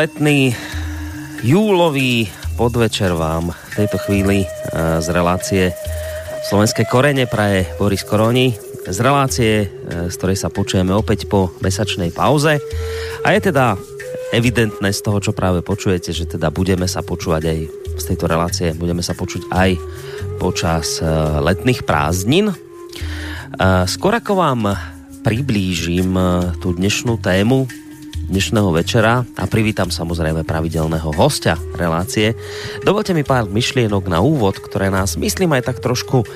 [0.00, 0.56] Letný
[1.44, 2.24] júlový
[2.56, 4.46] podvečer vám v tejto chvíli e,
[4.96, 5.76] z relácie
[6.48, 8.56] Slovenské korene praje Boris Koroni
[8.88, 12.64] z relácie, e, z ktorej sa počujeme opäť po mesačnej pauze
[13.20, 13.76] a je teda
[14.32, 17.58] evidentné z toho, čo práve počujete, že teda budeme sa počúvať aj
[18.00, 19.76] z tejto relácie, budeme sa počuť aj
[20.40, 21.12] počas e,
[21.44, 22.48] letných prázdnin.
[23.84, 24.72] Skôr ako vám
[25.20, 26.16] priblížim
[26.64, 27.68] tú dnešnú tému,
[28.30, 32.38] dnešného večera a privítam samozrejme pravidelného hostia relácie.
[32.86, 36.26] Dovolte mi pár myšlienok na úvod, ktoré nás, myslím, aj tak trošku e,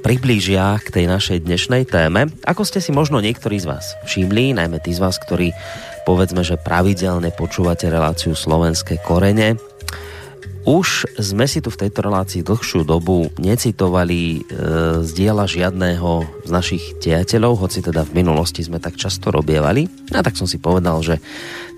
[0.00, 2.32] priblížia k tej našej dnešnej téme.
[2.48, 5.52] Ako ste si možno niektorí z vás všimli, najmä tí z vás, ktorí
[6.08, 9.60] povedzme, že pravidelne počúvate reláciu Slovenské korene,
[10.62, 14.40] už sme si tu v tejto relácii dlhšiu dobu necitovali e,
[15.02, 19.90] z diela žiadného z našich diateľov, hoci teda v minulosti sme tak často robievali.
[20.14, 21.18] A tak som si povedal, že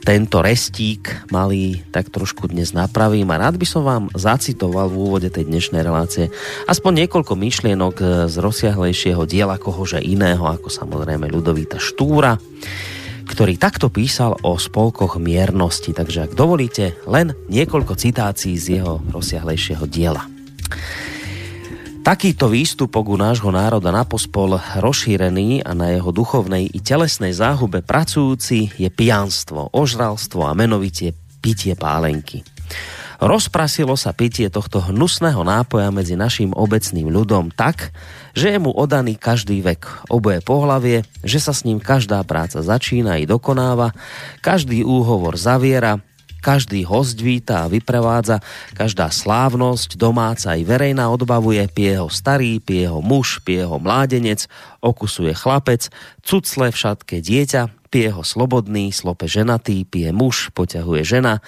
[0.04, 5.28] tento restík malý tak trošku dnes napravím a rád by som vám zacitoval v úvode
[5.32, 6.28] tej dnešnej relácie
[6.68, 12.36] aspoň niekoľko myšlienok e, z rozsiahlejšieho diela kohože iného, ako samozrejme Ľudovíta Štúra
[13.24, 15.90] ktorý takto písal o spolkoch miernosti.
[15.96, 20.28] Takže ak dovolíte, len niekoľko citácií z jeho rozsiahlejšieho diela.
[22.04, 27.80] Takýto výstupok u nášho národa na pospol rozšírený a na jeho duchovnej i telesnej záhube
[27.80, 32.44] pracujúci je pijanstvo, ožralstvo a menovite pitie pálenky.
[33.24, 37.88] Rozprasilo sa pitie tohto hnusného nápoja medzi našim obecným ľudom tak,
[38.36, 43.16] že je mu odaný každý vek, oboje pohlavie, že sa s ním každá práca začína
[43.16, 43.96] i dokonáva,
[44.44, 46.04] každý úhovor zaviera,
[46.44, 48.44] každý host víta a vyprevádza,
[48.76, 54.44] každá slávnosť, domáca i verejná odbavuje, pie jeho starý, pie jeho muž, pie jeho mládenec,
[54.84, 55.88] okusuje chlapec,
[56.20, 61.38] cucle všatké dieťa, pije ho slobodný, slope ženatý, pije muž, poťahuje žena.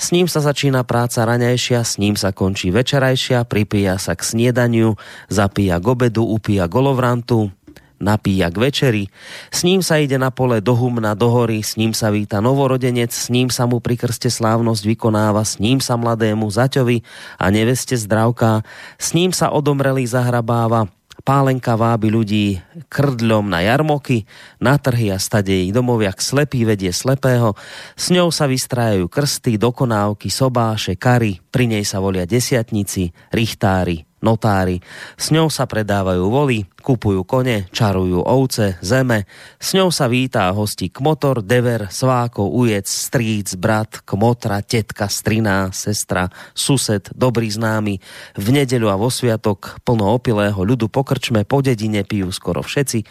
[0.00, 4.96] S ním sa začína práca raňajšia, s ním sa končí večerajšia, pripíja sa k sniedaniu,
[5.28, 7.52] zapíja k obedu, upíja golovrantu,
[8.00, 9.04] napíja k večeri,
[9.52, 13.12] s ním sa ide na pole do humna, do hory, s ním sa víta novorodenec,
[13.12, 17.04] s ním sa mu pri krste slávnosť vykonáva, s ním sa mladému zaťovi
[17.36, 18.64] a neveste zdravká,
[18.96, 20.88] s ním sa odomrelý zahrabáva,
[21.22, 22.58] Pálenka vábi ľudí
[22.90, 24.26] krdľom na jarmoky,
[24.58, 27.54] na trhy a stade ich domoviak slepý vedie slepého.
[27.94, 34.80] S ňou sa vystrájajú krsty, dokonávky, sobáše, kary, pri nej sa volia desiatnici, richtári, notári.
[35.16, 39.24] S ňou sa predávajú voly, kupujú kone, čarujú ovce, zeme.
[39.56, 46.28] S ňou sa vítá hostí kmotor, dever, sváko, ujec, stríc, brat, kmotra, tetka, striná, sestra,
[46.52, 47.98] sused, dobrý známy.
[48.36, 53.04] V nedeľu a vo sviatok plno opilého ľudu po krčme, po dedine pijú skoro všetci,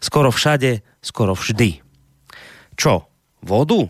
[0.00, 1.84] skoro všade, skoro vždy.
[2.74, 3.06] Čo?
[3.44, 3.86] Vodu?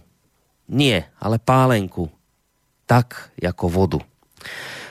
[0.69, 2.11] Nie, ale pálenku.
[2.85, 4.01] Tak, ako vodu.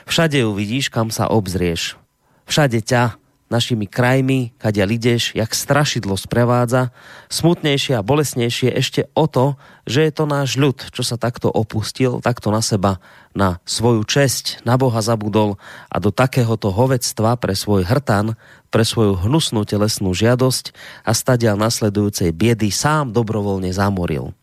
[0.04, 1.96] Všade ju vidíš, kam sa obzrieš.
[2.44, 3.16] Všade ťa
[3.52, 6.90] našimi krajmi, kadia ideš, jak strašidlo sprevádza,
[7.30, 12.18] smutnejšie a bolesnejšie ešte o to, že je to náš ľud, čo sa takto opustil,
[12.24, 12.98] takto na seba,
[13.36, 15.60] na svoju česť, na Boha zabudol
[15.92, 18.34] a do takéhoto hovectva pre svoj hrtan,
[18.72, 20.74] pre svoju hnusnú telesnú žiadosť
[21.06, 24.34] a stadial nasledujúcej biedy sám dobrovoľne zamoril.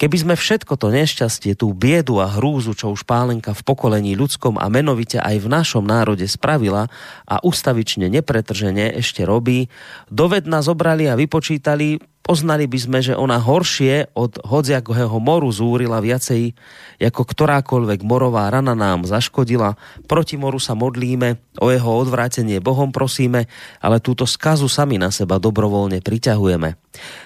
[0.00, 4.56] Keby sme všetko to nešťastie, tú biedu a hrúzu, čo už pálenka v pokolení ľudskom
[4.56, 6.88] a menovite aj v našom národe spravila
[7.28, 9.68] a ustavične nepretržene ešte robí,
[10.08, 16.54] dovedna zobrali a vypočítali, poznali by sme, že ona horšie od hodziakého moru zúrila viacej,
[17.00, 19.74] ako ktorákoľvek morová rana nám zaškodila.
[20.06, 23.50] Proti moru sa modlíme, o jeho odvrátenie Bohom prosíme,
[23.82, 26.78] ale túto skazu sami na seba dobrovoľne priťahujeme.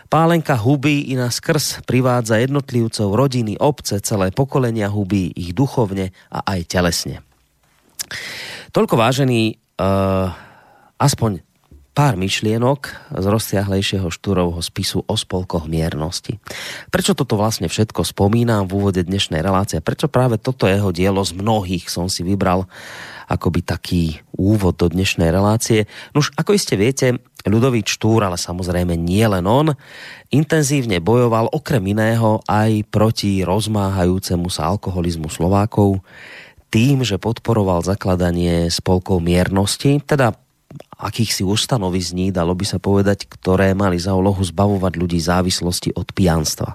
[0.09, 6.39] Pálenka hubí i na skrz privádza jednotlivcov, rodiny, obce, celé pokolenia hubí ich duchovne a
[6.55, 7.21] aj telesne.
[8.75, 10.35] Toľko vážený, uh,
[10.99, 11.54] aspoň
[11.95, 16.43] pár myšlienok z rozsiahlejšieho štúrovho spisu o spolkoch miernosti.
[16.91, 19.79] Prečo toto vlastne všetko spomínam v úvode dnešnej relácie?
[19.79, 22.67] Prečo práve toto jeho dielo z mnohých som si vybral
[23.31, 24.05] akoby taký
[24.35, 25.87] úvod do dnešnej relácie?
[26.13, 29.77] Nuž, ako iste viete, Ľudový Štúr, ale samozrejme nie len on,
[30.35, 36.03] intenzívne bojoval okrem iného aj proti rozmáhajúcemu sa alkoholizmu Slovákov,
[36.75, 40.35] tým, že podporoval zakladanie spolkov miernosti, teda
[40.99, 46.75] akýchsi ustanovizní, dalo by sa povedať, ktoré mali za úlohu zbavovať ľudí závislosti od pijanstva.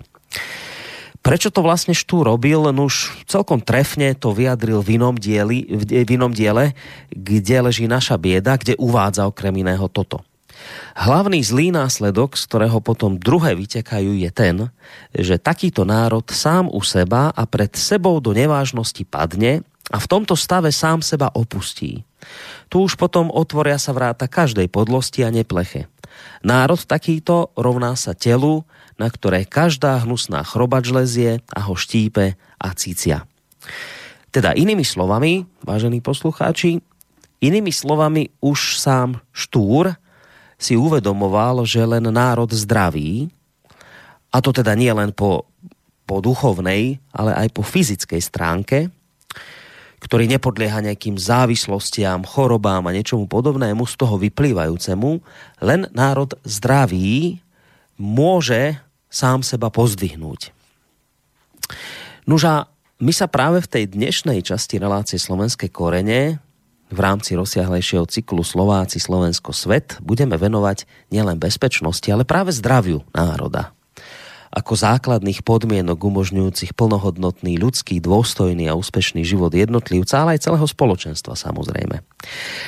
[1.19, 2.63] Prečo to vlastne Štú robil?
[2.71, 6.71] No už celkom trefne to vyjadril v inom, dieli, v inom diele,
[7.11, 10.23] kde leží naša bieda, kde uvádza okrem iného toto.
[10.95, 14.55] Hlavný zlý následok, z ktorého potom druhé vytekajú, je ten,
[15.15, 20.37] že takýto národ sám u seba a pred sebou do nevážnosti padne a v tomto
[20.37, 22.05] stave sám seba opustí.
[22.69, 25.89] Tu už potom otvoria sa vráta každej podlosti a nepleche.
[26.43, 28.67] Národ takýto rovná sa telu,
[28.99, 33.25] na ktoré každá hnusná chrobač lezie a ho štípe a cícia.
[34.29, 36.83] Teda inými slovami, vážení poslucháči,
[37.41, 39.95] inými slovami už sám Štúr
[40.59, 43.31] si uvedomoval, že len národ zdravý,
[44.29, 45.49] a to teda nie len po,
[46.05, 48.77] po duchovnej, ale aj po fyzickej stránke,
[49.99, 55.11] ktorý nepodlieha nejakým závislostiam, chorobám a niečomu podobnému z toho vyplývajúcemu,
[55.63, 57.43] len národ zdravý
[57.99, 58.79] môže
[59.11, 60.55] sám seba pozdvihnúť.
[62.25, 66.39] Nuža, my sa práve v tej dnešnej časti relácie Slovenské korene
[66.89, 73.77] v rámci rozsiahlejšieho cyklu Slováci Slovensko svet budeme venovať nielen bezpečnosti, ale práve zdraviu národa
[74.49, 81.37] ako základných podmienok umožňujúcich plnohodnotný ľudský, dôstojný a úspešný život jednotlivca, ale aj celého spoločenstva
[81.37, 82.01] samozrejme.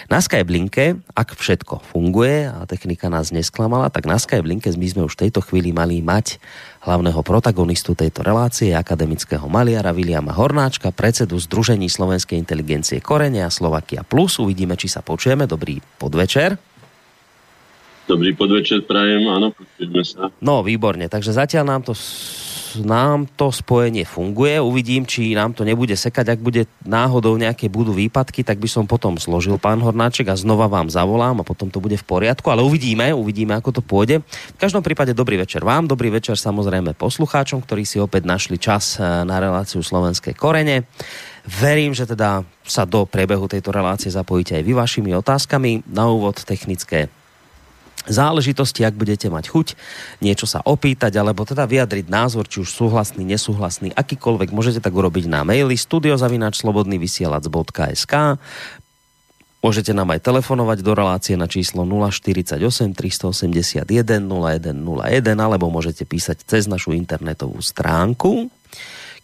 [0.07, 5.17] Na Skyblinke, ak všetko funguje a technika nás nesklamala, tak na Skyblinke my sme už
[5.17, 6.37] v tejto chvíli mali mať
[6.85, 14.05] hlavného protagonistu tejto relácie, akademického maliara Viliama Hornáčka, predsedu Združení slovenskej inteligencie Korene a Slovakia
[14.05, 14.37] Plus.
[14.37, 15.49] Uvidíme, či sa počujeme.
[15.49, 16.70] Dobrý podvečer.
[18.11, 20.27] Dobrý podvečer prajem, áno, počujeme sa.
[20.43, 21.95] No, výborne, takže zatiaľ nám to
[22.79, 24.55] nám to spojenie funguje.
[24.63, 26.35] Uvidím, či nám to nebude sekať.
[26.35, 30.71] Ak bude náhodou nejaké budú výpadky, tak by som potom zložil pán Hornáček a znova
[30.71, 32.47] vám zavolám a potom to bude v poriadku.
[32.47, 34.23] Ale uvidíme, uvidíme, ako to pôjde.
[34.55, 38.95] V každom prípade dobrý večer vám, dobrý večer samozrejme poslucháčom, ktorí si opäť našli čas
[38.95, 40.87] eh, na reláciu Slovenskej korene.
[41.43, 45.91] Verím, že teda sa do priebehu tejto relácie zapojíte aj vy vašimi otázkami.
[45.91, 47.11] Na úvod technické
[48.09, 49.75] záležitosti, ak budete mať chuť
[50.21, 55.27] niečo sa opýtať, alebo teda vyjadriť názor, či už súhlasný, nesúhlasný, akýkoľvek, môžete tak urobiť
[55.29, 58.13] na maili studiozavinačslobodnyvysielac.sk
[59.61, 62.57] Môžete nám aj telefonovať do relácie na číslo 048
[62.97, 68.49] 381 0101 alebo môžete písať cez našu internetovú stránku.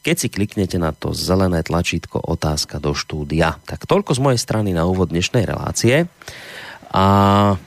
[0.05, 3.57] Keď si kliknete na to zelené tlačítko otázka do štúdia.
[3.65, 6.05] Tak toľko z mojej strany na úvod dnešnej relácie.
[6.93, 7.57] A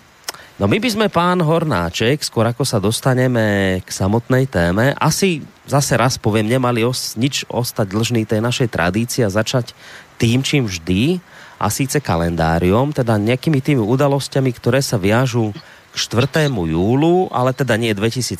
[0.61, 5.97] No my by sme, pán Hornáček, skôr ako sa dostaneme k samotnej téme, asi zase
[5.97, 9.73] raz poviem, nemali os, nič ostať dlžný tej našej tradícii a začať
[10.21, 11.17] tým, čím vždy,
[11.57, 15.57] a síce kalendáriom, teda nejakými tými udalosťami, ktoré sa viažú
[15.93, 16.53] k 4.
[16.53, 18.37] júlu, ale teda nie 2017,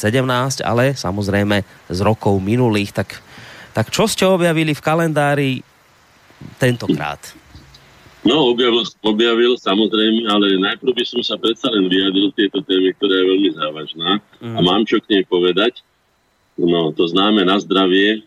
[0.61, 3.01] ale samozrejme z rokov minulých.
[3.01, 3.17] Tak,
[3.73, 5.51] tak čo ste objavili v kalendári
[6.61, 7.40] tentokrát?
[8.21, 13.17] No, objavil, objavil samozrejme, ale najprv by som sa predsa len vyjadril tieto témy, ktorá
[13.17, 14.11] je veľmi závažná
[14.45, 14.55] mm.
[14.57, 15.81] a mám čo k nej povedať.
[16.61, 18.21] No, to známe na zdravie,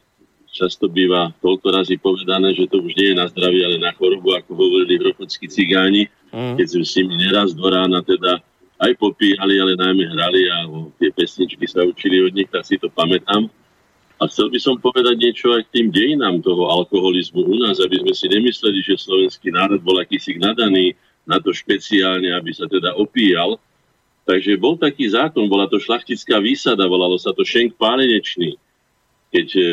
[0.50, 4.34] často býva toľko razy povedané, že to už nie je na zdravie, ale na chorobu,
[4.34, 6.58] ako hovorili hrochodskí cigáni, mm.
[6.58, 8.42] keď sme s nimi neraz do rána teda
[8.82, 10.66] aj popíjali, ale najmä hrali a
[10.98, 13.46] tie pesničky sa učili od nich, tak si to pamätám.
[14.24, 18.00] A chcel by som povedať niečo aj k tým dejinám toho alkoholizmu u nás, aby
[18.00, 20.96] sme si nemysleli, že slovenský národ bol akýsi nadaný
[21.28, 23.60] na to špeciálne, aby sa teda opíjal.
[24.24, 28.56] Takže bol taký zákon, bola to šlachtická výsada, volalo sa to šenk pálenečný.
[29.36, 29.64] Keď e,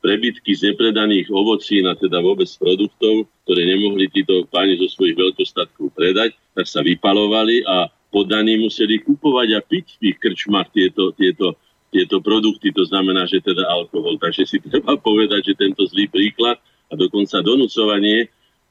[0.00, 5.92] prebytky z nepredaných ovocí na teda vôbec produktov, ktoré nemohli títo páni zo svojich veľkostatkov
[5.92, 11.60] predať, tak sa vypalovali a podaní museli kupovať a piť v tých krčmách tieto, tieto
[11.90, 14.16] tieto produkty, to znamená, že teda alkohol.
[14.16, 16.56] Takže si treba povedať, že tento zlý príklad
[16.90, 18.28] a dokonca donúcovanie e,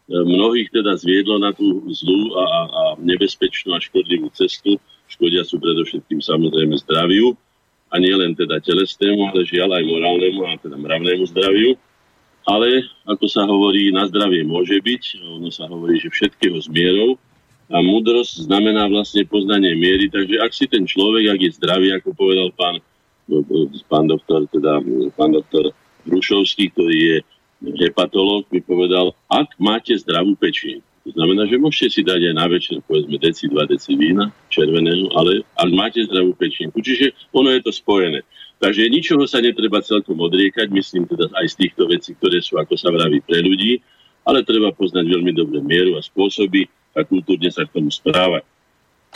[0.07, 4.79] mnohých teda zviedlo na tú zlú a, a nebezpečnú a škodlivú cestu.
[5.11, 7.35] Škodia sú predovšetkým samozrejme zdraviu
[7.89, 11.73] a nie len teda telesnému, ale žiaľ aj morálnemu a teda mravnému zdraviu.
[12.47, 17.19] Ale, ako sa hovorí, na zdravie môže byť, ono sa hovorí, že všetkého s mierou
[17.69, 22.17] a múdrosť znamená vlastne poznanie miery, takže ak si ten človek, ak je zdravý, ako
[22.17, 22.81] povedal pán
[23.89, 24.81] pán doktor, teda
[25.15, 25.71] pán doktor
[26.09, 27.17] Rušovský, ktorý je
[27.83, 32.45] hepatolog, mi povedal, ak máte zdravú pečieň, to znamená, že môžete si dať aj na
[32.45, 36.77] večer, povedzme, deci, dva deci vína červeného, ale ak máte zdravú pečienku.
[36.85, 38.21] Čiže ono je to spojené.
[38.59, 42.75] Takže ničoho sa netreba celkom odriekať, myslím teda aj z týchto vecí, ktoré sú, ako
[42.75, 43.79] sa vraví, pre ľudí,
[44.27, 48.43] ale treba poznať veľmi dobre mieru a spôsoby a kultúrne sa k tomu správať.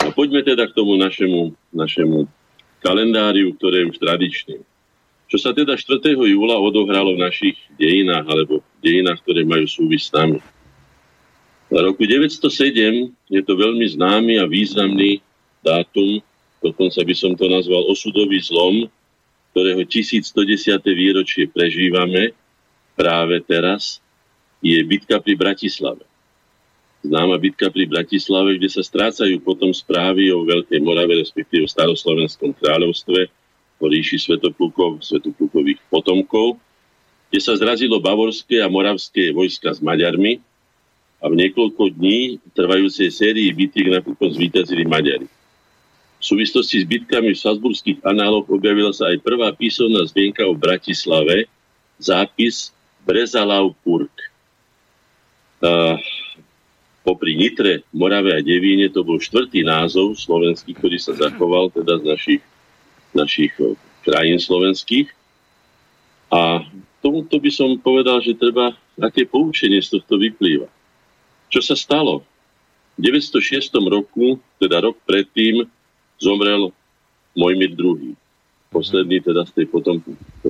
[0.02, 2.26] A poďme teda k tomu našemu, našemu
[2.84, 4.60] kalendáriu, ktoré je už tradičným.
[5.32, 6.14] Čo sa teda 4.
[6.14, 10.38] júla odohralo v našich dejinách, alebo v dejinách, ktoré majú súvis s nami.
[11.72, 15.24] V roku 907 je to veľmi známy a významný
[15.64, 16.20] dátum,
[16.60, 18.86] dokonca by som to nazval osudový zlom,
[19.56, 20.76] ktorého 1110.
[20.92, 22.36] výročie prežívame
[22.94, 24.04] práve teraz,
[24.60, 26.04] je bitka pri Bratislave.
[27.04, 32.56] Známa bitka pri Bratislave, kde sa strácajú potom správy o Veľkej Morave, respektíve o staroslovenskom
[32.56, 33.28] kráľovstve,
[33.76, 36.56] o ríši Svetoplukov, Svetoplukových potomkov,
[37.28, 40.40] kde sa zrazilo bavorské a moravské vojska s Maďarmi
[41.20, 45.28] a v niekoľko dní trvajúcej sérii bitík napríklad zvýťazili Maďari.
[46.20, 51.52] V súvislosti s bitkami v Salzburských análoch objavila sa aj prvá písomná zvienka o Bratislave,
[52.00, 52.72] zápis
[53.04, 54.32] Brezalau Purk.
[55.60, 56.00] Uh,
[57.04, 62.04] popri Nitre, Morave a Devíne to bol štvrtý názov slovenský, ktorý sa zachoval teda z
[62.08, 62.42] našich,
[63.12, 65.12] našich eh, krajín slovenských.
[66.32, 66.64] A
[67.04, 70.66] tomuto by som povedal, že treba, aké poučenie z tohto vyplýva.
[71.52, 72.24] Čo sa stalo?
[72.96, 75.68] V 906 roku, teda rok predtým,
[76.18, 76.72] zomrel
[77.36, 78.16] Mojmír II.
[78.72, 80.02] Posledný teda z tej potom,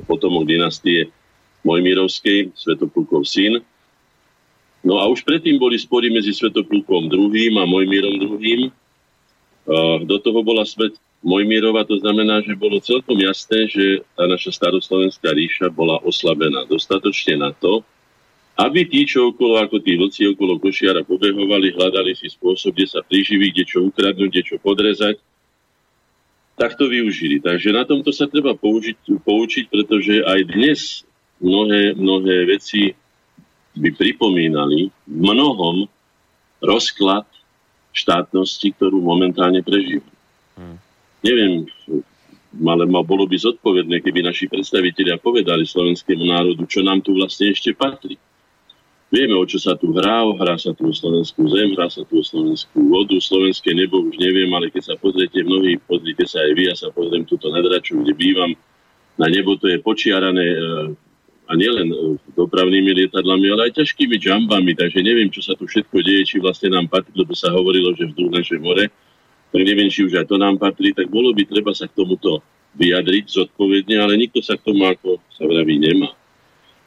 [0.07, 1.11] potomok dynastie
[1.65, 3.61] Mojmírovskej, Svetoplukov syn.
[4.85, 7.57] No a už predtým boli spory medzi Svetoplukom II.
[7.57, 8.69] a Mojmírom II.
[10.05, 10.93] Do toho bola svet
[11.25, 17.41] Mojmírova, to znamená, že bolo celkom jasné, že tá naša staroslovenská ríša bola oslabená dostatočne
[17.41, 17.81] na to,
[18.61, 23.01] aby tí, čo okolo, ako tí vlci okolo Košiara pobehovali, hľadali si spôsob, kde sa
[23.01, 25.17] priživiť, kde čo ukradnúť, kde čo podrezať,
[26.55, 27.41] tak to využili.
[27.41, 31.03] Takže na tomto sa treba použiť, poučiť, pretože aj dnes
[31.41, 32.95] mnohé, mnohé veci
[33.75, 35.91] by pripomínali mnohom
[36.63, 37.27] rozklad
[37.95, 40.07] štátnosti, ktorú momentálne prežíva.
[40.59, 40.79] Hmm.
[41.23, 41.67] Neviem,
[42.63, 47.51] ale ma bolo by zodpovedné, keby naši predstavitelia povedali slovenskému národu, čo nám tu vlastne
[47.51, 48.15] ešte patrí.
[49.15, 52.19] Vieme, o čo sa tu hrá, hrá sa tu o slovenskú zem, hrá sa tu
[52.19, 56.53] o slovenskú vodu, slovenské nebo už neviem, ale keď sa pozriete mnohí, pozrite sa aj
[56.59, 58.51] vy, ja sa pozriem túto nadraču, kde bývam,
[59.15, 60.59] na nebo to je počiarané e,
[61.45, 61.97] a nielen e,
[62.37, 66.73] dopravnými lietadlami, ale aj ťažkými džambami, takže neviem, čo sa tu všetko deje, či vlastne
[66.73, 68.89] nám patrí, lebo sa hovorilo, že vzduch naše more,
[69.53, 72.41] tak neviem, či už aj to nám patrí, tak bolo by treba sa k tomuto
[72.75, 76.11] vyjadriť zodpovedne, ale nikto sa k tomu, ako sa vraví, nemá.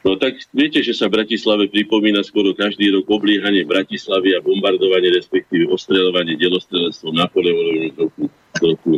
[0.06, 5.10] No tak viete, že sa v Bratislave pripomína skoro každý rok obliehanie Bratislavy a bombardovanie,
[5.10, 8.24] respektíve ostreľovanie delostrelectvom Napoleonovým v roku,
[8.62, 8.92] roku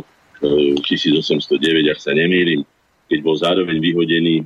[0.85, 2.61] 1809, e, ak sa nemýlim
[3.11, 4.43] keď bol zároveň vyhodený e,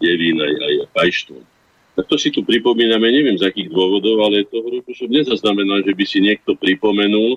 [0.00, 1.44] Devín aj, aj Pajštón.
[1.92, 5.92] Tak to si tu pripomíname, neviem z akých dôvodov, ale toho roku som nezaznamenal, že
[5.92, 7.36] by si niekto pripomenul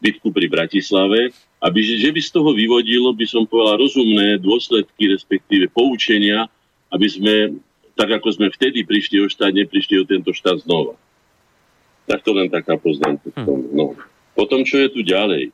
[0.00, 5.68] bitku pri Bratislave, aby, že by z toho vyvodilo, by som povedal, rozumné dôsledky, respektíve
[5.68, 6.48] poučenia,
[6.88, 7.34] aby sme,
[7.94, 10.96] tak ako sme vtedy prišli o štát, neprišli o tento štát znova.
[12.08, 13.30] Tak to len taká poznámka.
[13.36, 13.76] Hm.
[13.76, 13.94] No.
[14.32, 15.52] Potom, čo je tu ďalej?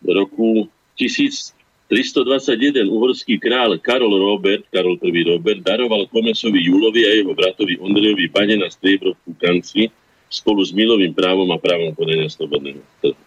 [0.00, 1.55] V roku 1000,
[1.86, 5.22] 321 uhorský král Karol Robert, Karol I.
[5.22, 9.86] Robert, daroval Komesovi Julovi a jeho bratovi Ondrejovi bane na striebrovku kanci
[10.26, 13.22] spolu s milovým právom a právom podania slobodného trhu.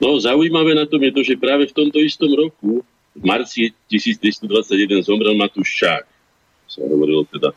[0.00, 2.80] No, zaujímavé na tom je to, že práve v tomto istom roku,
[3.14, 6.04] v marci 1321, zomrel Matúš Šák.
[6.66, 7.54] Sa hovorilo teda,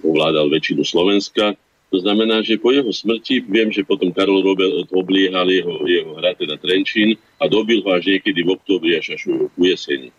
[0.00, 1.58] ovládal väčšinu Slovenska,
[1.90, 6.34] to znamená, že po jeho smrti, viem, že potom Karol Robert obliehal jeho, jeho hra,
[6.34, 10.10] teda Trenčín, a dobil ho až niekedy v októbri až až u jeseni.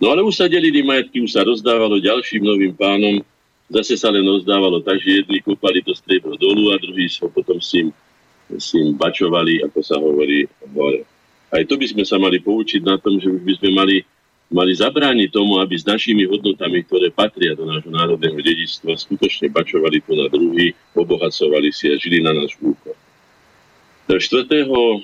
[0.00, 3.20] No ale už sa delili majetky, už sa rozdávalo ďalším novým pánom,
[3.68, 7.60] zase sa len rozdávalo tak, že jedni kopali to striebro dolu a druhí sa potom
[7.60, 7.92] s ním,
[8.56, 11.04] s ním bačovali, ako sa hovorí, hore.
[11.52, 13.96] Aj to by sme sa mali poučiť na tom, že už by sme mali
[14.50, 20.02] mali zabrániť tomu, aby s našimi hodnotami, ktoré patria do nášho národného dedičstva, skutočne bačovali
[20.02, 22.98] to na druhý, obohacovali si a žili na náš úkor.
[24.10, 24.50] 4.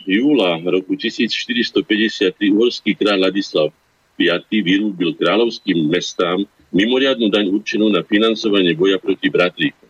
[0.03, 3.71] júla roku 1453 uhorský kráľ Ladislav
[4.19, 6.43] V vyrúbil kráľovským mestám
[6.75, 9.87] mimoriadnu daň určenú na financovanie boja proti bratríkom.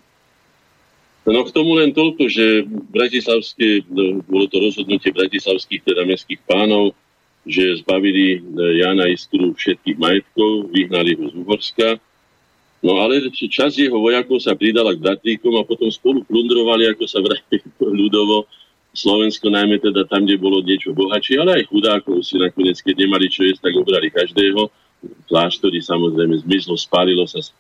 [1.27, 6.95] No k tomu len toľko, že bratislavské, no, bolo to rozhodnutie bratislavských teda mestských pánov,
[7.47, 8.39] že zbavili e,
[8.83, 11.89] Jana Iskru všetkých majetkov, vyhnali ho z Uhorska.
[12.83, 17.23] No ale čas jeho vojakov sa pridala k bratríkom a potom spolu plundrovali, ako sa
[17.23, 17.63] vraví
[18.03, 18.45] ľudovo,
[18.97, 23.29] Slovensko, najmä teda tam, kde bolo niečo bohatšie, ale aj chudákov si nakoniec, keď nemali
[23.29, 24.73] čo jesť, tak obrali každého.
[25.29, 27.53] Kláštory samozrejme zmizlo, spálilo sa z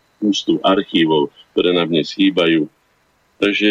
[0.64, 2.64] archívov, ktoré nám dnes chýbajú.
[3.36, 3.70] Takže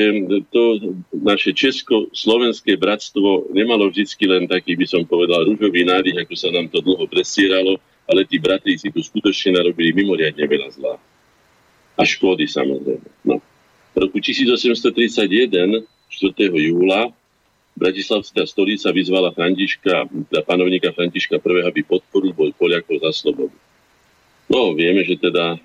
[0.54, 6.54] to naše česko-slovenské bratstvo nemalo vždycky len taký, by som povedal, rúžový nádych, ako sa
[6.54, 8.38] nám to dlho presieralo, ale tí
[8.78, 10.96] si tu skutočne narobili mimoriadne veľa zlá.
[11.98, 13.10] A škody samozrejme.
[13.26, 13.42] No.
[13.96, 15.82] V roku 1831, 4.
[16.70, 17.10] júla,
[17.76, 23.58] Bratislavská stolica vyzvala Františka, teda panovníka Františka I, aby podporil boj Poliakov za slobodu.
[24.48, 25.58] No, vieme, že teda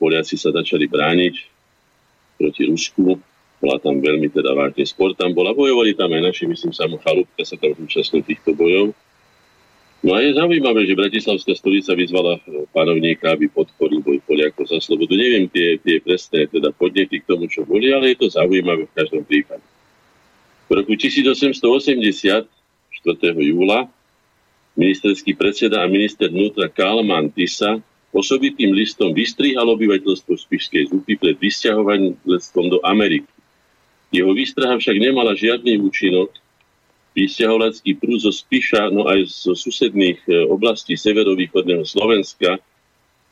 [0.00, 1.51] Poliaci sa začali brániť
[2.36, 3.18] proti Rusku.
[3.62, 5.54] Bola tam veľmi teda vážny sport tam bola.
[5.54, 8.90] Bojovali tam aj naši, myslím, samo Chalúbka sa tam účastnil týchto bojov.
[10.02, 12.42] No a je zaujímavé, že Bratislavská stolica vyzvala
[12.74, 15.14] panovníka, aby podporil boj Poliakov za slobodu.
[15.14, 18.96] Neviem tie, tie presné teda podnety k tomu, čo boli, ale je to zaujímavé v
[18.98, 19.62] každom prípade.
[20.66, 22.50] V roku 1880, 4.
[23.46, 23.86] júla,
[24.74, 27.78] ministerský predseda a minister vnútra Kalman Tisa
[28.12, 32.14] osobitým listom vystrihal obyvateľstvo Spišskej zúpy pred vysťahovaním
[32.68, 33.28] do Ameriky.
[34.12, 36.28] Jeho výstraha však nemala žiadny účinok,
[37.16, 42.60] vysťahovacký prúd zo Spiša, no aj zo susedných e, oblastí severovýchodného Slovenska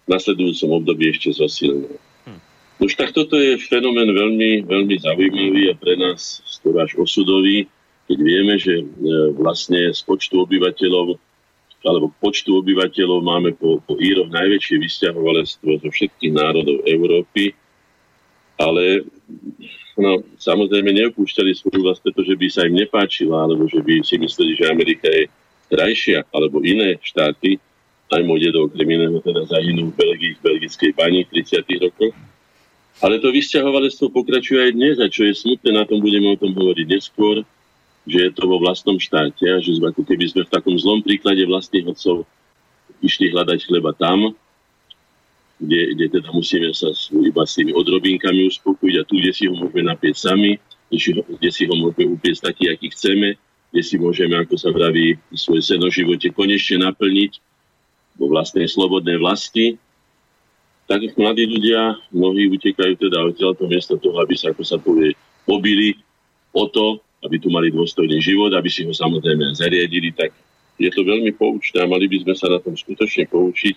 [0.05, 1.97] v nasledujúcom období ešte zosilnil.
[2.29, 2.41] Hm.
[2.81, 7.69] Už tak toto je fenomén veľmi, veľmi zaujímavý a pre nás skoro až osudový,
[8.09, 8.85] keď vieme, že e,
[9.37, 11.17] vlastne z počtu obyvateľov
[11.81, 17.57] alebo počtu obyvateľov máme po, po Íroch najväčšie vysťahovalectvo zo všetkých národov Európy,
[18.61, 19.09] ale
[19.97, 24.53] no, samozrejme neopúšťali svoju vlast, pretože by sa im nepáčila, alebo že by si mysleli,
[24.61, 25.33] že Amerika je
[25.73, 27.57] krajšia, alebo iné štáty.
[28.11, 31.63] Aj môj dedo okrem iného teda zahynul v Belgii, v belgickej bani v 30.
[31.79, 32.15] rokoch.
[33.01, 36.53] Ale to vysťahovalectvo pokračuje aj dnes a čo je smutné, na tom budeme o tom
[36.53, 37.47] hovoriť neskôr,
[38.11, 40.99] že je to vo vlastnom štáte a že sme, ako keby sme v takom zlom
[41.01, 42.27] príklade vlastných otcov
[42.99, 44.35] išli hľadať chleba tam,
[45.63, 49.55] kde, kde teda musíme sa iba s tými odrobinkami uspokojiť a tu, kde si ho
[49.55, 50.59] môžeme napieť sami,
[50.91, 53.39] kde si ho, môžeme upiecť taký, aký chceme,
[53.71, 57.39] kde si môžeme, ako sa vraví, svoje seno živote konečne naplniť
[58.19, 59.79] vo vlastnej slobodnej vlasti,
[60.91, 65.15] tak mladí ľudia, mnohí utekajú teda odtiaľ to miesto toho, aby sa, ako sa povie,
[65.47, 65.95] pobili
[66.51, 70.33] o to, aby tu mali dôstojný život, aby si ho samozrejme zariadili, tak
[70.81, 73.77] je to veľmi poučné a mali by sme sa na tom skutočne poučiť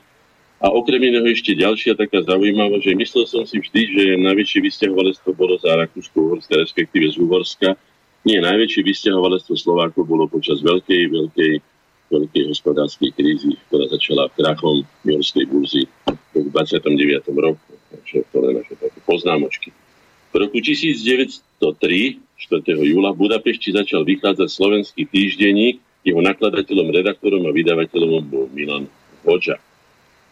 [0.64, 5.36] a okrem iného ešte ďalšia taká zaujímavá, že myslel som si vždy, že najväčšie vysťahovalectvo
[5.36, 7.76] bolo za Rakúsko-Uhorska, respektíve z Uhorska.
[8.24, 11.54] Nie, najväčšie vysťahovalectvo Slovákov bolo počas veľkej, veľkej,
[12.16, 16.96] veľkej hospodárskej krízy, ktorá začala krachom Jorskej burzy v 29.
[17.36, 17.72] roku.
[17.92, 19.76] Takže to len také poznámočky.
[20.34, 22.90] V roku 1903, 4.
[22.90, 28.90] júla, v Budapešti začal vychádzať slovenský týždenník, jeho nakladateľom, redaktorom a vydavateľom bol Milan
[29.22, 29.62] Hoďa.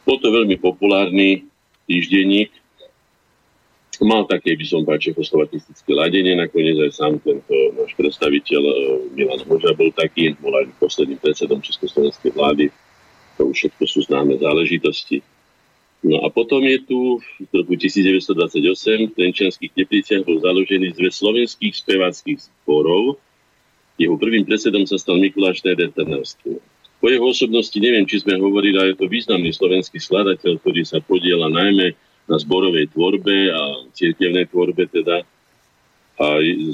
[0.01, 1.45] Bol to veľmi populárny
[1.85, 2.49] týždenník.
[4.01, 6.33] Mal také, by som povedal, čechoslovakistické ladenie.
[6.33, 8.73] Nakoniec aj sám tento náš predstaviteľ e,
[9.13, 12.73] Milan Hoža bol taký, bol aj posledným predsedom Československej vlády.
[13.37, 15.21] To už všetko sú známe záležitosti.
[16.01, 18.33] No a potom je tu v roku 1928
[19.05, 23.21] v Trenčianských tepliciach bol založený zväz slovenských speváckých zborov.
[24.01, 26.57] Jeho prvým predsedom sa stal Mikuláš Schneider Trnavský.
[26.97, 31.01] Po jeho osobnosti neviem, či sme hovorili, ale je to významný slovenský skladateľ, ktorý sa
[31.05, 31.93] podiela najmä
[32.25, 33.61] na zborovej tvorbe a
[33.93, 35.21] cirkevnej tvorbe teda.
[36.21, 36.25] A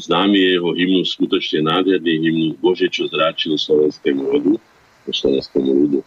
[0.04, 4.60] známy je jeho hymnus, skutočne nádherný hymnus Bože, čo zráčil slovenskému rodu,
[5.08, 6.00] slovenskému ľudu.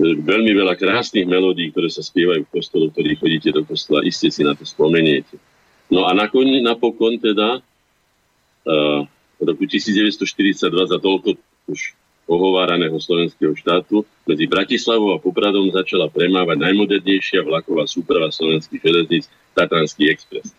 [0.00, 4.42] Veľmi veľa krásnych melódií, ktoré sa spievajú v kostole, ktorí chodíte do kostola, iste si
[4.42, 5.38] na to spomeniete.
[5.86, 7.62] No a nakon, napokon teda
[8.66, 9.00] uh,
[9.38, 11.38] roku 1942 za toľko
[11.70, 19.24] už ohováraného slovenského štátu medzi Bratislavou a Popradom začala premávať najmodernejšia vlaková súprava slovenských železníc
[19.52, 20.56] Tatranský expres.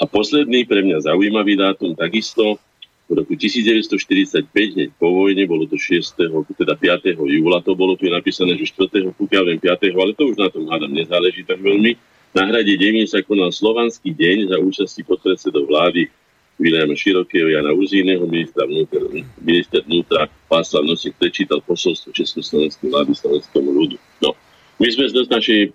[0.00, 2.60] A posledný pre mňa zaujímavý dátum takisto
[3.06, 6.18] v roku 1945, hneď po vojne, bolo to 6.
[6.58, 7.14] teda 5.
[7.14, 9.14] júla, to bolo tu napísané, že 4.
[9.14, 9.94] pokiaľ viem 5.
[9.94, 11.94] ale to už na tom hádam nezáleží tak veľmi.
[12.34, 16.10] Na hrade Devín sa konal Slovanský deň za účasti podpredsedov vlády
[16.58, 19.00] Viliama Širokého, Jana Urzíneho, ministra vnútra,
[19.40, 23.96] minister vnútra Václav Nosík prečítal posolstvo Československej vlády slovenskému ľudu.
[24.24, 24.32] No,
[24.80, 25.70] my sme z našej e,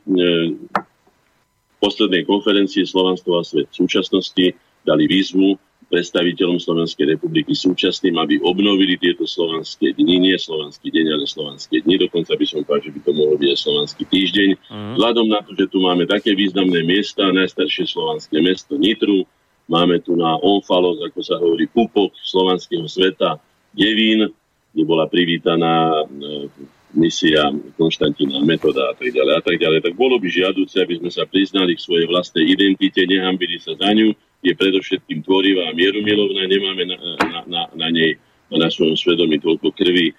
[1.78, 4.54] poslednej konferencie Slovanstvo a svet súčasnosti
[4.86, 5.58] dali výzvu
[5.92, 12.00] predstaviteľom Slovenskej republiky súčasným, aby obnovili tieto slovanské dni, nie slovanský deň, ale slovanské dni.
[12.00, 14.50] Dokonca by som povedal, že by to mohol byť aj slovanský týždeň.
[14.72, 14.94] Mm.
[14.96, 19.28] Vzhľadom na to, že tu máme také významné miesta, najstaršie slovanské mesto Nitru,
[19.72, 23.40] Máme tu na Onfalos, ako sa hovorí, pupok slovanského sveta,
[23.72, 24.28] Devín,
[24.76, 26.52] kde bola privítaná e,
[26.94, 29.80] misia Konštantína Metoda a tak ďalej a tak ďalej.
[29.86, 33.90] Tak bolo by žiaduce, aby sme sa priznali k svojej vlastnej identite, nehambili sa za
[33.92, 38.18] ňu, je predovšetkým tvorivá a mierumilovná, nemáme na, na, na, na nej
[38.52, 40.12] na svojom svedomí toľko krvi,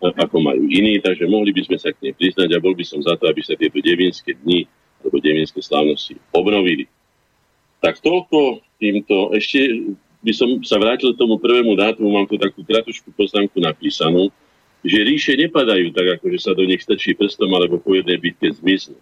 [0.00, 3.00] ako majú iní, takže mohli by sme sa k nej priznať a bol by som
[3.00, 4.68] za to, aby sa tieto devinské dni
[5.00, 6.88] alebo devinské slávnosti obnovili.
[7.84, 9.36] Tak toľko týmto.
[9.36, 9.92] Ešte
[10.24, 14.32] by som sa vrátil k tomu prvému dátumu, mám tu takú kratučku poznámku napísanú,
[14.84, 18.52] že ríše nepadajú tak, ako že sa do nich strčí prstom alebo po jednej bitke
[18.52, 19.00] zmiznú.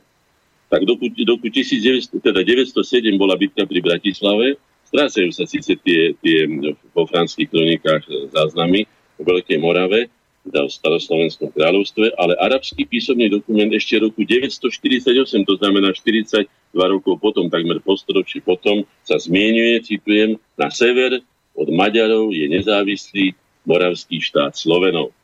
[0.70, 0.96] Tak do
[1.28, 2.80] roku 1900, teda 907
[3.18, 4.56] bola bitka pri Bratislave,
[4.88, 6.48] strácajú sa síce tie, tie
[6.96, 8.86] vo franských kronikách záznamy
[9.20, 10.08] o Veľkej Morave,
[10.42, 17.14] teda v staroslovenskom kráľovstve, ale arabský písomný dokument ešte roku 948, to znamená 42 rokov
[17.22, 21.22] potom, takmer postoročí potom, sa zmienuje, citujem, na sever
[21.54, 23.36] od Maďarov je nezávislý
[23.68, 25.14] moravský štát Slovenov.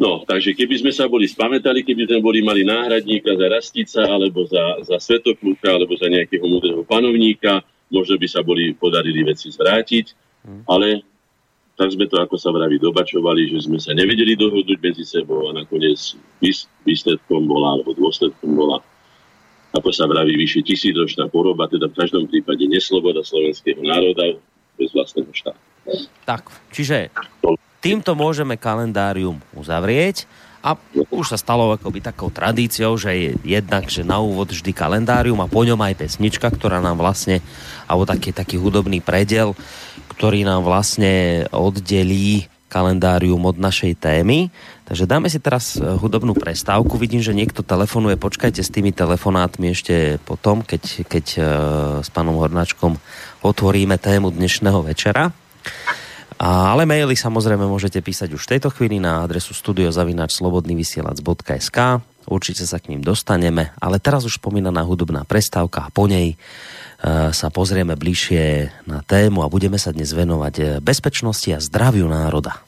[0.00, 4.48] No, takže keby sme sa boli spamätali, keby sme boli mali náhradníka za Rastica, alebo
[4.48, 7.60] za, za Svetokluka, alebo za nejakého múdreho panovníka,
[7.92, 10.06] možno by sa boli podarili veci zvrátiť,
[10.48, 10.62] hm.
[10.66, 11.04] ale
[11.76, 15.56] tak sme to, ako sa vraví, dobačovali, že sme sa nevedeli dohodnúť medzi sebou a
[15.56, 16.16] nakoniec
[16.84, 18.78] výsledkom bola, alebo dôsledkom bola,
[19.72, 24.36] ako sa vraví, vyše tisícročná poroba, teda v každom prípade nesloboda slovenského národa
[24.76, 25.60] bez vlastného štátu.
[26.28, 27.08] Tak, čiže
[27.82, 30.30] týmto môžeme kalendárium uzavrieť
[30.62, 30.78] a
[31.10, 35.50] už sa stalo akoby takou tradíciou, že je jednak, že na úvod vždy kalendárium a
[35.50, 37.42] po ňom aj pesnička, ktorá nám vlastne,
[37.90, 39.58] alebo taký, taký hudobný predel,
[40.14, 44.48] ktorý nám vlastne oddelí kalendárium od našej témy.
[44.88, 46.96] Takže dáme si teraz e, hudobnú prestávku.
[46.96, 48.16] Vidím, že niekto telefonuje.
[48.16, 51.40] Počkajte s tými telefonátmi ešte potom, keď, keď e,
[52.00, 52.96] s pánom Hornáčkom
[53.44, 55.36] otvoríme tému dnešného večera.
[56.42, 61.78] Ale maily samozrejme môžete písať už v tejto chvíli na adresu studiozavinačslobodnyvysielac.sk
[62.22, 66.38] Určite sa k ním dostaneme, ale teraz už spomínaná hudobná prestávka a po nej
[67.02, 72.62] Eh, sa pozrieme bližšie na tému a budeme sa dnes venovať bezpečnosti a zdraviu národa.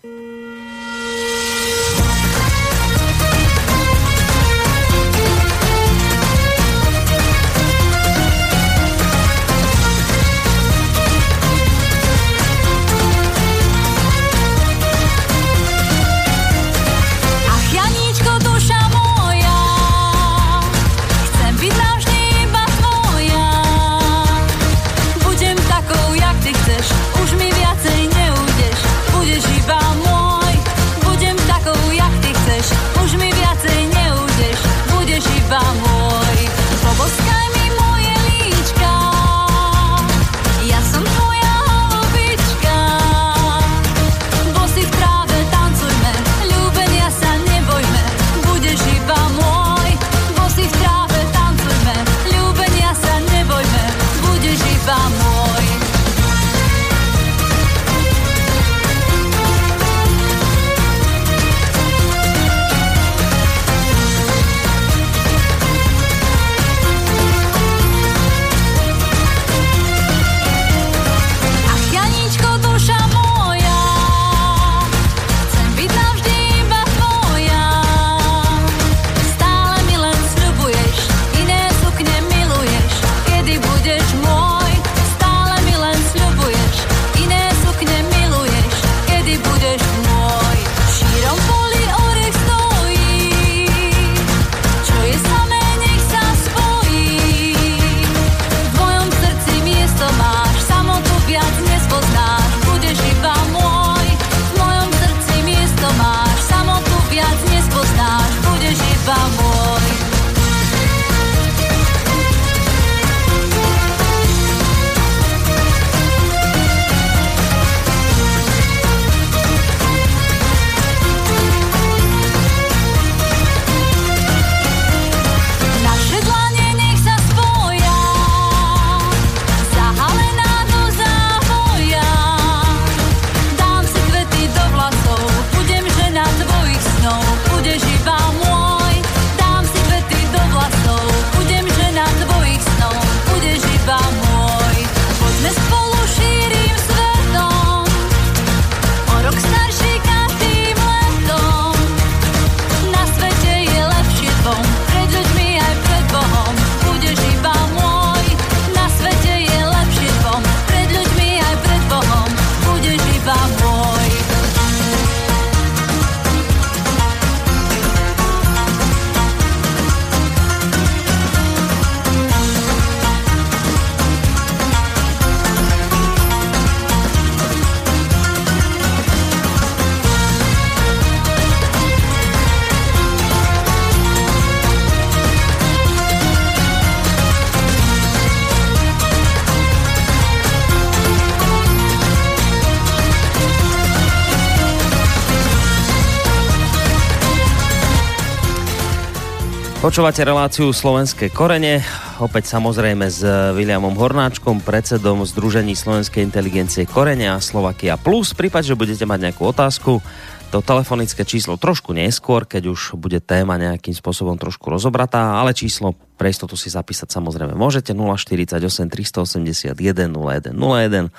[199.85, 201.85] Počúvate reláciu Slovenské korene,
[202.17, 203.21] opäť samozrejme s
[203.53, 208.33] Williamom Hornáčkom, predsedom Združení Slovenskej inteligencie Korene a Slovakia Plus.
[208.33, 210.01] V prípade, že budete mať nejakú otázku,
[210.49, 215.93] to telefonické číslo trošku neskôr, keď už bude téma nejakým spôsobom trošku rozobratá, ale číslo
[216.17, 218.57] pre istotu si zapísať samozrejme môžete 048
[218.89, 221.13] 381 0101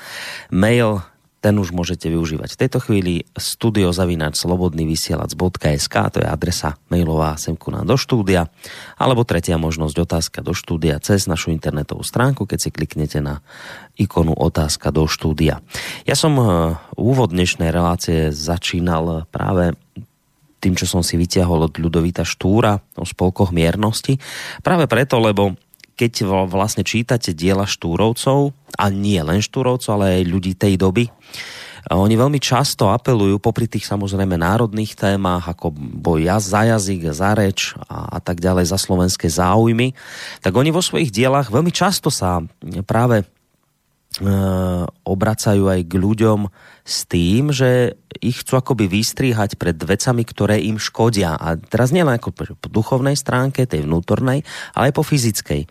[0.49, 1.06] mail
[1.45, 7.86] ten už môžete využívať v tejto chvíli studiozavináč slobodnyvysielac.sk to je adresa mailová semku nám
[7.86, 8.49] do štúdia
[8.97, 13.45] alebo tretia možnosť otázka do štúdia cez našu internetovú stránku, keď si kliknete na
[13.93, 15.62] ikonu otázka do štúdia.
[16.10, 16.43] Ja som e,
[16.97, 19.77] úvod dnešnej relácie začínal práve
[20.65, 24.17] tým, čo som si vyťahol od Ľudovita Štúra o spolkoch miernosti.
[24.65, 25.53] Práve preto, lebo
[25.95, 31.08] keď vlastne čítate diela Štúrovcov, a nie len Štúrovcov, ale aj ľudí tej doby,
[31.93, 37.77] oni veľmi často apelujú popri tých samozrejme národných témach, ako boj za jazyk, za reč
[37.86, 39.93] a, a tak ďalej, za slovenské záujmy,
[40.41, 42.41] tak oni vo svojich dielach veľmi často sa
[42.89, 43.25] práve e,
[45.05, 46.49] obracajú aj k ľuďom
[46.86, 51.34] s tým, že ich chcú akoby vystriehať pred vecami, ktoré im škodia.
[51.34, 54.45] A teraz nie len ako po duchovnej stránke, tej vnútornej,
[54.78, 55.62] ale aj po fyzickej.
[55.65, 55.67] E,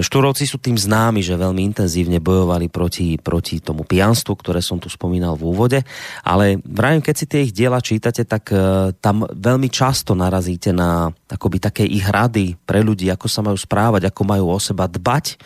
[0.00, 4.86] Štúrovci sú tým známi, že veľmi intenzívne bojovali proti, proti tomu pijanstvu, ktoré som tu
[4.86, 5.78] spomínal v úvode,
[6.22, 11.10] ale vravím, keď si tie ich diela čítate, tak e, tam veľmi často narazíte na
[11.26, 15.42] akoby také ich rady pre ľudí, ako sa majú správať, ako majú o seba dbať,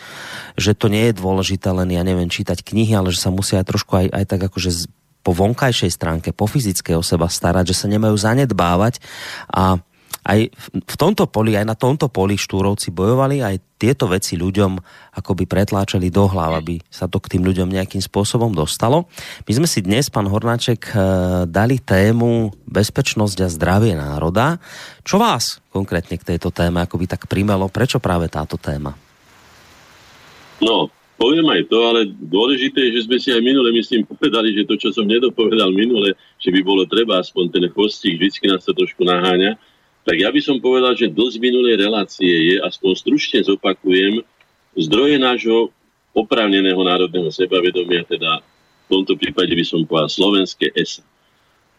[0.60, 3.66] že to nie je dôležité len, ja neviem, čítať knihy, ale že sa musia aj
[3.66, 4.89] trošku aj, aj tak akože
[5.20, 9.00] po vonkajšej stránke, po fyzickej o seba starať, že sa nemajú zanedbávať
[9.52, 9.78] a
[10.20, 10.52] aj
[10.84, 14.76] v tomto poli, aj na tomto poli štúrovci bojovali, aj tieto veci ľuďom
[15.16, 19.08] akoby pretláčali do hlav, aby sa to k tým ľuďom nejakým spôsobom dostalo.
[19.48, 20.96] My sme si dnes, pán Hornáček, eh,
[21.48, 24.60] dali tému bezpečnosť a zdravie národa.
[25.00, 27.72] Čo vás konkrétne k tejto téme akoby tak primelo?
[27.72, 28.92] Prečo práve táto téma?
[30.60, 34.64] No, poviem aj to, ale dôležité je, že sme si aj minule, myslím, povedali, že
[34.64, 38.72] to, čo som nedopovedal minule, že by bolo treba aspoň ten chvostík, vždycky nás to
[38.72, 39.60] trošku naháňa,
[40.08, 44.24] tak ja by som povedal, že dosť minulej relácie je, aspoň stručne zopakujem,
[44.80, 45.68] zdroje nášho
[46.16, 51.04] oprávneného národného sebavedomia, teda v tomto prípade by som povedal slovenské ESA.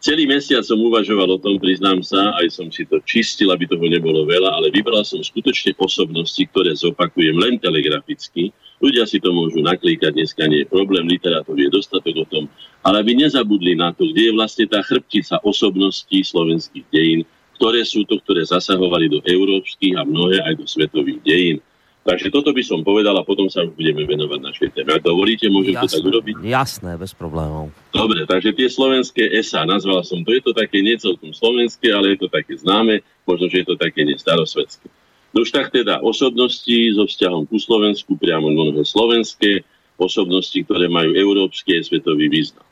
[0.02, 3.86] Celý mesiac som uvažoval o tom, priznám sa, aj som si to čistil, aby toho
[3.86, 8.50] nebolo veľa, ale vybral som skutočne osobnosti, ktoré zopakujem len telegraficky,
[8.82, 12.44] Ľudia si to môžu naklíkať, dneska nie je problém, literátor je dostatok o tom,
[12.82, 17.22] ale aby nezabudli na to, kde je vlastne tá chrbtica osobností slovenských dejín,
[17.62, 21.56] ktoré sú to, ktoré zasahovali do európskych a mnohé aj do svetových dejín.
[22.02, 24.98] Takže toto by som povedal a potom sa už budeme venovať našej téme.
[24.98, 26.34] Ak dovolíte, môžem jasné, to tak urobiť?
[26.42, 27.70] Jasné, bez problémov.
[27.94, 32.26] Dobre, takže tie slovenské ESA, nazval som to, je to také necelkom slovenské, ale je
[32.26, 34.90] to také známe, možno, že je to také nestarosvedské.
[35.32, 39.64] No už tak teda osobnosti so vzťahom ku Slovensku, priamo mnohé slovenské,
[39.96, 42.64] osobnosti, ktoré majú európsky a svetový význam.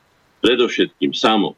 [0.45, 1.57] Predovšetkým samo,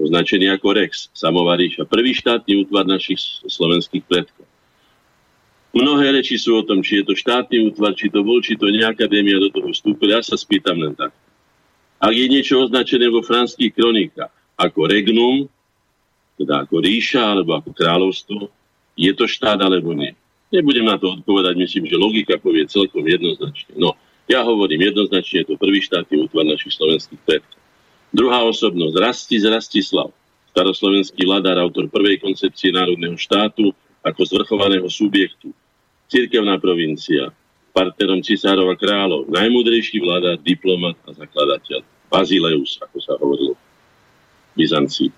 [0.00, 4.44] označený ako Rex, samová ríša, prvý štátny útvar našich slovenských predkov.
[5.76, 8.72] Mnohé reči sú o tom, či je to štátny útvar, či to bol, či to
[8.72, 8.80] nie
[9.36, 10.20] do toho vstúpila.
[10.20, 11.12] Ja sa spýtam len tak.
[12.00, 15.44] Ak je niečo označené vo franských kronikách ako regnum,
[16.40, 18.48] teda ako ríša alebo ako kráľovstvo,
[18.96, 20.16] je to štát alebo nie.
[20.50, 23.76] Nebudem na to odpovedať, myslím, že logika povie celkom jednoznačne.
[23.76, 23.92] No,
[24.26, 27.60] ja hovorím jednoznačne, je to prvý štátny útvar našich slovenských predkov.
[28.10, 30.10] Druhá osobnosť, Rastis Rastislav,
[30.56, 35.52] staroslovenský vladár, autor prvej koncepcie národného štátu ako zvrchovaného subjektu,
[36.08, 37.28] cirkevná provincia,
[37.76, 45.10] partnerom cisárov a kráľov, najmudrejší vládár, diplomat a zakladateľ, Bazileus, ako sa hovorilo v Byzancii.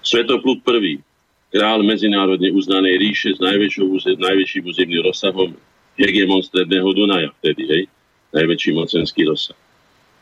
[0.00, 1.02] Svetopluk I,
[1.50, 5.58] král medzinárodne uznanej ríše s najväčším územným rozsahom,
[5.98, 7.82] hegemon stredného Dunaja vtedy, hej,
[8.32, 9.58] najväčší mocenský rozsah.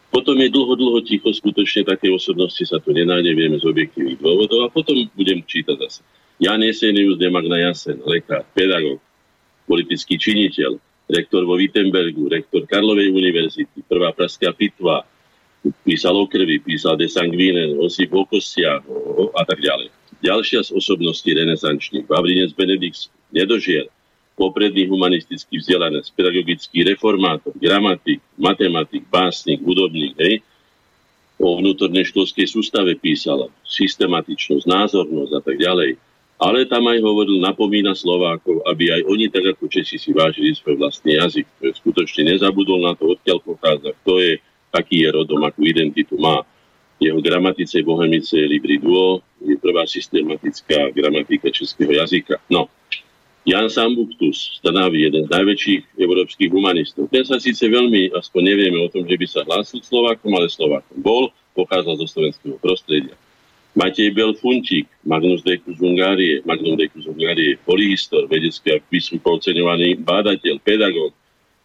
[0.09, 4.65] Potom je dlho, dlho ticho, skutočne také osobnosti sa tu nenájde, vieme z objektívnych dôvodov
[4.65, 6.01] a potom budem čítať zase.
[6.41, 9.05] Jan Jesenius de Magna Jasen, lekár, pedagóg,
[9.69, 10.81] politický činiteľ,
[11.13, 15.05] rektor vo Wittenbergu, rektor Karlovej univerzity, prvá pražská pitva,
[15.85, 18.81] písal o krvi, písal de sanguine, osip o kostiach
[19.37, 19.93] a tak ďalej.
[20.19, 23.87] Ďalšia z osobností renesančných, Vavrinec Benedikt, nedožier,
[24.35, 30.43] popredný humanistický vzdelanec, pedagogický reformátor, gramatik, matematik, básnik, hudobník, hej,
[31.39, 35.95] o vnútornej školskej sústave písala, systematičnosť, názornosť a tak ďalej.
[36.39, 40.79] Ale tam aj hovoril, napomína Slovákov, aby aj oni, tak ako Česi, si vážili svoj
[40.79, 41.47] vlastný jazyk.
[41.83, 44.33] Skutočne nezabudol na to, odkiaľ pochádza, kto je,
[44.71, 46.47] aký je rodom, akú identitu má.
[47.03, 52.43] Jeho gramatice Bohemice Libri Duo je prvá systematická gramatika českého jazyka.
[52.51, 52.67] No,
[53.49, 57.09] Jan Sambuktus z Trnavy, jeden z najväčších európskych humanistov.
[57.09, 61.01] Ten sa síce veľmi, aspoň nevieme o tom, že by sa hlásil Slovákom, ale Slovákom
[61.01, 63.17] bol, pochádzal zo slovenského prostredia.
[63.73, 71.17] Matej Belfunčík, Magnus Decus Hungárie, Magnum Decus Hungárie, polyhistor, vedecký a vysoko oceňovaný bádateľ, pedagóg.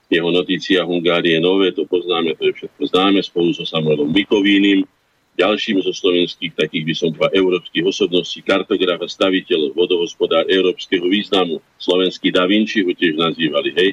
[0.07, 4.85] Jeho notícia Hungárie nové, to poznáme, to je všetko známe, spolu so Samuelom Mikovínim,
[5.33, 11.57] Ďalším zo slovenských takých by som povedal európskych osobností, kartograf a staviteľ, vodohospodár európskeho významu,
[11.81, 13.89] slovenský Da Vinci ho tiež nazývali, hej,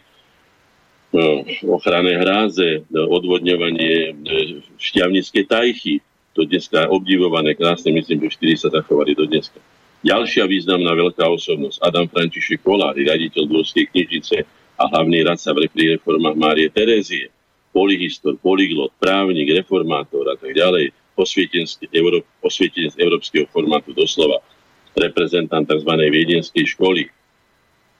[1.16, 1.40] no,
[1.72, 4.10] ochranné hráze, odvodňovanie e,
[4.76, 6.04] šťavnické tajchy,
[6.36, 9.56] to dneska obdivované, krásne, myslím, že 4 sa zachovali do dneska.
[10.04, 14.44] Ďalšia významná veľká osobnosť, Adam František Kolár, riaditeľ Dvorskej knižnice
[14.76, 17.32] a hlavný radca v reformách Márie Terézie,
[17.72, 24.40] polyhistor, polyglot, právnik, reformátor a tak ďalej osvietenec európskeho formátu doslova
[24.96, 25.92] reprezentant tzv.
[26.10, 27.08] viedenskej školy,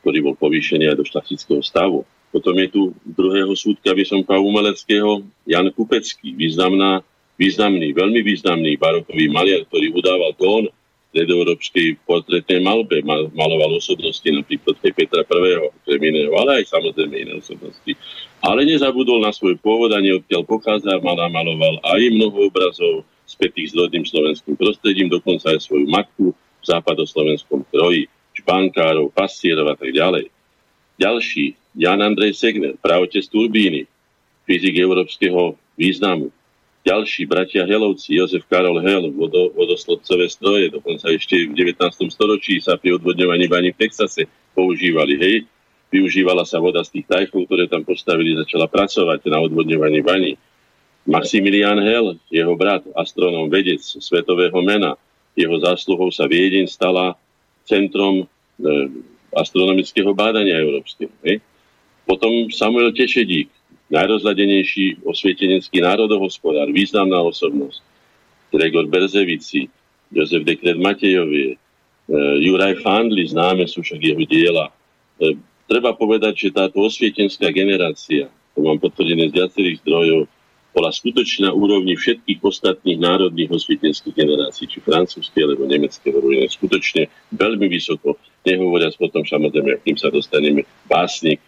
[0.03, 2.03] ktorý bol povýšený aj do šlachtického stavu.
[2.31, 7.03] Potom je tu druhého súdka, povedal, umeleckého, Jan Kupecký, významná,
[7.35, 10.65] významný, veľmi významný barokový maliar, ktorý udával tón
[11.11, 17.33] stredoeurópskej portrétnej malbe, mal, maloval osobnosti napríklad Petra I, okrem iného, ale aj samozrejme iné
[17.35, 17.93] osobnosti.
[18.39, 23.79] Ale nezabudol na svoj pôvod a neodkiaľ pochádza, mal maloval aj mnoho obrazov spätých s
[23.79, 28.07] rodným slovenským prostredím, dokonca aj svoju matku v západoslovenskom kroji,
[28.39, 30.31] špankárov, pasierov a tak ďalej.
[30.95, 33.91] Ďalší, Jan Andrej Segner, pravotec Turbíny,
[34.47, 36.31] fyzik európskeho významu,
[36.85, 42.09] ďalší bratia Helovci, Jozef Karol Hel, vodo, vodoslodcové stroje, dokonca ešte v 19.
[42.09, 44.25] storočí sa pri odvodňovaní baní v Texase
[44.57, 45.37] používali, hej.
[45.91, 50.33] Využívala sa voda z tých tajkov, ktoré tam postavili, začala pracovať na odvodňovaní baní.
[51.03, 54.95] Maximilian Hel, jeho brat, astronóm, vedec svetového mena,
[55.35, 57.19] jeho zásluhou sa Viedeň stala
[57.67, 58.27] centrom e,
[59.35, 61.11] astronomického bádania európskeho.
[62.07, 63.51] Potom Samuel Tešedík,
[63.91, 67.83] najrozladenejší osvietenecký národohospodár, významná osobnosť,
[68.51, 69.71] Gregor Berzevici,
[70.11, 71.57] Jozef Dekret Matejovie, e,
[72.43, 74.71] Juraj Fandli, známe sú však jeho diela.
[75.23, 75.39] E,
[75.71, 80.27] treba povedať, že táto osvietenská generácia, to mám potvrdené z viacerých zdrojov,
[80.71, 86.47] bola skutočne na úrovni všetkých ostatných národných osvietenských generácií, či francúzske, alebo nemecké, alebo iné,
[86.47, 88.15] skutočne veľmi vysoko.
[88.47, 91.43] Nehovoriac potom, samozrejme, akým sa dostaneme, básnik,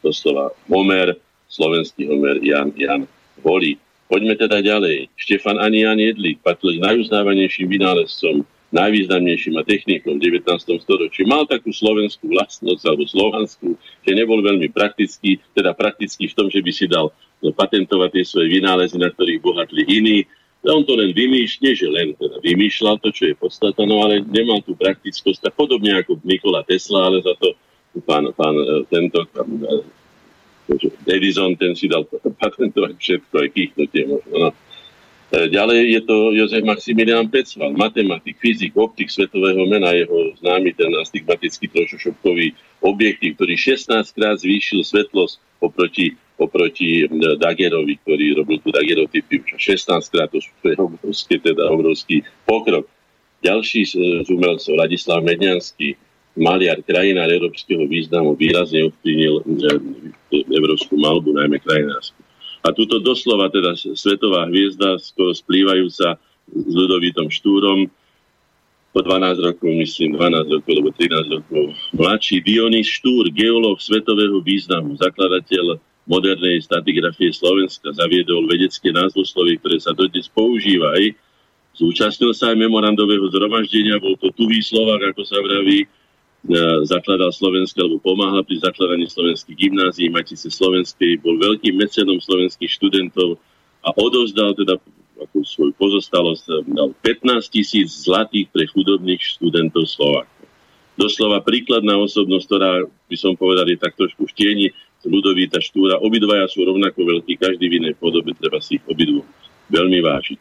[0.00, 1.20] doslova Homer,
[1.52, 3.04] slovenský Homer Jan, Jan
[3.44, 3.76] Volí.
[4.08, 5.12] Poďme teda ďalej.
[5.16, 10.48] Štefan ani Jan Jedlík patril k najuznávanejším vynálezcom, najvýznamnejším a technikom v 19.
[10.80, 11.28] storočí.
[11.28, 16.64] Mal takú slovenskú vlastnosť alebo slovanskú, že nebol veľmi praktický, teda praktický v tom, že
[16.64, 20.18] by si dal patentovať tie svoje vynálezy, na ktorých bohatli iní.
[20.62, 24.62] On to len vymýšľa, že len teda vymýšľal to, čo je podstata, no ale nemal
[24.62, 27.56] tú praktickosť, tak podobne ako Nikola Tesla, ale za to
[28.06, 29.26] pán, pán e, tento
[30.72, 32.08] pán, e, Edison, ten si dal
[32.42, 34.32] patentovať všetko, aj kýchnutie možno.
[34.32, 34.48] No.
[35.32, 40.92] E, ďalej je to Jozef Maximilian Pecval, matematik, fyzik, optik svetového mena, jeho známy ten
[40.96, 47.06] astigmatický trošošopkový objektív, ktorý 16 krát zvýšil svetlosť oproti, oproti
[47.38, 52.88] Dagerovi, ktorý robil tu dagerotypy 16 krát, to je obrovský, teda obrovský pokrok.
[53.42, 53.82] Ďalší
[54.22, 55.98] z umelcov, Ladislav Medňanský,
[56.36, 59.80] maliar, krajinár európskeho významu výrazne ovplyvnil eh,
[60.48, 62.16] európsku malbu, najmä krajinársku.
[62.62, 66.14] A túto doslova teda svetová hviezda, skoro splývajúca
[66.52, 67.90] s ľudovitom Štúrom,
[68.92, 71.64] po 12 rokov, myslím, 12 rokov, alebo 13 rokov.
[71.96, 79.96] Mladší Dionys Štúr, geológ svetového významu, zakladateľ modernej statigrafie Slovenska, zaviedol vedecké názvoslovie, ktoré sa
[79.96, 81.16] dodnes používa aj
[81.72, 86.01] Zúčastnil sa aj memorandového zhromaždenia, bol to tuvý Slovak, ako sa vraví, E,
[86.82, 93.38] zakladal Slovenské, alebo pomáhal pri zakladaní slovenských gymnázií Matice Slovenskej, bol veľkým mecenom slovenských študentov
[93.86, 94.78] a odovzdal teda
[95.22, 100.46] ako svoju pozostalosť e, dal 15 tisíc zlatých pre chudobných študentov Slovákov.
[100.98, 104.66] Doslova príkladná osobnosť, ktorá by som povedal je tak trošku v tieni
[105.06, 105.98] Ludovíta Štúra.
[105.98, 109.26] Obidvaja sú rovnako veľkí, každý v inej podobe, treba si ich obidvu
[109.72, 110.40] veľmi vážiť.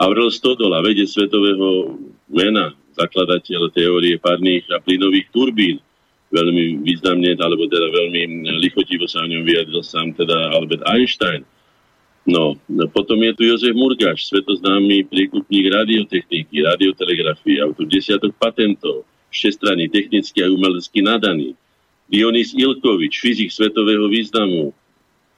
[0.00, 1.96] Avril Stodola, vedec svetového
[2.30, 5.78] mena, zakladateľ teórie parných a plynových turbín.
[6.30, 11.42] Veľmi významne, alebo teda veľmi lichotivo sa o ňom vyjadril sám teda Albert Einstein.
[12.22, 12.54] No,
[12.94, 19.02] potom je tu Jozef Murgáš, svetoznámy príkupník radiotechniky, radiotelegrafie, autor desiatok patentov,
[19.34, 21.58] všestranný, technický a umelecký nadaný.
[22.06, 24.70] Dionys Ilkovič, fyzik svetového významu,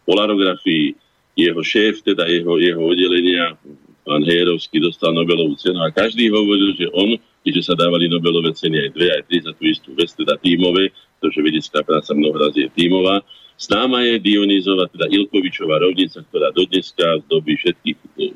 [0.05, 0.93] polarografii,
[1.39, 3.57] jeho šéf, teda jeho, jeho oddelenia,
[4.05, 8.89] pán Hejerovský, dostal Nobelovú cenu a každý hovoril, že on keďže sa dávali Nobelové ceny
[8.89, 12.71] aj dve, aj tri za tú istú vec, teda tímové, pretože vedecká práca mnohoraz je
[12.71, 13.23] tímová.
[13.59, 18.35] Známa je Dionýzova, teda Ilkovičová rovnica, ktorá dodneska zdobí všetky e,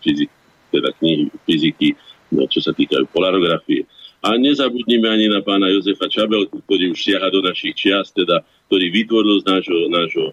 [0.00, 0.30] fyzik,
[0.72, 1.88] teda knihy fyziky,
[2.32, 3.84] no, čo sa týkajú polarografie.
[4.24, 8.40] A nezabudnime ani na pána Jozefa Čabelku, ktorý už siaha do našich čiast, teda,
[8.72, 10.26] ktorý vytvoril z nášho, nášho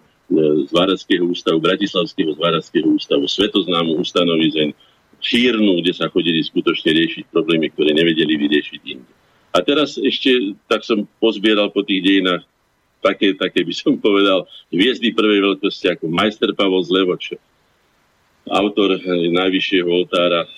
[0.72, 4.72] zvárackého ústavu, Bratislavského zvárackého ústavu, svetoznámu ustanovizeň,
[5.22, 9.12] čírnu, kde sa chodili skutočne riešiť problémy, ktoré nevedeli vyriešiť inde.
[9.54, 12.42] A teraz ešte, tak som pozbieral po tých dejinách
[13.04, 17.36] také, také by som povedal, hviezdy prvej veľkosti ako majster Pavol Zlevoč,
[18.50, 20.50] autor najvyššieho oltára eh,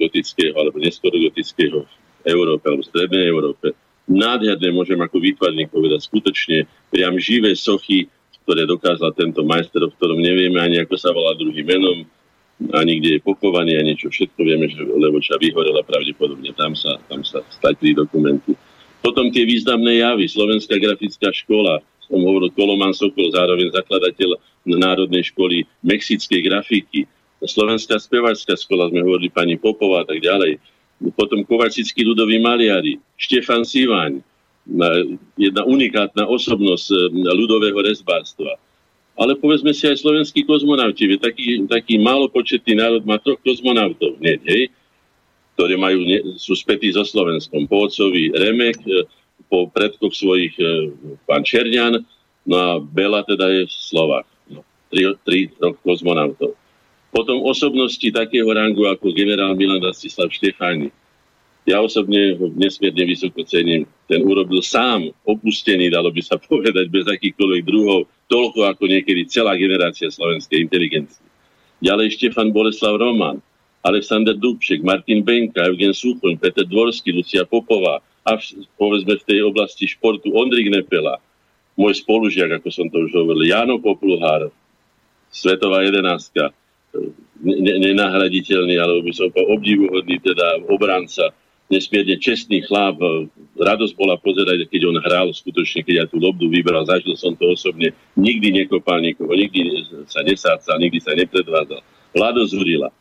[0.00, 1.92] gotického alebo neskoro gotického v
[2.24, 3.66] Európe alebo v Strednej Európe.
[4.04, 8.08] Nádherné môžem ako výtvarník povedať skutočne priam živé sochy,
[8.44, 12.04] ktoré dokázal tento majster, o ktorom nevieme ani ako sa volá druhým menom,
[12.60, 17.26] ani kde je pochovaný, ani čo všetko vieme, že Levoča vyhorela pravdepodobne, tam sa, tam
[17.26, 18.54] sa stratili dokumenty.
[19.04, 25.66] Potom tie významné javy, Slovenská grafická škola, som hovoril Koloman Sokol, zároveň zakladateľ Národnej školy
[25.84, 27.00] mexickej grafiky,
[27.44, 30.56] Slovenská spevačská škola, sme hovorili pani Popová a tak ďalej.
[31.12, 34.24] Potom Kovačickí ľudoví maliari, Štefan Sivaň,
[35.36, 38.56] jedna unikátna osobnosť ľudového rezbárstva
[39.14, 41.06] ale povedzme si aj slovenskí kozmonauti.
[41.18, 44.62] Taký, taký málopočetný národ má troch kozmonautov, nie, hej,
[45.54, 45.98] ktorí majú,
[46.34, 47.70] sú spätí so Slovenskom.
[47.70, 49.06] Po otcovi Remek, e,
[49.46, 50.90] po predkoch svojich e,
[51.30, 52.02] pán Černian,
[52.42, 54.26] no a Bela teda je Slovak.
[54.50, 56.58] No, tri, tri, troch kozmonautov.
[57.14, 60.90] Potom osobnosti takého rangu ako generál Milan Rastislav Štefáni,
[61.64, 63.88] ja osobne ho nesmierne vysoko cením.
[64.04, 69.56] Ten urobil sám, opustený, dalo by sa povedať, bez akýchkoľvek druhov, toľko ako niekedy celá
[69.56, 71.24] generácia slovenskej inteligencie.
[71.80, 73.40] Ďalej Štefan Boleslav Roman,
[73.84, 79.44] Alexander Dubček, Martin Benka, Eugen Súchoň, Peter Dvorský, Lucia Popová a v, povedzme v tej
[79.44, 81.20] oblasti športu Ondrik Nepela,
[81.76, 84.48] môj spolužiak, ako som to už hovoril, Jano Popluhár,
[85.28, 86.56] svetová jedenáctka,
[87.44, 91.34] nenahraditeľný, alebo by som povedal obdivuhodný teda obranca
[91.72, 93.00] nesmierne čestný chlap.
[93.56, 96.84] Radosť bola pozerať, keď on hral skutočne, keď ja tú lobdu vybral.
[96.84, 97.94] Zažil som to osobne.
[98.18, 101.80] Nikdy nekopal nikoho, nikdy sa nesácal, nikdy sa nepredvádzal.
[102.14, 102.92] Vlado Zurila.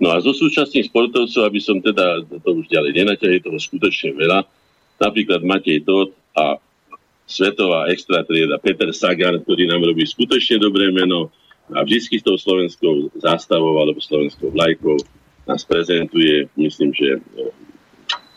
[0.00, 4.48] No a zo súčasných športovcov, aby som teda to už ďalej nenaťahil, toho skutočne veľa.
[4.96, 6.56] Napríklad Matej Todt a
[7.28, 11.28] svetová extra trieda Peter Sagan, ktorý nám robí skutočne dobré meno
[11.70, 14.98] a vždy s tou slovenskou zástavou alebo slovenskou vlajkou
[15.46, 17.22] nás prezentuje, myslím, že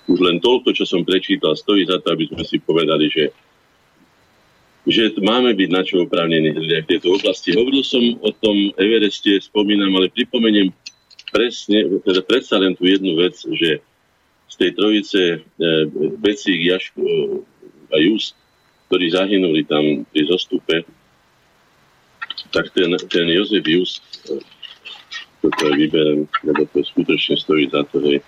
[0.08, 3.32] už len toľko, čo som prečítal, stojí za to, aby sme si povedali, že
[4.84, 7.56] že máme byť na čo oprávnení v tejto oblasti.
[7.56, 10.76] Hovoril som o tom Evereste, spomínam, ale pripomeniem
[11.32, 13.80] presne, teda predsa len tú jednu vec, že
[14.52, 15.38] z tej trojice e,
[16.20, 17.02] Becík, Jaško
[17.90, 18.36] a Just,
[18.92, 20.84] ktorí zahynuli tam pri zostupe,
[22.52, 24.44] tak ten, ten Jozef Just, e,
[25.40, 28.20] toto vyberem, lebo to skutočne stojí za to, hej,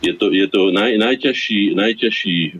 [0.00, 2.52] je to, je to naj, najťažší, najťažší e,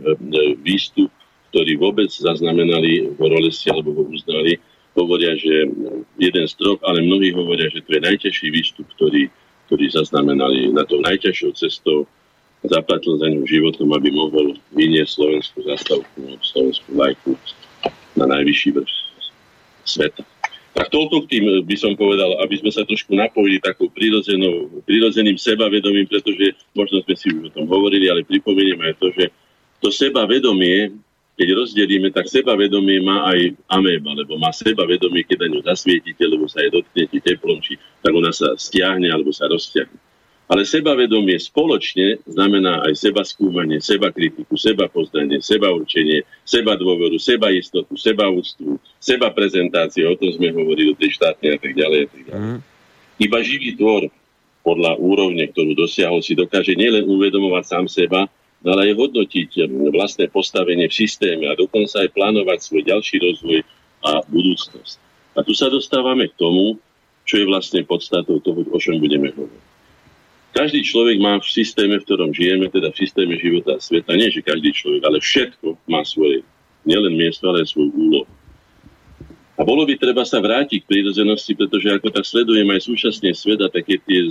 [0.61, 1.09] výstup,
[1.49, 4.61] ktorý vôbec zaznamenali v Horolesi alebo ho uznali.
[4.93, 5.71] Hovoria, že
[6.19, 9.31] jeden strop, ale mnohí hovoria, že to je najťažší výstup, ktorý,
[9.67, 12.05] ktorý zaznamenali na to najťažšou cestou.
[12.61, 17.33] Zaplatil za ňu životom, aby mohol vyniesť slovenskú zastavku, slovenskú lajku
[18.13, 18.93] na najvyšší vrch
[19.81, 20.21] sveta.
[20.71, 25.37] Tak toľko k tým eh, by som povedal, aby sme sa trošku napojili takou prirodzeným
[25.37, 29.25] sebavedomím, pretože možno sme si už o tom hovorili, ale pripomeniem aj to, že
[29.81, 30.93] to sebavedomie,
[31.35, 36.45] keď rozdelíme, tak sebavedomie má aj améba, lebo má sebavedomie, keď na ňu zasvietite, lebo
[36.45, 40.10] sa jej dotknete teplom, či tak ona sa stiahne alebo sa rozťahne.
[40.51, 47.15] Ale sebavedomie spoločne znamená aj seba skúmanie, seba kritiku, seba poznanie, seba určenie, seba dôveru,
[47.15, 51.71] seba istotu, seba úctu, seba prezentáciu, o tom sme hovorili, o tej štátnej a tak
[51.71, 51.99] ďalej.
[52.03, 52.43] A tak ďalej.
[52.43, 52.59] Mm.
[53.23, 54.11] Iba živý tvor
[54.67, 58.27] podľa úrovne, ktorú dosiahol, si dokáže nielen uvedomovať sám seba,
[58.67, 63.63] ale aj hodnotiť vlastné postavenie v systéme a dokonca aj plánovať svoj ďalší rozvoj
[64.03, 64.99] a budúcnosť.
[65.31, 66.75] A tu sa dostávame k tomu,
[67.23, 69.70] čo je vlastne podstatou toho, o čom budeme hovoriť.
[70.51, 74.27] Každý človek má v systéme, v ktorom žijeme, teda v systéme života a sveta, nie
[74.27, 76.43] že každý človek, ale všetko má svoje,
[76.83, 78.27] nielen miesto, ale aj svoju úlohu.
[79.55, 83.63] A bolo by treba sa vrátiť k prírodzenosti, pretože ako tak sledujem aj súčasne svet
[83.63, 84.27] a také tie,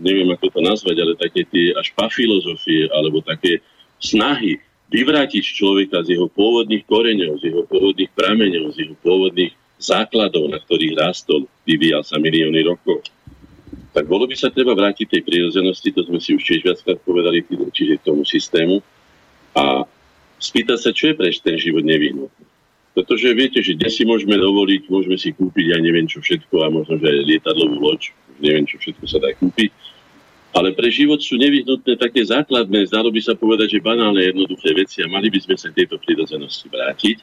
[0.00, 3.60] neviem ako to nazvať, ale také tie až filozofie, alebo také
[4.00, 4.56] snahy
[4.88, 10.58] vyvrátiť človeka z jeho pôvodných koreňov, z jeho pôvodných prameňov, z jeho pôvodných základov, na
[10.62, 13.04] ktorých rástol, vyvíjal sa milióny rokov
[13.90, 17.42] tak bolo by sa treba vrátiť tej prírodzenosti, to sme si už tiež viackrát povedali,
[17.74, 18.78] čiže k tomu systému.
[19.58, 19.82] A
[20.38, 22.46] spýtať sa, čo je pre ten život nevyhnutný.
[22.94, 26.66] Pretože viete, že dnes si môžeme dovoliť, môžeme si kúpiť, ja neviem čo všetko, a
[26.70, 28.10] možno, že aj lietadlovú loď,
[28.42, 29.70] neviem čo všetko sa dá kúpiť.
[30.50, 34.98] Ale pre život sú nevyhnutné také základné, zdalo by sa povedať, že banálne jednoduché veci
[35.02, 37.22] a mali by sme sa tejto prírodzenosti vrátiť.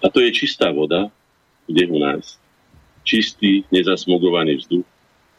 [0.00, 1.12] A to je čistá voda,
[1.68, 2.40] kde u nás.
[3.04, 4.88] Čistý, nezasmogovaný vzduch,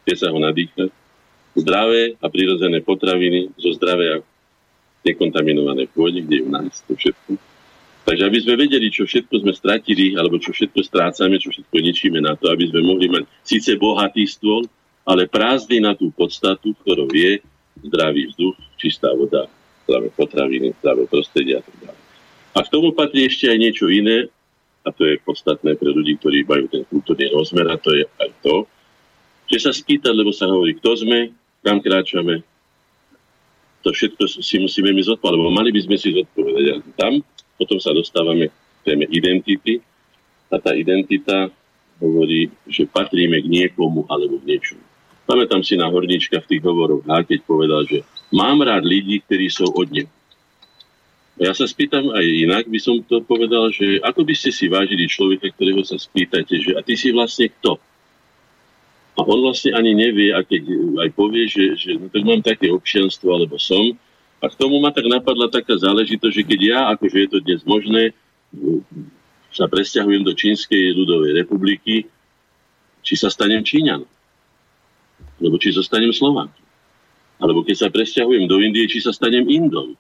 [0.08, 0.88] kde sa ho nadýchať.
[1.60, 4.24] Zdravé a prírodzené potraviny zo zdravé a
[5.04, 7.36] nekontaminované pôde, kde je u nás to všetko
[8.08, 12.24] Takže aby sme vedeli, čo všetko sme stratili, alebo čo všetko strácame, čo všetko ničíme
[12.24, 14.64] na to, aby sme mohli mať síce bohatý stôl,
[15.04, 17.44] ale prázdny na tú podstatu, ktorou je
[17.84, 19.52] zdravý vzduch, čistá voda,
[19.84, 22.02] zdravé potraviny, zdravé prostredie a tak ďalej.
[22.56, 24.32] A k tomu patrí ešte aj niečo iné,
[24.88, 28.32] a to je podstatné pre ľudí, ktorí majú ten kultúrny rozmer, a to je aj
[28.40, 28.64] to,
[29.48, 31.32] že sa spýtať, lebo sa hovorí, kto sme,
[31.64, 32.44] kam kráčame,
[33.82, 36.64] to všetko si musíme my zodpovedať, lebo mali by sme si zodpovedať.
[36.68, 37.14] A tam
[37.56, 39.80] potom sa dostávame k téme identity
[40.52, 41.48] a tá identita
[41.98, 44.84] hovorí, že patríme k niekomu alebo k niečomu.
[45.28, 49.68] Pamätám si na Hornička v tých hovoroch, keď povedal, že mám rád ľudí, ktorí sú
[49.72, 50.12] od neho.
[51.38, 55.06] Ja sa spýtam aj inak, by som to povedal, že ako by ste si vážili
[55.06, 57.78] človeka, ktorého sa spýtate, že a ty si vlastne kto?
[59.18, 60.64] A on vlastne ani nevie, a keď
[61.02, 63.98] aj povie, že, že no, tak mám také občianstvo, alebo som,
[64.38, 67.62] a k tomu ma tak napadla taká záležitosť, že keď ja, akože je to dnes
[67.66, 68.14] možné,
[69.50, 72.06] sa presťahujem do Čínskej ľudovej republiky,
[73.02, 74.06] či sa stanem Číňan.
[75.42, 76.54] Lebo či zostanem Slovák.
[77.42, 79.98] Alebo keď sa presťahujem do Indie, či sa stanem Indom.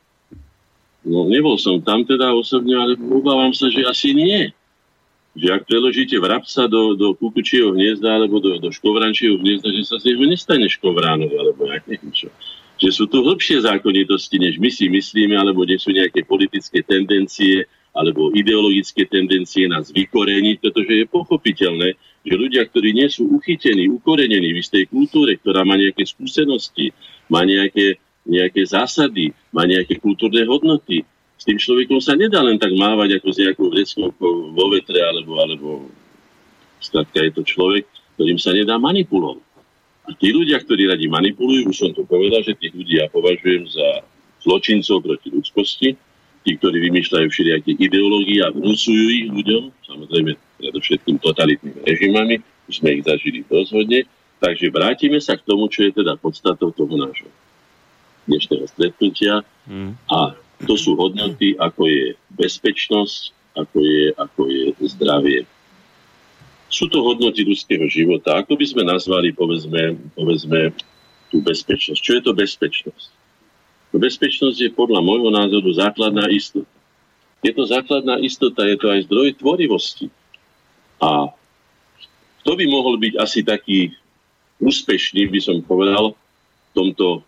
[1.07, 4.53] No, nebol som tam teda osobne, ale obávam sa, že asi nie.
[5.37, 9.95] Že ak preložíte vrabca do, do kukučieho hniezda alebo do, do škovrančieho hniezda, že sa
[10.01, 12.33] z neho nestane škovránov, alebo ja neviem čo.
[12.81, 17.69] Že sú tu hlbšie zákonitosti, než my si myslíme, alebo nie sú nejaké politické tendencie
[17.97, 24.53] alebo ideologické tendencie nás vykoreniť, pretože je pochopiteľné, že ľudia, ktorí nie sú uchytení, ukorenení
[24.53, 26.93] v istej kultúre, ktorá má nejaké skúsenosti,
[27.25, 27.97] má nejaké,
[28.29, 31.01] nejaké zásady, má nejaké kultúrne hodnoty,
[31.37, 34.09] s tým človekom sa nedá len tak mávať ako s nejakou vreckou
[34.51, 35.67] vo vetre, alebo, alebo
[36.81, 37.85] skladka je to človek,
[38.17, 39.45] ktorým sa nedá manipulovať.
[40.07, 43.67] A tí ľudia, ktorí radi manipulujú, už som to povedal, že tých ľudí ja považujem
[43.69, 44.07] za
[44.41, 45.89] zločincov proti ľudskosti,
[46.47, 50.31] tí, ktorí vymýšľajú všelijaké ideológie a vnúcujú ich ľuďom, samozrejme
[50.63, 52.35] predovšetkým totalitnými režimami,
[52.71, 54.07] už sme ich zažili rozhodne.
[54.37, 57.27] Takže vrátime sa k tomu, čo je teda podstatou toho nášho
[58.31, 59.43] dnešného stretnutia.
[59.67, 59.97] Mm.
[60.07, 62.03] A to sú hodnoty, ako je
[62.33, 65.39] bezpečnosť, ako je, ako je zdravie
[66.67, 68.43] sú to hodnoty ľudského života.
[68.43, 70.75] Ako by sme nazvali, povedzme, povedzme
[71.31, 71.99] tú bezpečnosť?
[71.99, 73.07] Čo je to bezpečnosť?
[73.95, 76.67] No, bezpečnosť je podľa môjho názoru základná istota.
[77.39, 80.11] Je to základná istota, je to aj zdroj tvorivosti.
[80.99, 81.31] A
[82.43, 83.95] kto by mohol byť asi taký
[84.59, 87.23] úspešný, by som povedal, v tomto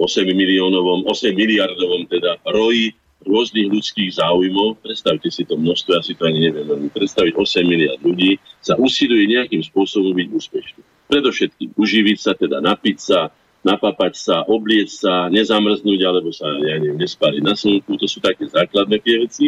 [0.00, 6.16] 8 miliónovom, 8 miliardovom teda roji rôznych ľudských záujmov, predstavte si to množstvo, ja si
[6.16, 10.80] to ani neviem veľmi predstaviť, 8 miliard ľudí sa usiluje nejakým spôsobom byť úspešný.
[11.12, 13.28] Predovšetkým uživiť sa, teda napiť sa,
[13.60, 18.48] napapať sa, oblieť sa, nezamrznúť alebo sa, ja neviem, nespáliť na slnku, to sú také
[18.48, 19.46] základné tie veci.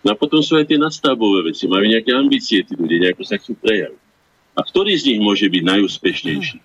[0.00, 3.36] No a potom sú aj tie nastavbové veci, majú nejaké ambície tí ľudia, nejako sa
[3.36, 4.00] chcú prejaviť.
[4.56, 6.58] A ktorý z nich môže byť najúspešnejší?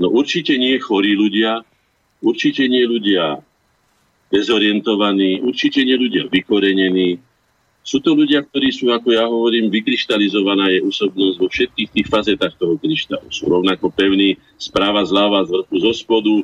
[0.00, 1.60] No určite nie chorí ľudia,
[2.22, 3.40] určite nie ľudia
[4.28, 7.16] dezorientovaní, určite nie ľudia vykorenení.
[7.80, 12.52] Sú to ľudia, ktorí sú, ako ja hovorím, vykryštalizovaná je osobnosť vo všetkých tých fazetách
[12.60, 13.32] toho kryštálu.
[13.32, 16.34] Sú rovnako pevní správa, zľava, z vrchu, zo spodu,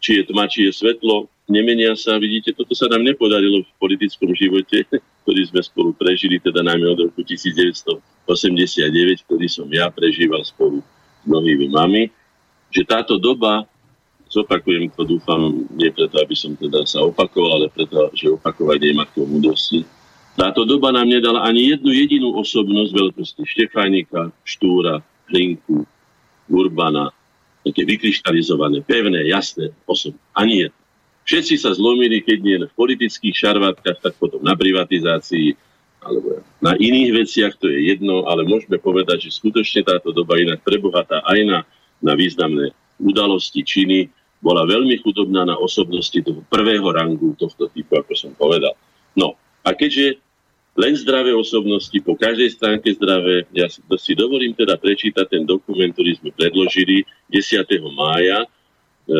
[0.00, 2.16] či je tma, či je svetlo, nemenia sa.
[2.16, 4.88] Vidíte, toto sa nám nepodarilo v politickom živote,
[5.28, 10.80] ktorý sme spolu prežili, teda najmä od roku 1989, ktorý som ja prežíval spolu
[11.20, 12.08] s mnohými mami,
[12.72, 13.68] že táto doba
[14.32, 19.04] Zopakujem to, dúfam, nie preto, aby som teda sa opakoval, ale preto, že opakovanie má
[19.04, 19.84] k tomu múdrosti.
[20.32, 25.84] Táto doba nám nedala ani jednu jedinú osobnosť veľkosti Štefánika, Štúra, Hlinku,
[26.48, 27.12] Urbana,
[27.60, 30.16] také vykryštalizované, pevné, jasné osoby.
[30.32, 30.80] Ani jedno.
[31.28, 35.54] Všetci sa zlomili, keď nie v politických šarvátkach, tak potom na privatizácii,
[36.02, 40.64] alebo na iných veciach, to je jedno, ale môžeme povedať, že skutočne táto doba inak
[40.66, 41.58] prebohatá aj na,
[42.02, 44.10] na významné udalosti, činy,
[44.42, 48.74] bola veľmi chudobná na osobnosti toho prvého rangu tohto typu, ako som povedal.
[49.14, 50.18] No a keďže
[50.74, 56.16] len zdravé osobnosti, po každej stránke zdravé, ja si dovolím teda prečítať ten dokument, ktorý
[56.16, 57.92] sme predložili 10.
[57.92, 58.48] mája e,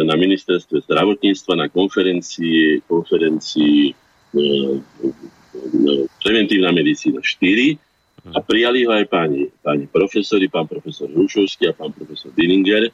[0.02, 3.92] na ministerstve zdravotníctva na konferencii, konferencii
[6.24, 11.92] preventívna medicína 4 a prijali ho aj páni, páni profesori, pán profesor Rušovský a pán
[11.92, 12.88] profesor Dillinger,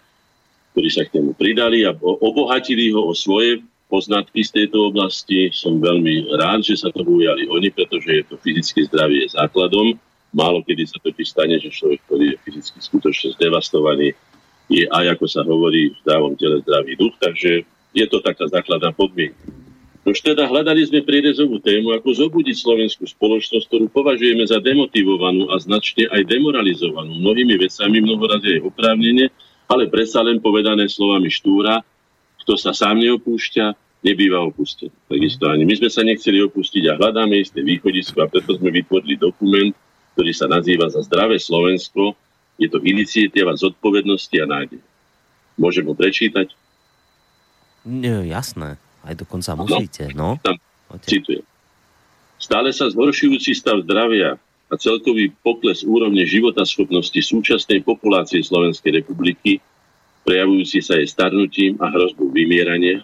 [0.79, 5.51] ktorí sa k tomu pridali a obohatili ho o svoje poznatky z tejto oblasti.
[5.51, 9.99] Som veľmi rád, že sa to ujali oni, pretože je to fyzické zdravie základom.
[10.31, 14.14] Málo kedy sa totiž stane, že človek, ktorý je fyzicky skutočne zdevastovaný,
[14.70, 18.95] je aj, ako sa hovorí, v zdravom tele zdravý duch, takže je to taká základná
[18.95, 19.35] podmienka.
[20.07, 25.59] Už teda hľadali sme prierezovú tému, ako zobudiť slovenskú spoločnosť, ktorú považujeme za demotivovanú a
[25.59, 29.26] značne aj demoralizovanú mnohými vecami, mnohoraz aj oprávnene,
[29.69, 31.85] ale predsa len povedané slovami štúra,
[32.43, 34.95] kto sa sám neopúšťa, nebýva opustený.
[35.11, 39.21] Takisto ani my sme sa nechceli opustiť a hľadáme isté východisko a preto sme vytvorili
[39.21, 39.75] dokument,
[40.16, 42.16] ktorý sa nazýva za zdravé Slovensko.
[42.57, 44.81] Je to iniciatíva zodpovednosti a nádej.
[45.61, 46.51] Môžem ho prečítať?
[47.87, 48.79] Nie, jasné.
[49.03, 50.39] Aj dokonca musíte, no.
[50.43, 50.59] Tam
[51.07, 51.45] citujem.
[52.39, 54.39] Stále sa zhoršujúci stav zdravia
[54.69, 59.64] a celkový pokles úrovne životaschopnosti súčasnej populácie Slovenskej republiky,
[60.29, 63.01] prejavujúci sa jej starnutím a hrozbou vymierania,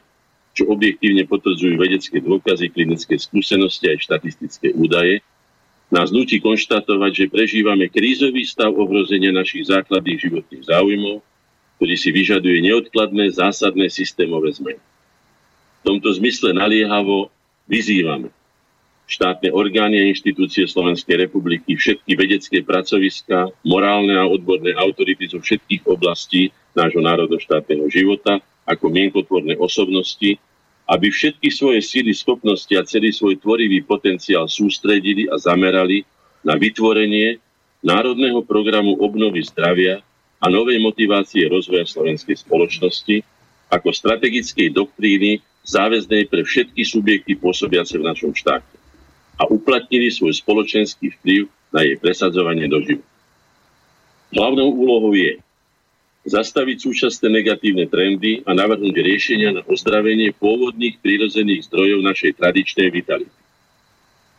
[0.53, 5.25] čo objektívne potvrdzujú vedecké dôkazy, klinické skúsenosti a štatistické údaje,
[5.89, 11.25] nás nutí konštatovať, že prežívame krízový stav ohrozenia našich základných životných záujmov,
[11.81, 14.81] ktorý si vyžaduje neodkladné zásadné systémové zmeny.
[15.85, 17.29] Tomto zmysle naliehavo
[17.69, 18.33] vyzývame
[19.05, 25.85] štátne orgány a inštitúcie Slovenskej republiky, všetky vedecké pracoviska, morálne a odborné autority zo všetkých
[25.85, 30.41] oblastí nášho národoštátneho života ako mienkotvorné osobnosti,
[30.89, 36.05] aby všetky svoje síly, schopnosti a celý svoj tvorivý potenciál sústredili a zamerali
[36.45, 37.41] na vytvorenie
[37.85, 40.01] národného programu obnovy zdravia
[40.41, 43.21] a novej motivácie rozvoja slovenskej spoločnosti
[43.69, 48.84] ako strategickej doktríny záväznej pre všetky subjekty pôsobiace v našom štáte
[49.39, 53.12] a uplatnili svoj spoločenský vplyv na jej presadzovanie do života.
[54.35, 55.39] Hlavnou úlohou je
[56.24, 63.41] zastaviť súčasné negatívne trendy a navrhnúť riešenia na ozdravenie pôvodných prírodzených zdrojov našej tradičnej vitality.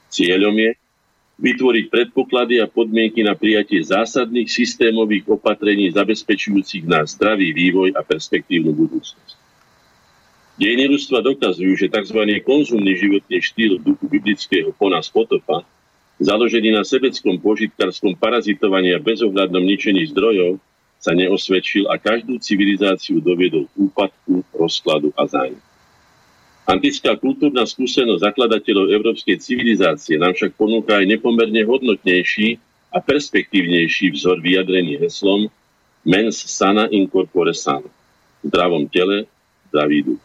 [0.10, 0.72] Cieľom je
[1.36, 8.72] vytvoriť predpoklady a podmienky na prijatie zásadných systémových opatrení zabezpečujúcich nás zdravý vývoj a perspektívnu
[8.72, 9.45] budúcnosť.
[10.56, 12.20] Dejiny ľudstva dokazujú, že tzv.
[12.48, 15.68] konzumný životný štýl duchu biblického po nás potopa,
[16.24, 20.56] založený na sebeckom požitkárskom parazitovaní a bezohľadnom ničení zdrojov,
[20.96, 25.60] sa neosvedčil a každú civilizáciu doviedol k úpadku, rozkladu a zájmu.
[26.66, 32.58] Antická kultúrna skúsenosť zakladateľov európskej civilizácie nám však ponúka aj nepomerne hodnotnejší
[32.90, 35.46] a perspektívnejší vzor vyjadrený heslom
[36.02, 37.54] mens sana in corpore.
[37.54, 39.30] V zdravom tele,
[39.70, 40.24] zdravý duch.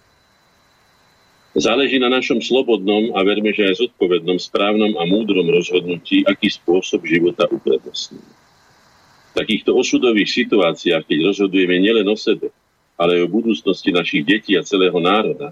[1.50, 7.02] Záleží na našom slobodnom a verme, že aj zodpovednom, správnom a múdrom rozhodnutí, aký spôsob
[7.02, 8.30] života uprednostníme.
[9.30, 12.54] V takýchto osudových situáciách, keď rozhodujeme nielen o sebe,
[12.94, 15.50] ale aj o budúcnosti našich detí a celého národa,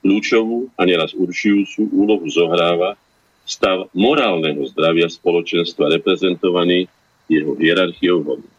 [0.00, 2.96] kľúčovú a neraz určujúcu úlohu zohráva
[3.44, 6.88] stav morálneho zdravia spoločenstva reprezentovaný
[7.28, 8.52] jeho hierarchiou hodnot.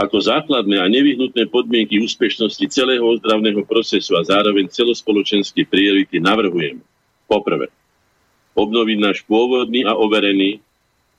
[0.00, 6.80] Ako základné a nevyhnutné podmienky úspešnosti celého ozdravného procesu a zároveň celospoločenské priority navrhujeme.
[7.28, 7.68] Poprvé,
[8.56, 10.64] obnoviť náš pôvodný a overený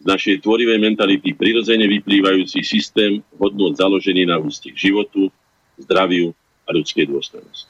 [0.02, 5.30] z našej tvorivej mentality prirodzene vyplývajúci systém hodnot založený na úcte k životu,
[5.78, 6.34] zdraviu
[6.66, 7.70] a ľudskej dôstojnosti.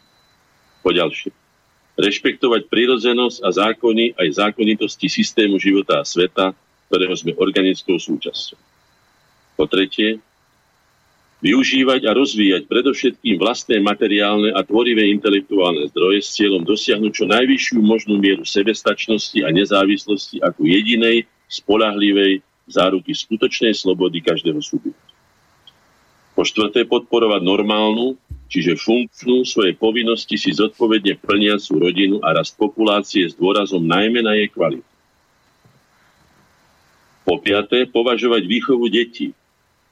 [0.79, 1.35] Poďalšie,
[1.99, 6.55] rešpektovať prirodzenosť a zákony aj zákonitosti systému života a sveta,
[6.87, 8.59] ktorého sme organickou súčasťou.
[9.59, 10.23] Po tretie,
[11.41, 17.79] využívať a rozvíjať predovšetkým vlastné materiálne a tvorivé intelektuálne zdroje s cieľom dosiahnuť čo najvyššiu
[17.81, 25.11] možnú mieru sebestačnosti a nezávislosti ako jedinej spolahlivej záruky skutočnej slobody každého subjektu.
[26.37, 28.15] Po štvrté, podporovať normálnu,
[28.47, 34.37] čiže funkčnú svoje povinnosti si zodpovedne plniacu rodinu a rast populácie s dôrazom najmä na
[34.37, 34.87] jej kvalitu.
[37.27, 39.35] Po piaté, považovať výchovu detí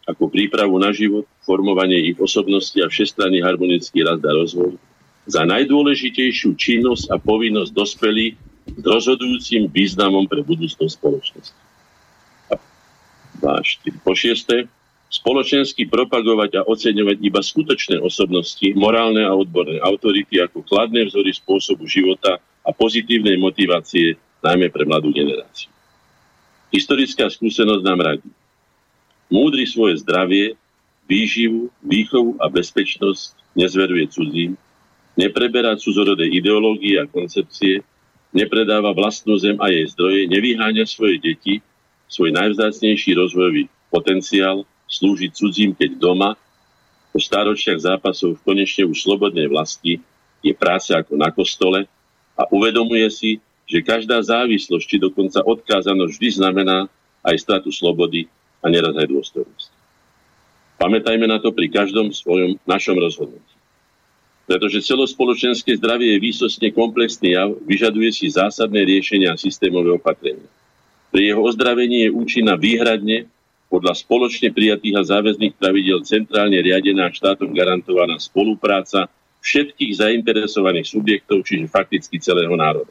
[0.09, 4.73] ako prípravu na život, formovanie ich osobnosti a všestranný harmonický rast a rozvoj
[5.29, 8.35] za najdôležitejšiu činnosť a povinnosť dospelých
[8.73, 11.57] s rozhodujúcim významom pre budúcnosť spoločnosti.
[12.49, 13.61] A
[14.01, 14.65] po šiesté,
[15.09, 21.85] spoločensky propagovať a oceňovať iba skutočné osobnosti, morálne a odborné autority ako kladné vzory spôsobu
[21.85, 25.69] života a pozitívnej motivácie najmä pre mladú generáciu.
[26.69, 28.29] Historická skúsenosť nám radí.
[29.29, 30.57] Múdry svoje zdravie,
[31.05, 34.57] výživu, výchovu a bezpečnosť nezveruje cudzím,
[35.17, 37.85] nepreberá cudzorodé ideológie a koncepcie,
[38.33, 41.61] nepredáva vlastnú zem a jej zdroje, nevyháňa svoje deti,
[42.09, 46.33] svoj najvzácnejší rozvojový potenciál, slúžiť cudzím, keď doma,
[47.09, 49.97] po stáročiach zápasov v konečne už slobodnej vlasti
[50.45, 51.89] je práca ako na kostole
[52.37, 53.31] a uvedomuje si,
[53.65, 56.89] že každá závislosť, či dokonca odkázanosť vždy znamená
[57.25, 58.29] aj stratu slobody
[58.59, 59.69] a neraz aj dôstojnosť.
[60.79, 63.55] Pamätajme na to pri každom svojom našom rozhodnutí.
[64.47, 70.47] Pretože celospoločenské zdravie je výsostne komplexný jav, vyžaduje si zásadné riešenia a systémové opatrenia.
[71.11, 73.29] Pri jeho ozdravení je účinná výhradne
[73.69, 79.05] podľa spoločne prijatých a záväzných pravidel centrálne riadená štátom garantovaná spolupráca
[79.45, 82.89] všetkých zainteresovaných subjektov, čiže fakticky celého národa.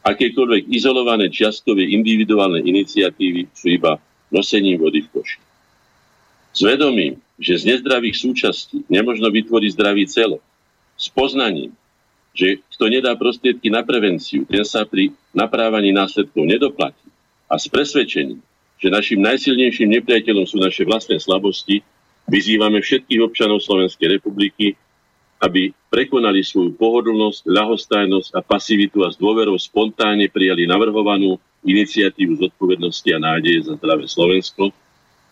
[0.00, 4.00] Akékoľvek izolované čiastkové individuálne iniciatívy sú iba
[4.30, 5.40] nosením vody v koši.
[6.50, 10.42] Zvedomím, že z nezdravých súčastí nemožno vytvoriť zdravý celo,
[10.98, 11.72] s poznaním,
[12.34, 17.08] že kto nedá prostriedky na prevenciu, ten sa pri naprávaní následkov nedoplatí
[17.50, 18.38] a s presvedčením,
[18.80, 21.82] že našim najsilnejším nepriateľom sú naše vlastné slabosti,
[22.30, 24.78] vyzývame všetkých občanov Slovenskej republiky,
[25.40, 33.08] aby prekonali svoju pohodlnosť, ľahostajnosť a pasivitu a s dôverou spontánne prijali navrhovanú iniciatívu zodpovednosti
[33.12, 34.72] a nádeje za zdravé Slovensko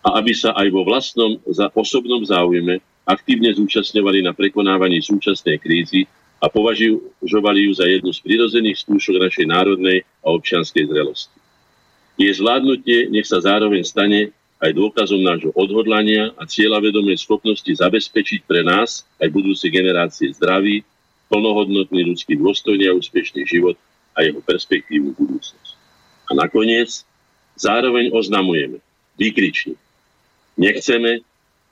[0.05, 6.05] a aby sa aj vo vlastnom za osobnom záujme aktívne zúčastňovali na prekonávaní súčasnej krízy
[6.39, 11.35] a považovali ju za jednu z prirodzených skúšok našej národnej a občianskej zrelosti.
[12.15, 18.61] Jej zvládnutie nech sa zároveň stane aj dôkazom nášho odhodlania a cieľavedomej schopnosti zabezpečiť pre
[18.63, 20.83] nás aj budúce generácie zdravý,
[21.31, 23.79] plnohodnotný ľudský dôstojný a úspešný život
[24.17, 25.68] a jeho perspektívu budúcnosť.
[26.29, 27.03] A nakoniec
[27.57, 28.79] zároveň oznamujeme,
[29.17, 29.75] vykrične,
[30.55, 31.25] nechceme,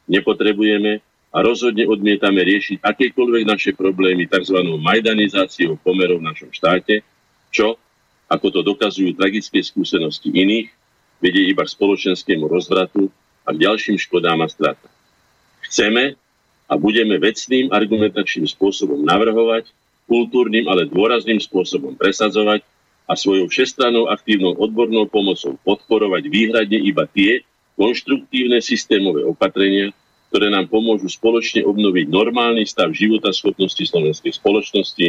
[0.10, 1.00] nepotrebujeme
[1.32, 4.58] a rozhodne odmietame riešiť akékoľvek naše problémy tzv.
[4.82, 7.06] majdanizáciou pomerov v našom štáte,
[7.54, 7.78] čo
[8.28, 10.68] ako to dokazujú tragické skúsenosti iných,
[11.24, 13.08] vedie iba k spoločenskému rozvratu
[13.48, 14.92] a k ďalším škodám a stratám.
[15.64, 16.20] Chceme
[16.68, 19.72] a budeme vecným argumentačným spôsobom navrhovať,
[20.08, 22.64] kultúrnym, ale dôrazným spôsobom presadzovať
[23.08, 27.48] a svojou všestranou aktívnou odbornou pomocou podporovať výhradne iba tie
[27.80, 29.96] konštruktívne systémové opatrenia,
[30.28, 35.08] ktoré nám pomôžu spoločne obnoviť normálny stav života schopnosti slovenskej spoločnosti,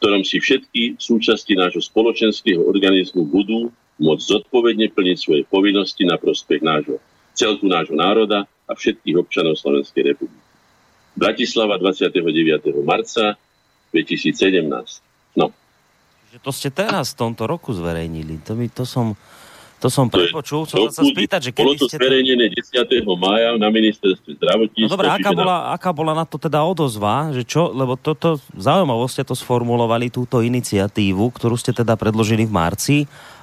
[0.00, 3.68] ktorom si všetky súčasti nášho spoločenského organizmu budú
[4.00, 6.96] môcť zodpovedne plniť svoje povinnosti na prospech nášho,
[7.36, 10.44] celku nášho národa a všetkých občanov Slovenskej republiky.
[11.16, 12.12] Bratislava 29.
[12.84, 13.40] marca
[13.92, 14.68] 2017.
[15.40, 15.48] No.
[16.42, 18.42] To ste teraz v tomto roku zverejnili.
[18.44, 19.16] To, mi, to som
[19.76, 22.00] to som prepočul, som sa spýtať, že kedy Bolo to ste...
[22.00, 23.04] zverejnené 10.
[23.20, 24.88] mája na ministerstve zdravotníctva.
[24.88, 29.04] No dobré, aká bola, aká bola na to teda odozva, že čo, lebo toto, zaujímavo
[29.04, 32.96] ste to sformulovali, túto iniciatívu, ktorú ste teda predložili v marci.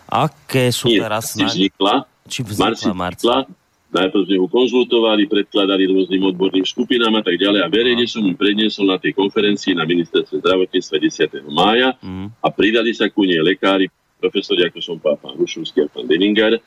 [0.09, 1.37] Aké sú Nie, teraz...
[1.37, 1.53] Na...
[1.53, 3.25] vznikla, či vznikla marci marci?
[3.29, 3.62] vznikla,
[3.93, 8.33] najprv sme ho konzultovali, predkladali rôznym odborným skupinám a tak ďalej a verejne som ju
[8.33, 11.53] predniesol na tej konferencii na ministerstve zdravotníctva 10.
[11.53, 12.33] mája Mm.
[12.41, 13.87] a pridali sa ku nej lekári,
[14.17, 16.57] profesori, ako som pán, pán Rušovský a pán Deninger,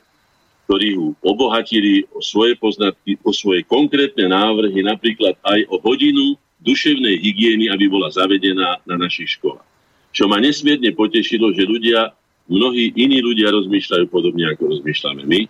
[0.67, 7.17] ktorí ho obohatili o svoje poznatky, o svoje konkrétne návrhy, napríklad aj o hodinu duševnej
[7.23, 9.63] hygieny, aby bola zavedená na našich školách.
[10.11, 12.11] Čo ma nesmierne potešilo, že ľudia,
[12.51, 15.41] mnohí iní ľudia rozmýšľajú podobne, ako rozmýšľame my,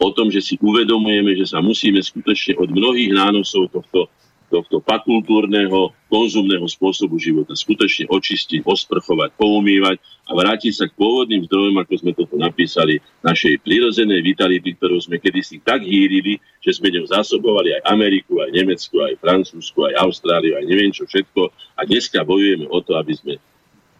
[0.00, 4.08] o tom, že si uvedomujeme, že sa musíme skutočne od mnohých nánosov tohto
[4.50, 11.78] tohto fakultúrneho, konzumného spôsobu života skutočne očistiť, osprchovať, poumývať a vrátiť sa k pôvodným zdrojom,
[11.78, 17.06] ako sme toto napísali, našej prírodzenej vitality, ktorú sme kedysi tak hýrili, že sme ňou
[17.06, 21.54] zásobovali aj Ameriku, aj Nemecku, aj Francúzsku, aj Austráliu, aj neviem čo všetko.
[21.78, 23.38] A dneska bojujeme o to, aby sme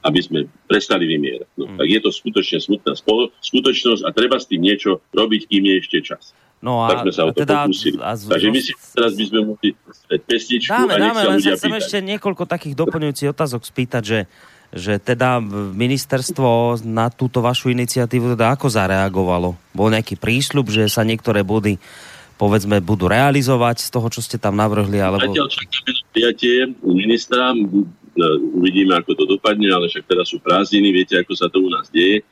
[0.00, 1.48] aby sme prestali vymierať.
[1.60, 5.62] No, tak je to skutočne smutná spolo- skutočnosť a treba s tým niečo robiť, kým
[5.68, 6.32] je ešte čas.
[6.60, 7.96] No a, tak sme sa o to teda, pokúsili.
[8.04, 9.68] a z, Takže my si teraz by sme mohli
[10.12, 14.02] dať pesničku dáme, a nech dáme, sa ľudia chcem ešte niekoľko takých doplňujúcich otázok spýtať,
[14.04, 14.20] že,
[14.76, 15.40] že teda
[15.72, 19.56] ministerstvo na túto vašu iniciatívu teda ako zareagovalo?
[19.72, 21.80] Bol nejaký prísľub, že sa niektoré body
[22.40, 25.28] povedzme budú realizovať z toho, čo ste tam navrhli, alebo...
[25.28, 27.52] Zatiaľ čakáme na prijatie ministra,
[28.54, 31.88] uvidíme, ako to dopadne, ale však teraz sú prázdniny, viete, ako sa to u nás
[31.88, 32.22] deje.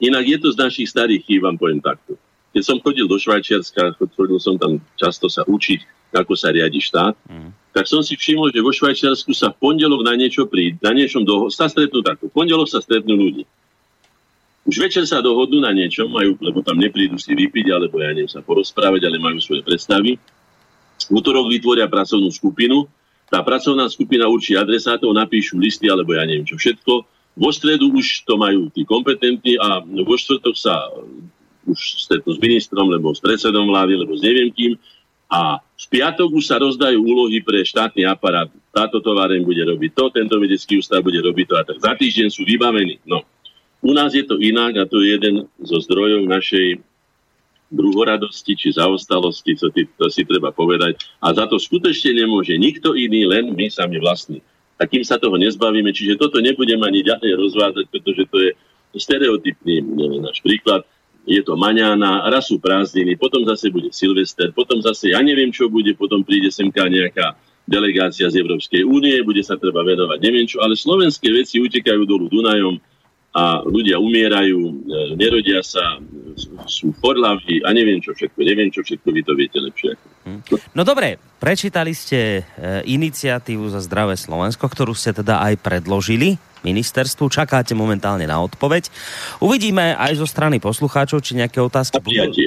[0.00, 2.16] Inak je to z našich starých chýb, vám poviem takto.
[2.50, 7.14] Keď som chodil do Švajčiarska, chodil som tam často sa učiť, ako sa riadi štát,
[7.30, 7.54] Mm.
[7.70, 11.22] tak som si všimol, že vo Švajčiarsku sa v pondelok na niečo príde, na niečom
[11.22, 12.26] doho- sa stretnú takto.
[12.26, 13.46] V pondelok sa stretnú ľudí.
[14.66, 18.28] Už večer sa dohodnú na niečom, majú, lebo tam neprídu si vypiť, alebo ja neviem
[18.28, 20.20] sa porozprávať, ale majú svoje predstavy.
[21.00, 22.84] V útorok vytvoria pracovnú skupinu,
[23.30, 26.92] tá pracovná skupina určí adresátov, napíšu listy, alebo ja neviem čo všetko.
[27.38, 30.90] Vo stredu už to majú tí kompetentní a vo štvrtok sa
[31.62, 31.78] už
[32.10, 34.74] stretnú s ministrom, lebo s predsedom vlády, lebo s neviem kým.
[35.30, 38.50] A v piatok už sa rozdajú úlohy pre štátny aparát.
[38.74, 41.78] Táto továreň bude robiť to, tento vedecký ústav bude robiť to a tak.
[41.78, 42.98] Za týždeň sú vybavení.
[43.06, 43.22] No.
[43.80, 46.82] U nás je to inak a to je jeden zo zdrojov našej
[47.70, 50.98] druhoradosti či zaostalosti, co to si treba povedať.
[51.22, 54.42] A za to skutočne nemôže nikto iný, len my sami vlastní.
[54.80, 58.50] A kým sa toho nezbavíme, čiže toto nebudem ani ďalej rozvádzať, pretože to je
[58.98, 59.86] stereotypný
[60.18, 60.82] náš príklad.
[61.28, 65.68] Je to maňána, raz sú prázdniny, potom zase bude Silvester, potom zase ja neviem, čo
[65.68, 67.36] bude, potom príde semka nejaká
[67.68, 72.26] delegácia z Európskej únie, bude sa treba venovať neviem čo, ale slovenské veci utekajú dolu
[72.32, 72.82] Dunajom,
[73.30, 74.74] a ľudia umierajú, e,
[75.14, 76.02] nerodia sa,
[76.66, 79.92] sú forlavy a neviem čo všetko, neviem čo všetko, vy to viete lepšie.
[80.26, 80.40] Hm.
[80.74, 82.42] No dobre, prečítali ste e,
[82.90, 87.28] iniciatívu za zdravé Slovensko, ktorú ste teda aj predložili ministerstvu.
[87.32, 88.88] Čakáte momentálne na odpoveď.
[89.40, 92.46] Uvidíme aj zo strany poslucháčov, či nejaké otázky na prijatie.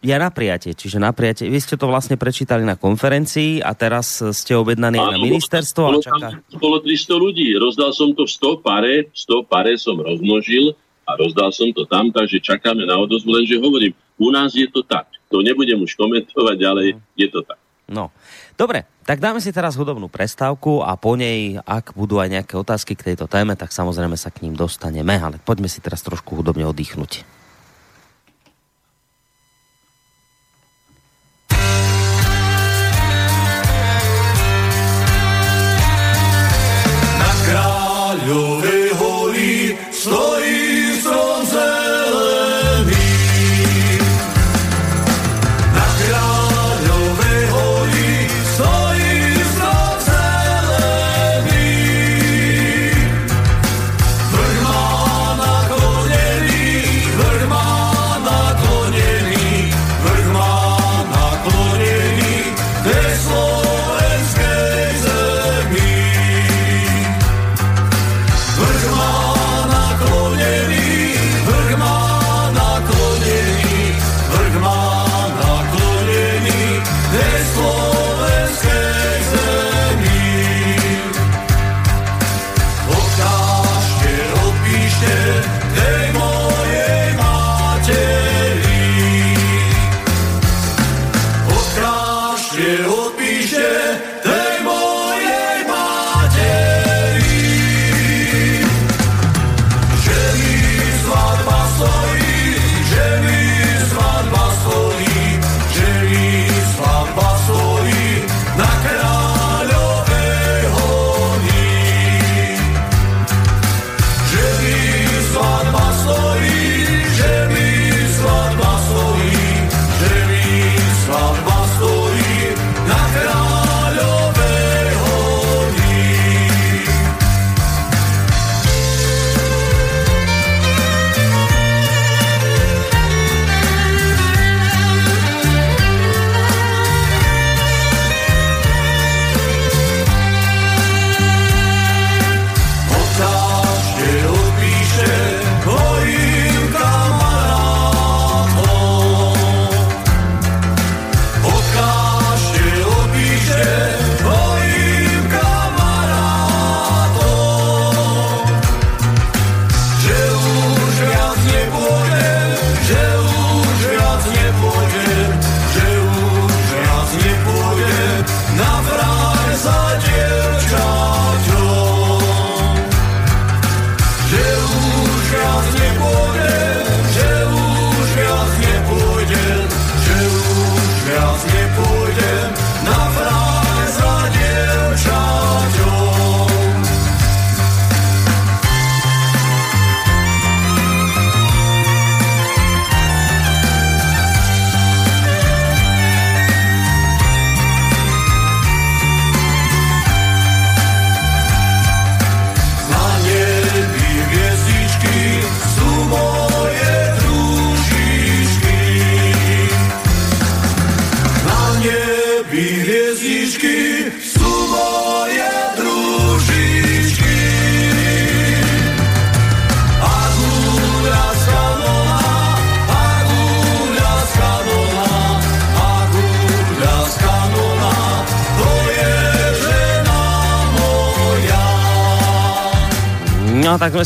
[0.00, 1.50] Ja na prijatie, čiže na prijatie.
[1.50, 5.82] Vy ste to vlastne prečítali na konferencii a teraz ste objednaní na ministerstvo.
[5.82, 6.28] Bolo, a čaká...
[6.56, 7.52] bolo 300 ľudí.
[7.58, 10.72] Rozdal som to v 100 pare, 100 pare som rozmnožil
[11.06, 14.82] a rozdal som to tam, takže čakáme na odozvu, lenže hovorím, u nás je to
[14.82, 15.06] tak.
[15.30, 17.58] To nebudem už komentovať ďalej, je to tak.
[17.86, 18.10] No,
[18.58, 22.98] dobre, tak dáme si teraz hudobnú prestávku a po nej, ak budú aj nejaké otázky
[22.98, 26.66] k tejto téme, tak samozrejme sa k ním dostaneme, ale poďme si teraz trošku hudobne
[26.66, 27.35] oddychnúť.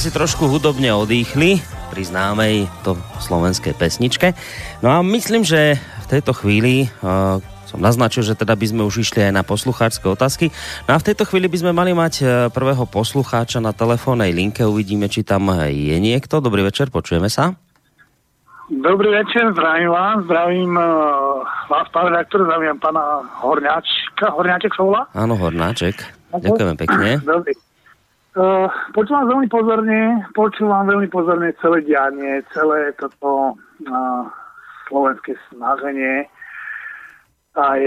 [0.01, 1.61] Si trošku hudobne odýchli
[1.92, 4.32] pri známej to slovenskej pesničke.
[4.80, 7.36] No a myslím, že v tejto chvíli uh,
[7.68, 10.57] som naznačil, že teda by sme už išli aj na poslucháčske otázky.
[10.88, 14.64] No a v tejto chvíli by sme mali mať uh, prvého poslucháča na telefónnej linke.
[14.64, 16.40] Uvidíme, či tam je niekto.
[16.40, 17.53] Dobrý večer, počujeme sa.
[18.72, 24.32] Dobrý večer, zdravím vás, zdravím uh, vás, pán redaktor, zdravím pána Horňáčka.
[24.32, 25.03] Horňáček sa volá?
[25.12, 26.01] Áno, Hornáček.
[26.32, 27.20] Ďakujem pekne.
[27.20, 27.53] Dobrý.
[28.31, 34.22] Uh, počúvam veľmi pozorne, počúvam veľmi pozorne celé dianie, celé toto uh,
[34.87, 36.31] slovenské snaženie
[37.59, 37.81] aj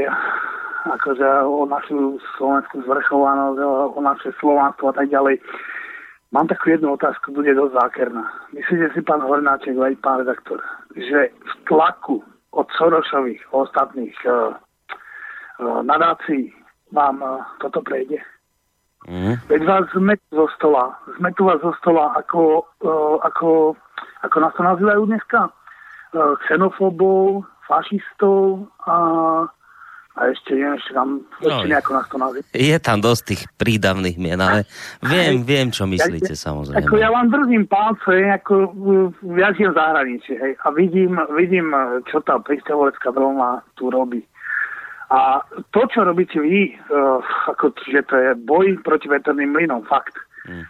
[0.83, 5.39] akože o našu slovenskú zvrchovanosť, o, o naše slovanstvo a tak ďalej.
[6.35, 8.27] Mám takú jednu otázku, bude dosť zákerná.
[8.51, 10.59] Myslíte si, pán Hornáček, aj pán redaktor,
[10.97, 12.19] že v tlaku
[12.51, 16.51] od Sorošových ostatných uh, uh, nadácií
[16.91, 18.19] vám uh, toto prejde?
[19.07, 19.35] Mm.
[19.51, 20.95] Veď vás sme zo stola.
[21.19, 23.75] Sme tu vás zo stola ako, uh, ako,
[24.23, 25.51] ako nás to nazývajú dneska?
[26.13, 28.95] Uh, xenofobov, fašistov a,
[30.13, 32.53] a ešte neviem, ešte tam, no, ešte nejako nás to nazývajú.
[32.53, 34.67] Je tam dosť tých prídavných mien, ale
[35.03, 36.83] viem, viem, čo myslíte, ja, samozrejme.
[36.83, 38.53] Ako ja vám držím palce, ako
[39.35, 41.71] viac v zahraničí, hej, a vidím, vidím,
[42.11, 44.21] čo tá pristahovalecká vlna tu robí.
[45.13, 47.21] A to, čo robíte vy, uh,
[47.53, 50.17] ako, že to je boj proti veterným mlynom, fakt.
[50.49, 50.65] Mm.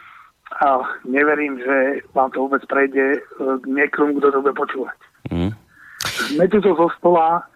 [0.59, 0.67] A
[1.07, 4.99] neverím, že vám to vôbec prejde uh, niekomu, kto to bude počúvať.
[5.31, 5.55] Mm.
[6.35, 7.47] Sme tu zo stola.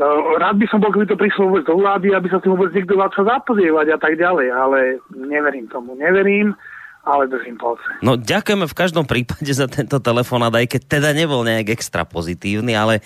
[0.00, 2.72] Uh, rád by som bol, keby to prišlo vôbec do vlády, aby sa tým vôbec
[2.72, 5.92] niekto sa zapodievať a tak ďalej, ale neverím tomu.
[5.92, 6.56] Neverím
[7.02, 7.82] ale držím palce.
[8.02, 12.78] No ďakujeme v každom prípade za tento telefonát, aj keď teda nebol nejak extra pozitívny,
[12.78, 13.02] ale...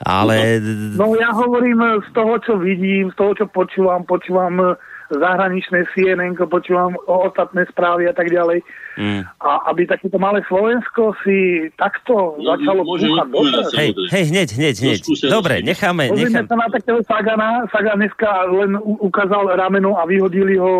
[0.00, 0.60] ale...
[0.96, 4.76] No, no ja hovorím z toho, čo vidím, z toho, čo počúvam, počúvam
[5.18, 8.62] zahraničné CNN, počúvam o ostatné správy a tak ďalej.
[8.94, 9.26] Mm.
[9.42, 13.26] A aby takéto malé Slovensko si takto no, začalo púchať
[13.74, 15.00] Hej, hej, hneď, hneď, hneď.
[15.26, 16.14] Dobre, necháme.
[16.14, 17.66] Pozrime sa na takého Sagana.
[17.74, 20.72] Sagan dneska len ukázal rameno a vyhodili ho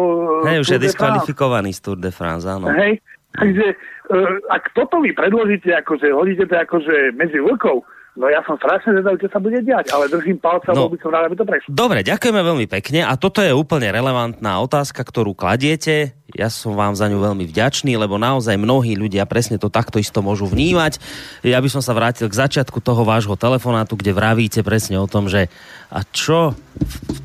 [0.47, 2.71] Hej, už je diskvalifikovaný z Tour de France, áno.
[2.71, 3.03] Hej,
[3.35, 7.83] takže uh, ak toto vy predložíte, akože hodíte to akože medzi vlkov,
[8.15, 11.11] No ja som strašne zvedavý, čo sa bude diať, ale držím palca, no, by som
[11.11, 11.75] rád, aby to prešlo.
[11.75, 16.15] Dobre, ďakujeme veľmi pekne a toto je úplne relevantná otázka, ktorú kladiete.
[16.31, 20.23] Ja som vám za ňu veľmi vďačný, lebo naozaj mnohí ľudia presne to takto isto
[20.23, 21.03] môžu vnímať.
[21.43, 25.27] Ja by som sa vrátil k začiatku toho vášho telefonátu, kde vravíte presne o tom,
[25.27, 25.51] že
[25.91, 26.55] a čo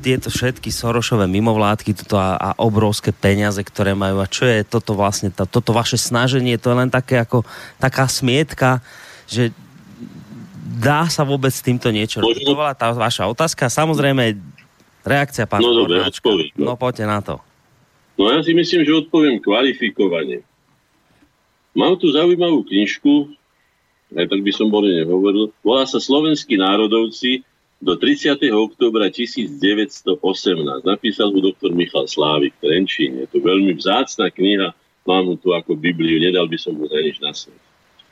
[0.02, 4.98] tieto všetky Sorošové mimovládky toto a, a obrovské peniaze, ktoré majú a čo je toto
[4.98, 7.46] vlastne, tá, toto vaše snaženie, to je len také ako
[7.78, 8.82] taká smietka,
[9.30, 9.54] že
[10.78, 12.46] dá sa vôbec s týmto niečo robiť?
[12.46, 13.66] To bola tá vaša otázka.
[13.66, 14.38] Samozrejme,
[15.02, 16.54] reakcia pána No dobre, odpoviem.
[16.54, 16.72] No.
[16.72, 17.42] no poďte na to.
[18.14, 20.46] No ja si myslím, že odpoviem kvalifikovane.
[21.74, 23.32] Mám tu zaujímavú knižku,
[24.14, 27.46] aj tak by som bol nehovoril, volá sa Slovenskí národovci
[27.80, 28.36] do 30.
[28.52, 30.20] oktobra 1918.
[30.84, 33.24] Napísal ho doktor Michal Slávik v Trenčíne.
[33.24, 34.76] Je to veľmi vzácna kniha,
[35.08, 37.56] mám tu ako Bibliu, nedal by som mu za nič na svet.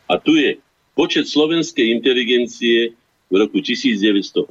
[0.08, 0.56] A tu je
[0.98, 2.90] počet slovenskej inteligencie
[3.30, 4.42] v roku 1908,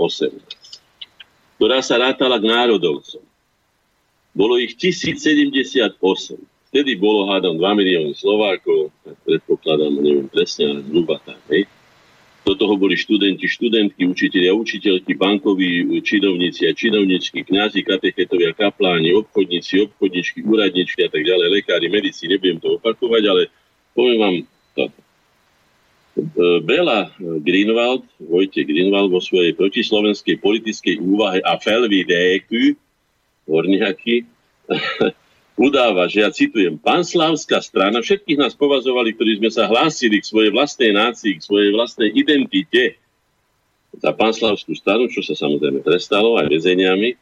[1.59, 3.19] ktorá sa rátala k národovcom.
[4.31, 5.99] Bolo ich 1078.
[6.71, 11.41] Vtedy bolo, hádam, 2 milióny Slovákov, tak predpokladám, neviem presne, ale zhruba tak.
[11.51, 11.67] Hej.
[12.47, 19.83] Do toho boli študenti, študentky, učiteľia, učiteľky, bankoví činovníci a činovničky, kňazi, katechetovia, kapláni, obchodníci,
[19.91, 23.41] obchodničky, úradničky a tak ďalej, lekári, medici, nebudem to opakovať, ale
[23.91, 24.35] poviem vám
[24.79, 25.06] toto.
[26.65, 32.73] Bela Greenwald, Vojte Greenwald vo svojej protislovenskej politickej úvahe a Felvidéku,
[33.45, 34.25] Horniaky,
[35.57, 40.51] udáva, že ja citujem, panslavská strana, všetkých nás povazovali, ktorí sme sa hlásili k svojej
[40.53, 42.97] vlastnej nácii, k svojej vlastnej identite
[43.97, 47.17] za panslavskú stranu, čo sa samozrejme trestalo aj väzeniami, e,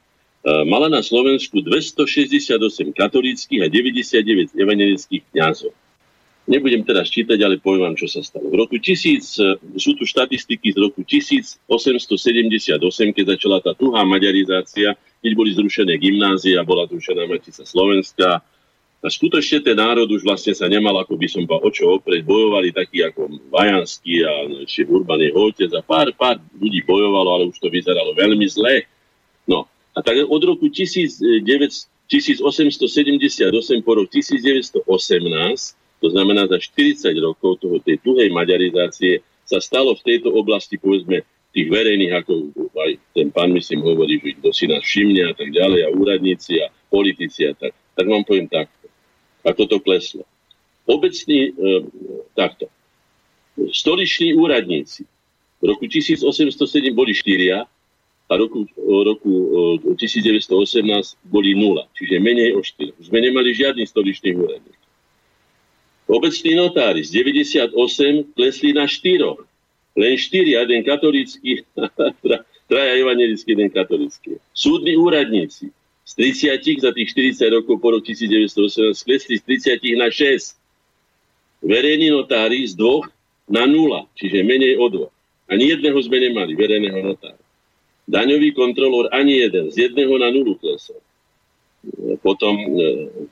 [0.68, 2.60] mala na Slovensku 268
[2.92, 5.72] katolíckých a 99 evangelických kňazov.
[6.46, 8.54] Nebudem teraz čítať, ale poviem vám, čo sa stalo.
[8.54, 11.66] V roku 1000, sú tu štatistiky z roku 1878,
[13.18, 14.94] keď začala tá tuhá maďarizácia,
[15.26, 18.46] keď boli zrušené gymnázia, bola zrušená Matica Slovenská.
[19.02, 22.22] A skutočne ten národ už vlastne sa nemal, ako by som povedal, o čo oprieť.
[22.26, 24.34] Bojovali takí ako Vajanský a
[24.66, 28.86] ešte Urbaný Hotec a pár, pár ľudí bojovalo, ale už to vyzeralo veľmi zle.
[29.50, 33.50] No a tak od roku 1900, 1878
[33.82, 40.06] po rok 1918 to znamená, za 40 rokov toho, tej tuhej maďarizácie sa stalo v
[40.06, 44.86] tejto oblasti, povedzme, tých verejných, ako aj ten pán myslím hovorí, že kto si nás
[44.86, 47.74] všimne a tak ďalej, a úradníci a politici a tak.
[47.98, 48.86] Tak vám poviem takto.
[49.42, 50.30] Ako to kleslo.
[50.86, 51.90] obecní, e,
[52.38, 52.70] takto,
[53.74, 55.10] stoliční úradníci
[55.58, 57.66] v roku 1807 boli štyria
[58.30, 59.32] a roku, roku
[59.98, 62.94] 1918 boli nula, čiže menej o 4.
[63.02, 64.85] Už sme nemali žiadny stoličný úradník.
[66.08, 69.24] Obecní notári z 98 klesli na 4.
[69.96, 71.64] Len 4, jeden katolícky,
[72.70, 74.38] traja evangelický, jeden katolícky.
[74.54, 75.72] Súdni úradníci
[76.06, 76.12] z
[76.62, 79.44] 30 za tých 40 rokov po roku 1918 klesli z
[79.82, 80.54] 30 na 6.
[81.66, 83.10] Verejní notári z dvoch
[83.50, 85.14] na nula, čiže menej o dvoch.
[85.50, 87.42] Ani jedného sme nemali, verejného notára.
[88.06, 91.02] Daňový kontrolór ani jeden, z jedného na nulu klesol.
[92.22, 92.70] Potom e,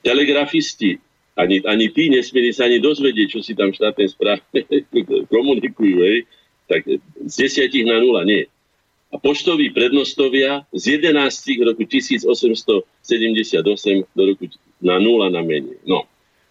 [0.02, 0.98] telegrafisti,
[1.34, 4.60] ani, ani tí nesmieli sa ani dozvedieť, čo si tam štátne správne
[5.34, 6.18] komunikujú, hej.
[6.70, 6.86] tak
[7.28, 8.46] z desiatich na nula nie
[9.14, 11.14] a poštoví prednostovia z 11
[11.62, 13.62] roku 1878
[14.10, 14.44] do roku
[14.82, 15.78] na nula na menej.
[15.86, 16.02] No,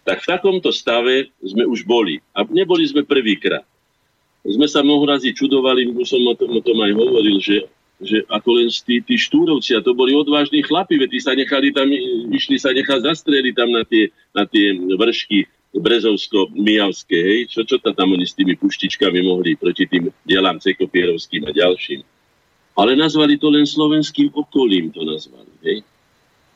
[0.08, 2.24] tak v takomto stave sme už boli.
[2.32, 3.68] A neboli sme prvýkrát.
[4.48, 7.68] Sme sa razy čudovali, už som o tom, o tom aj hovoril, že,
[8.02, 11.70] že ako len tí, tí štúrovci, a to boli odvážni chlapi, veď tí sa nechali
[11.70, 11.86] tam,
[12.34, 18.14] išli sa nechať zastreliť tam na tie, na tie vršky Brezovsko-Mijavské, hej, čo, čo tam
[18.14, 22.02] oni s tými puštičkami mohli proti tým dielám Cekopierovským a ďalším.
[22.74, 25.50] Ale nazvali to len slovenským okolím, to nazvali.
[25.62, 25.78] Hej?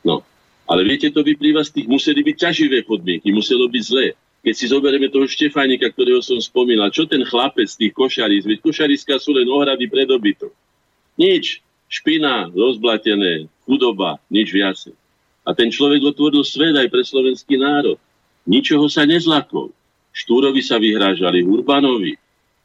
[0.03, 0.23] No.
[0.67, 4.15] Ale viete, to vyplýva z tých, museli byť ťaživé podmienky, muselo byť zlé.
[4.39, 8.63] Keď si zoberieme toho Štefánika, ktorého som spomínal, čo ten chlapec z tých košaríc, veď
[8.63, 10.51] košariska sú len ohrady pre dobytok.
[11.19, 11.59] Nič.
[11.89, 14.93] Špina, rozblatené, chudoba, nič viacej.
[15.41, 17.97] A ten človek otvoril svet aj pre slovenský národ.
[18.45, 19.73] Ničoho sa nezlakol.
[20.13, 22.13] Štúrovi sa vyhrážali, Urbanovi,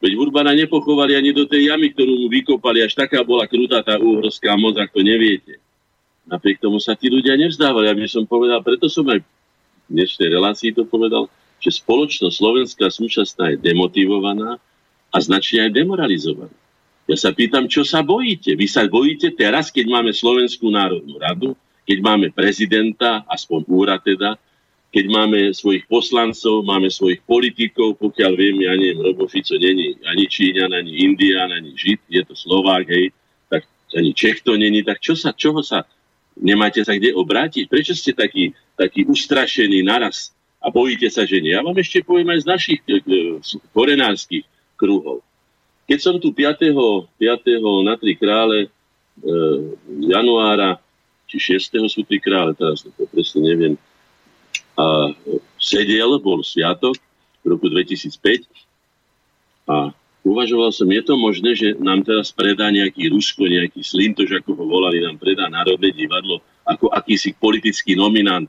[0.04, 2.84] Veď Urbana nepochovali ani do tej jamy, ktorú mu vykopali.
[2.84, 5.56] Až taká bola krutá tá úhorská moc, ak to neviete.
[6.28, 7.88] Napriek tomu sa tí ľudia nevzdávali.
[7.88, 9.26] Ja by som povedal, preto som aj v
[9.88, 14.60] dnešnej relácii to povedal, že spoločnosť slovenská súčasná je demotivovaná
[15.08, 16.52] a značne aj demoralizovaná.
[17.04, 18.56] Ja sa pýtam, čo sa bojíte?
[18.56, 21.52] Vy sa bojíte teraz, keď máme Slovenskú národnú radu,
[21.84, 24.40] keď máme prezidenta, aspoň úra teda,
[24.88, 29.26] keď máme svojich poslancov, máme svojich politikov, pokiaľ viem, ja neviem, Robo
[29.58, 33.10] není ani Číňan, ani Indian, ani Žid, je to Slovák, hej,
[33.50, 35.84] tak ani Čech to není, tak čo sa, čoho sa,
[36.38, 37.66] nemáte sa kde obrátiť?
[37.66, 40.30] Prečo ste takí, takí ustrašení naraz
[40.62, 41.52] a bojíte sa, že nie?
[41.52, 43.18] Ja vám ešte poviem aj z našich e, e,
[43.74, 44.46] korenárskych
[44.78, 45.26] kruhov.
[45.84, 47.16] Keď som tu 5.
[47.20, 47.20] 5.
[47.84, 48.68] na tri krále e,
[50.08, 50.80] januára,
[51.28, 51.76] či 6.
[51.92, 53.74] sú tri krále, teraz to presne neviem,
[54.74, 55.14] a
[55.60, 56.98] sedel, bol sviatok
[57.44, 58.48] v roku 2005
[59.70, 59.94] a
[60.26, 64.64] uvažoval som, je to možné, že nám teraz predá nejaký Rusko, nejaký Slintož, ako ho
[64.66, 68.48] volali, nám predá Národné divadlo, ako akýsi politický nominant,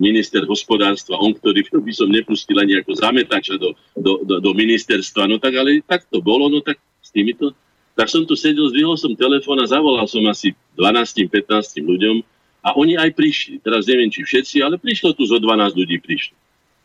[0.00, 5.28] minister hospodárstva, on, ktorý by som nepustil ani ako zametača do, do, do, do ministerstva.
[5.28, 7.52] No tak ale tak to bolo, no tak s týmito.
[7.98, 12.22] Tak som tu sedel, zdvihol som telefón a zavolal som asi 12-15 ľuďom,
[12.62, 13.62] a oni aj prišli.
[13.62, 16.34] Teraz neviem, či všetci, ale prišlo tu zo 12 ľudí prišli.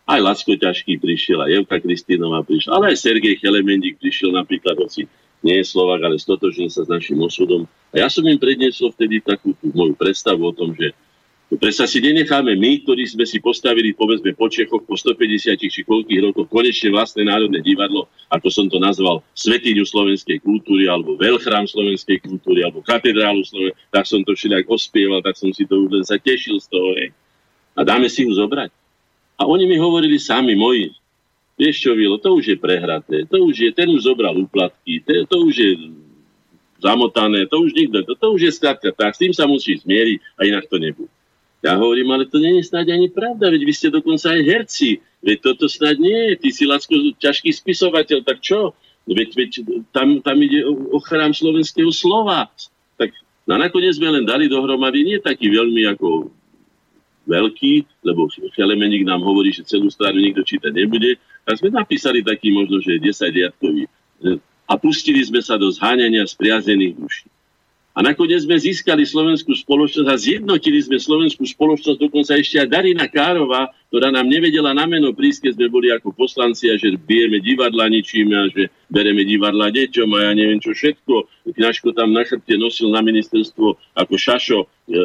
[0.04, 5.08] Aj Lacko Ťažký prišiel, aj Evka Kristínová prišla, ale aj Sergej Chelemendík prišiel napríklad, hoci
[5.44, 7.68] nie je Slovak, ale stotožil sa s našim osudom.
[7.96, 10.92] A ja som im predniesol vtedy takú tú moju predstavu o tom, že
[11.54, 16.32] Prečo si nenecháme my, ktorí sme si postavili, povedzme, po Čechoch po 150 či koľkých
[16.32, 22.26] rokoch konečne vlastné národné divadlo, ako som to nazval, svetiňu slovenskej kultúry, alebo veľchrám slovenskej
[22.26, 26.06] kultúry, alebo katedrálu slovenskej, tak som to všelijak ospieval, tak som si to už len
[26.08, 26.90] sa tešil z toho.
[26.98, 27.14] Hej.
[27.78, 28.74] A dáme si ju zobrať.
[29.38, 30.90] A oni mi hovorili sami, moji,
[31.60, 35.26] vieš čo, Vilo, to už je prehraté, to už je, ten už zobral úplatky, to,
[35.30, 35.72] to už je
[36.82, 40.18] zamotané, to už nikto, to, to už je skrátka tak, s tým sa musí zmieriť
[40.38, 41.14] a inak to nebude.
[41.64, 45.00] Ja hovorím, ale to nie je snáď ani pravda, veď vy ste dokonca aj herci.
[45.24, 46.34] Veď toto snáď nie je.
[46.44, 48.76] Ty si Lacko ťažký spisovateľ, tak čo?
[49.08, 49.52] Veď, veď
[49.96, 52.52] tam, tam ide o, chrám slovenského slova.
[53.00, 53.16] Tak
[53.48, 56.28] na nakoniec sme len dali dohromady, nie taký veľmi ako
[57.32, 58.28] veľký, lebo
[58.60, 61.16] Chelemenik nám hovorí, že celú stranu nikto čítať nebude.
[61.48, 63.88] Tak sme napísali taký možno, že 10 riadkový.
[64.68, 67.28] A pustili sme sa do zháňania spriazených duší.
[67.94, 73.06] A nakoniec sme získali slovenskú spoločnosť a zjednotili sme slovenskú spoločnosť dokonca ešte aj Darina
[73.06, 77.38] Károva, ktorá nám nevedela na meno prísť, keď sme boli ako poslanci a že bijeme
[77.38, 81.46] divadla ničíme a že bereme divadla deťom a ja neviem čo všetko.
[81.54, 85.00] Kňažko tam na chrbte nosil na ministerstvo ako šašo e, e,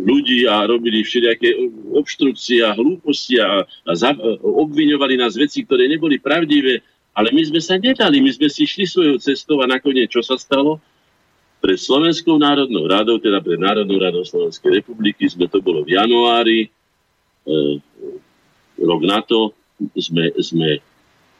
[0.00, 1.60] ľudí a robili všelijaké
[1.92, 6.80] obštrukcie a hlúposti a, a za, obviňovali nás veci, ktoré neboli pravdivé.
[7.12, 10.40] Ale my sme sa nedali, my sme si šli svojou cestou a nakoniec čo sa
[10.40, 10.80] stalo?
[11.68, 16.64] Pred Slovenskou národnou radou, teda pred Národnou radou Slovenskej republiky, sme to bolo v januári,
[16.64, 16.68] e,
[18.80, 19.52] rok na to,
[19.92, 20.80] sme, sme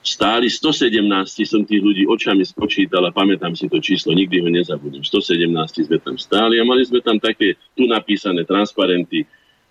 [0.05, 1.01] stáli 117,
[1.49, 5.01] som tých ľudí očami spočítal a pamätám si to číslo, nikdy ho nezabudnem.
[5.01, 9.25] 117 sme tam stáli a mali sme tam také tu napísané transparenty,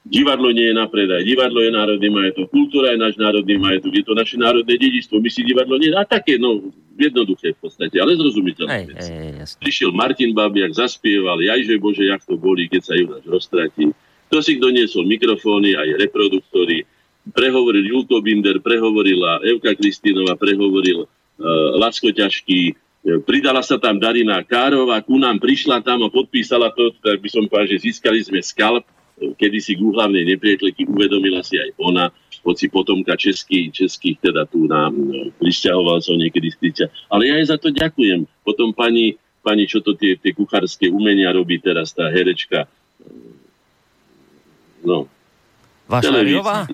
[0.08, 4.06] Divadlo nie je na predaj, divadlo je národný majetok, kultúra je náš národný majetok, je
[4.08, 5.92] to naše národné dedičstvo, my si divadlo nie...
[5.92, 9.12] A také, no, jednoduché v podstate, ale zrozumiteľné veci.
[9.60, 13.92] Prišiel Martin Babiak, zaspieval, jajže Bože, jak to boli, keď sa Junáš roztratí.
[14.32, 16.88] To si doniesol mikrofóny, aj reproduktory,
[17.36, 22.76] prehovoril Julko Binder, prehovorila Evka Kristínova, prehovoril uh, Lacko Ťažký,
[23.28, 27.44] pridala sa tam Darina Károva, ku nám prišla tam a podpísala to, tak by som
[27.48, 32.14] povedal, že získali sme skalp, kedy si k úhlavnej nepriateľky uvedomila si aj ona,
[32.46, 34.94] hoci potomka českých, českých teda tu nám
[36.00, 38.24] som niekedy z Ale ja jej za to ďakujem.
[38.46, 42.70] Potom pani, pani čo to tie, tie kuchárske umenia robí teraz, tá herečka.
[44.86, 45.10] No.
[45.90, 46.70] Vašariová?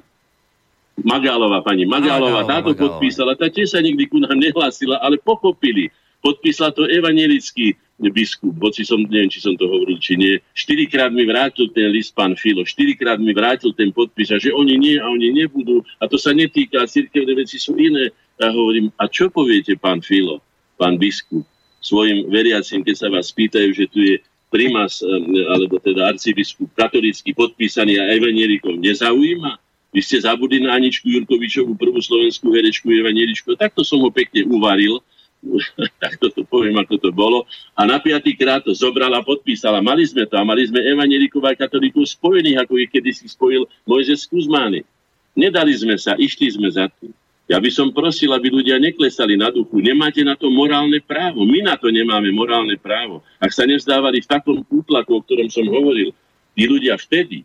[1.01, 5.89] Magálová, pani Magálová, táto podpísala, tá tiež sa nikdy ku nám nehlásila, ale pochopili.
[6.23, 11.23] Podpísala to evangelický biskup, hoci som, neviem, či som to hovoril, či nie, štyrikrát mi
[11.23, 15.07] vrátil ten list pán Filo, štyrikrát mi vrátil ten podpis a že oni nie a
[15.07, 18.11] oni nebudú a to sa netýka, cirkevné veci sú iné.
[18.41, 20.43] Ja hovorím, a čo poviete pán Filo,
[20.75, 21.47] pán biskup,
[21.83, 24.15] svojim veriacim, keď sa vás pýtajú, že tu je
[24.47, 25.03] primas,
[25.51, 29.59] alebo teda arcibiskup katolícky podpísaný a evangelikom nezaujíma?
[29.93, 33.53] Vy ste zabudli na Aničku Jurkovičovú, prvú slovenskú herečku evangeličku.
[33.53, 34.97] Takto som ho pekne uvaril
[36.01, 37.43] tak to poviem, ako to bolo.
[37.75, 39.83] A na piatý krát to zobrala podpísala.
[39.83, 44.25] Mali sme to a mali sme evangelikov a katolíkov spojených, ako ich kedysi spojil Mojzes
[44.27, 44.87] Kuzmány.
[45.33, 47.11] Nedali sme sa, išli sme za tým.
[47.51, 49.83] Ja by som prosil, aby ľudia neklesali na duchu.
[49.83, 51.43] Nemáte na to morálne právo.
[51.43, 53.19] My na to nemáme morálne právo.
[53.35, 56.15] Ak sa nevzdávali v takom útlaku, o ktorom som hovoril,
[56.55, 57.43] tí ľudia vtedy,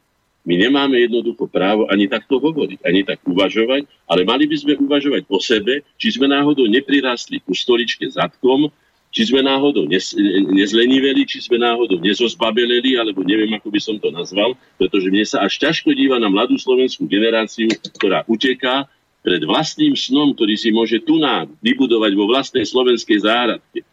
[0.49, 5.29] my nemáme jednoducho právo ani takto hovoriť, ani tak uvažovať, ale mali by sme uvažovať
[5.29, 8.73] o sebe, či sme náhodou neprirastli ku stoličke zadkom,
[9.13, 10.17] či sme náhodou nez,
[10.53, 15.45] nezleniveli, či sme náhodou nezozbabeleli, alebo neviem, ako by som to nazval, pretože mne sa
[15.45, 17.69] až ťažko díva na mladú slovenskú generáciu,
[18.01, 18.89] ktorá uteká
[19.21, 23.85] pred vlastným snom, ktorý si môže tu nám vybudovať vo vlastnej slovenskej záhradke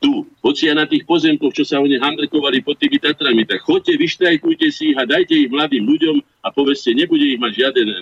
[0.00, 3.92] tu, hoci aj na tých pozemkoch, čo sa oni handrkovali pod tými Tatrami, tak chodte,
[3.92, 7.98] vyštrajkujte si ich a dajte ich mladým ľuďom a povedzte, nebude ich mať žiaden e,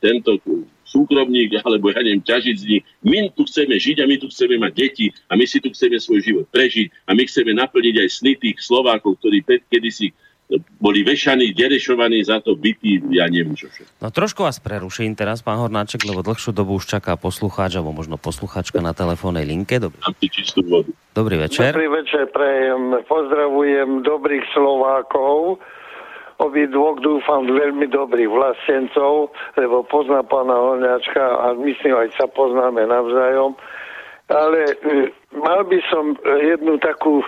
[0.00, 0.40] tento
[0.88, 2.82] súkromník alebo ja neviem, ťažiť z nich.
[3.04, 6.00] My tu chceme žiť a my tu chceme mať deti a my si tu chceme
[6.00, 10.14] svoj život prežiť a my chceme naplniť aj sny tých Slovákov, ktorí kedysi
[10.76, 14.04] boli vešaní, derešovaní za to bytí, ja neviem čo všetko.
[14.04, 18.20] No trošku vás preruším teraz, pán Hornáček, lebo dlhšiu dobu už čaká poslucháč, alebo možno
[18.20, 19.80] poslucháčka na telefónnej linke.
[19.80, 19.98] Dobrý.
[21.16, 21.72] Dobrý večer.
[21.72, 23.00] Dobrý večer, prejem.
[23.08, 25.62] Pozdravujem dobrých Slovákov,
[26.42, 32.84] obi dvoch dúfam veľmi dobrých vlastencov, lebo pozná pána Hornáčka a myslím, aj sa poznáme
[32.84, 33.56] navzájom.
[34.24, 37.24] Ale e, mal by som jednu takú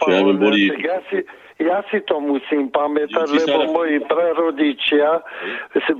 [0.00, 0.72] čo ja boli...
[0.80, 1.20] Ja si,
[1.58, 5.18] ja si to musím pamätať, lebo moji prarodičia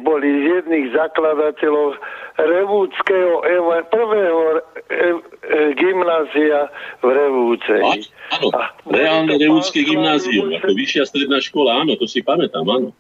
[0.06, 1.98] boli z jedných zakladateľov
[2.38, 3.42] Revúckého
[3.90, 5.02] prvého e, e,
[5.74, 6.70] gymnázia
[7.02, 7.82] v Revúcej.
[8.38, 8.54] Áno,
[8.86, 12.94] reálne Revúcké gymnázium, ako vyššia stredná škola, áno, to si pamätám, áno.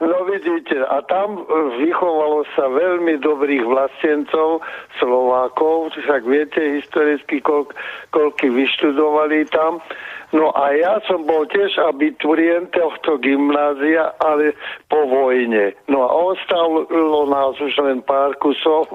[0.00, 1.44] No vidíte, a tam
[1.76, 4.64] vychovalo sa veľmi dobrých vlastencov,
[4.96, 7.68] Slovákov, však viete historicky, koľ,
[8.08, 9.84] koľky vyštudovali tam.
[10.30, 14.54] No a ja som bol tiež abiturient tohto gymnázia, ale
[14.86, 15.74] po vojne.
[15.90, 16.86] No a ostalo
[17.26, 18.86] nás už len pár kusov,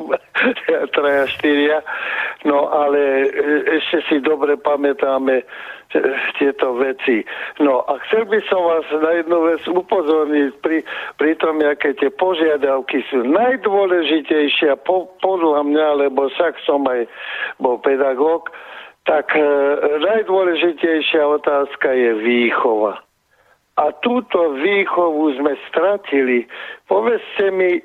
[0.95, 1.83] traja, štyria.
[2.47, 3.27] No ale e,
[3.67, 5.45] ešte si dobre pamätáme e,
[6.39, 7.27] tieto veci.
[7.59, 10.87] No a chcel by som vás na jednu vec upozorniť pri,
[11.19, 17.11] pri tom, aké tie požiadavky sú najdôležitejšie po, podľa mňa, lebo však som aj
[17.59, 18.47] bol pedagóg,
[19.05, 19.41] tak e,
[20.01, 23.01] najdôležitejšia otázka je výchova.
[23.75, 26.47] A túto výchovu sme stratili.
[26.89, 27.83] Povedzte mi,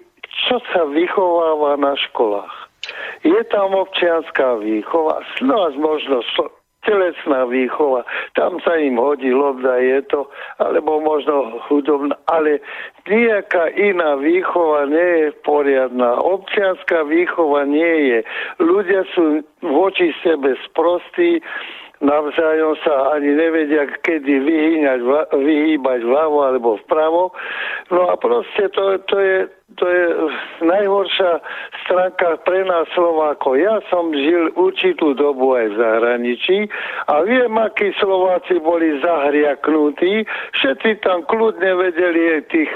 [0.49, 2.71] čo sa vychováva na školách.
[3.27, 6.25] Je tam občianská výchova, no možno
[6.85, 8.05] telesná výchova.
[8.32, 10.28] Tam sa im hodí lobda, je to,
[10.59, 12.61] alebo možno hudobná, ale
[13.09, 16.20] nejaká iná výchova nie je poriadna.
[16.20, 18.19] Občianská výchova nie je.
[18.61, 21.44] Ľudia sú voči sebe sprostí,
[22.01, 25.01] navzájom sa ani nevedia, kedy vyhýňať,
[25.37, 27.33] vyhýbať vľavo alebo vpravo.
[27.93, 29.39] No a proste to, to je
[29.79, 30.07] to je
[30.67, 31.39] najhoršia
[31.85, 33.55] stránka pre nás Slovákov.
[33.55, 36.59] Ja som žil určitú dobu aj v zahraničí
[37.07, 40.27] a viem, akí Slováci boli zahriaknutí.
[40.59, 42.73] Všetci tam kľudne vedeli tých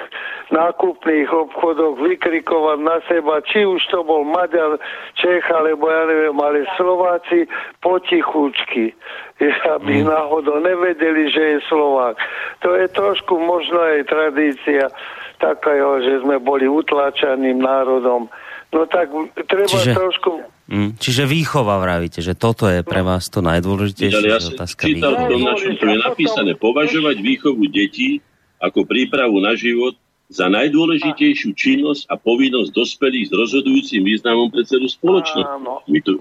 [0.53, 4.77] nákupných obchodoch vykrikovať na seba, či už to bol Maďar,
[5.17, 7.49] Čech, alebo ja neviem, ale Slováci
[7.81, 8.93] potichučky,
[9.79, 10.09] aby mm.
[10.09, 12.17] náhodou nevedeli, že je Slovák.
[12.61, 14.93] To je trošku možno aj tradícia
[15.41, 18.29] takého, že sme boli utláčaným národom.
[18.75, 19.07] No tak
[19.47, 20.43] treba čiže, trošku...
[20.67, 25.25] Mm, čiže výchova vravíte, že toto je pre vás to najdôležitejšie ja otázka čítal v
[25.31, 28.19] tom našom, čo je napísané, považovať výchovu detí
[28.59, 29.95] ako prípravu na život
[30.29, 35.51] za najdôležitejšiu činnosť a povinnosť dospelých s rozhodujúcim významom pre celú spoločnosť.
[35.85, 36.17] My tu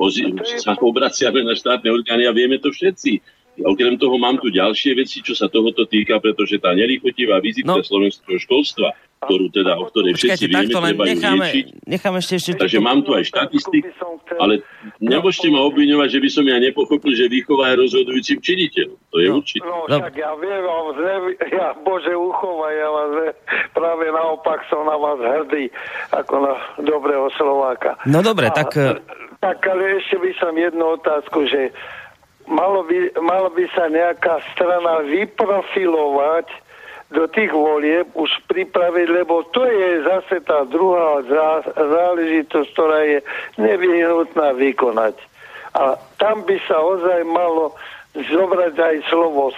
[0.59, 3.23] sa obraciame na štátne orgány a vieme to všetci.
[3.63, 7.85] Okrem toho mám tu ďalšie veci, čo sa tohoto týka, pretože tá nelichotivá vizitka no.
[7.85, 11.47] slovenského školstva, ktorú teda, o ktorej všetci vieme, treba necháme,
[11.87, 13.83] necháme ešte, ešte Takže mám tu aj štatistik,
[14.37, 14.63] ale
[14.99, 18.97] nemôžete ma obviňovať, že by som ja nepochopil, že výchova je rozhodujúcim činiteľom.
[19.11, 19.35] To je no.
[19.39, 19.65] určite.
[19.65, 20.63] No, však ja viem,
[21.51, 23.11] ja, Bože, uchovaj, ja vás
[23.73, 25.71] práve naopak som na vás hrdý,
[26.11, 27.97] ako na dobrého Slováka.
[28.05, 28.75] No dobre, A, tak...
[29.43, 31.75] Tak ale ešte by som jednu otázku, že
[32.47, 36.47] malo by, malo by sa nejaká strana vyprofilovať
[37.13, 41.21] do tých volieb už pripraviť, lebo to je zase tá druhá
[41.77, 43.19] záležitosť, ktorá je
[43.61, 45.15] nevyhnutná vykonať.
[45.77, 47.77] A tam by sa ozaj malo
[48.13, 49.53] zobrať aj slovo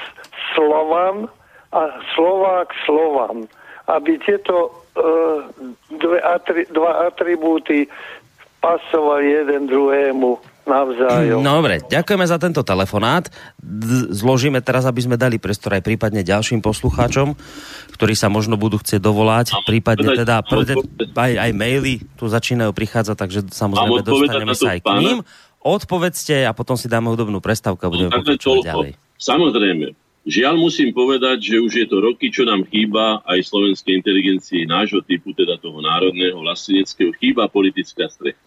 [0.56, 1.28] Slovan
[1.76, 1.82] a
[2.16, 3.48] Slovák Slovan,
[3.92, 5.44] aby tieto uh,
[5.92, 7.88] dve atri- dva atribúty
[8.64, 11.46] pasovali jeden druhému Navzájom.
[11.46, 13.30] No, dobre, ďakujeme za tento telefonát.
[14.10, 17.38] Zložíme teraz, aby sme dali priestor aj prípadne ďalším poslucháčom,
[17.94, 19.54] ktorí sa možno budú chcieť dovolať.
[19.70, 20.42] Prípadne teda
[21.14, 25.18] aj, aj maily tu začínajú prichádzať, takže samozrejme dostaneme sa aj k ním.
[25.66, 28.92] Odpovedzte a potom si dáme hudobnú prestávku a budeme no, pokračovať ďalej.
[29.18, 29.98] Samozrejme.
[30.26, 35.06] Žiaľ musím povedať, že už je to roky, čo nám chýba aj slovenskej inteligencii nášho
[35.06, 38.42] typu, teda toho národného, vlasteneckého, chýba politická strecha.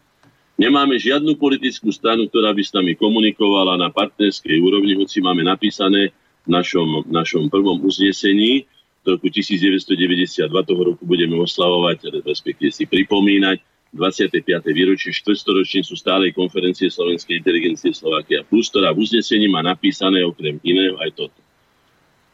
[0.59, 6.11] Nemáme žiadnu politickú stranu, ktorá by s nami komunikovala na partnerskej úrovni, hoci máme napísané
[6.43, 8.67] v našom, našom prvom uznesení
[9.07, 13.63] v roku 1992, toho roku budeme oslavovať, respektíve si pripomínať
[13.95, 14.43] 25.
[14.75, 20.99] výročie štvrstoročnicu stálej konferencie Slovenskej inteligencie Slovakia Plus, ktorá v uznesení má napísané okrem iného
[20.99, 21.39] aj toto.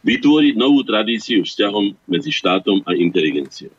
[0.01, 3.71] Vytvoriť novú tradíciu vzťahom medzi štátom a inteligenciou.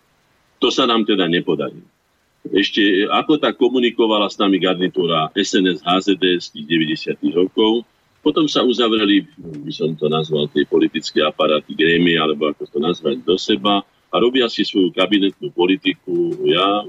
[0.62, 1.95] To sa nám teda nepodarilo
[2.52, 6.66] ešte ako tak komunikovala s nami garnitúra SNS HZD z tých
[7.18, 7.32] 90.
[7.35, 7.82] rokov.
[8.23, 13.23] Potom sa uzavreli, by som to nazval, tie politické aparáty, grémy, alebo ako to nazvať,
[13.23, 16.35] do seba a robia si svoju kabinetnú politiku.
[16.43, 16.82] Ja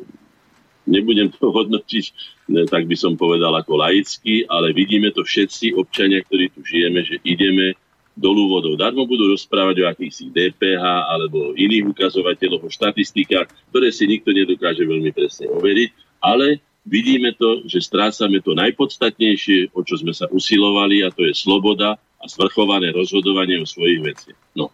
[0.89, 2.05] nebudem to hodnotiť,
[2.49, 7.05] ne, tak by som povedal ako laicky, ale vidíme to všetci občania, ktorí tu žijeme,
[7.05, 7.77] že ideme
[8.17, 8.73] dolu vodou.
[8.73, 14.81] Darmo budú rozprávať o akýchsi DPH alebo iných ukazovateľoch, o štatistikách, ktoré si nikto nedokáže
[14.83, 21.05] veľmi presne overiť, ale vidíme to, že strácame to najpodstatnejšie, o čo sme sa usilovali,
[21.05, 24.39] a to je sloboda a svrchované rozhodovanie o svojich veciach.
[24.57, 24.73] No,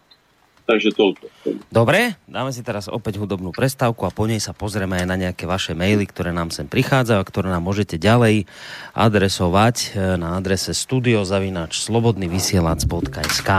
[0.64, 1.28] Takže toľko.
[1.68, 5.44] Dobre, dáme si teraz opäť hudobnú prestávku a po nej sa pozrieme aj na nejaké
[5.44, 8.48] vaše maily, ktoré nám sem prichádzajú a ktoré nám môžete ďalej
[8.96, 13.50] adresovať eh, na adrese studiozavinač slobodnyvysielac.sk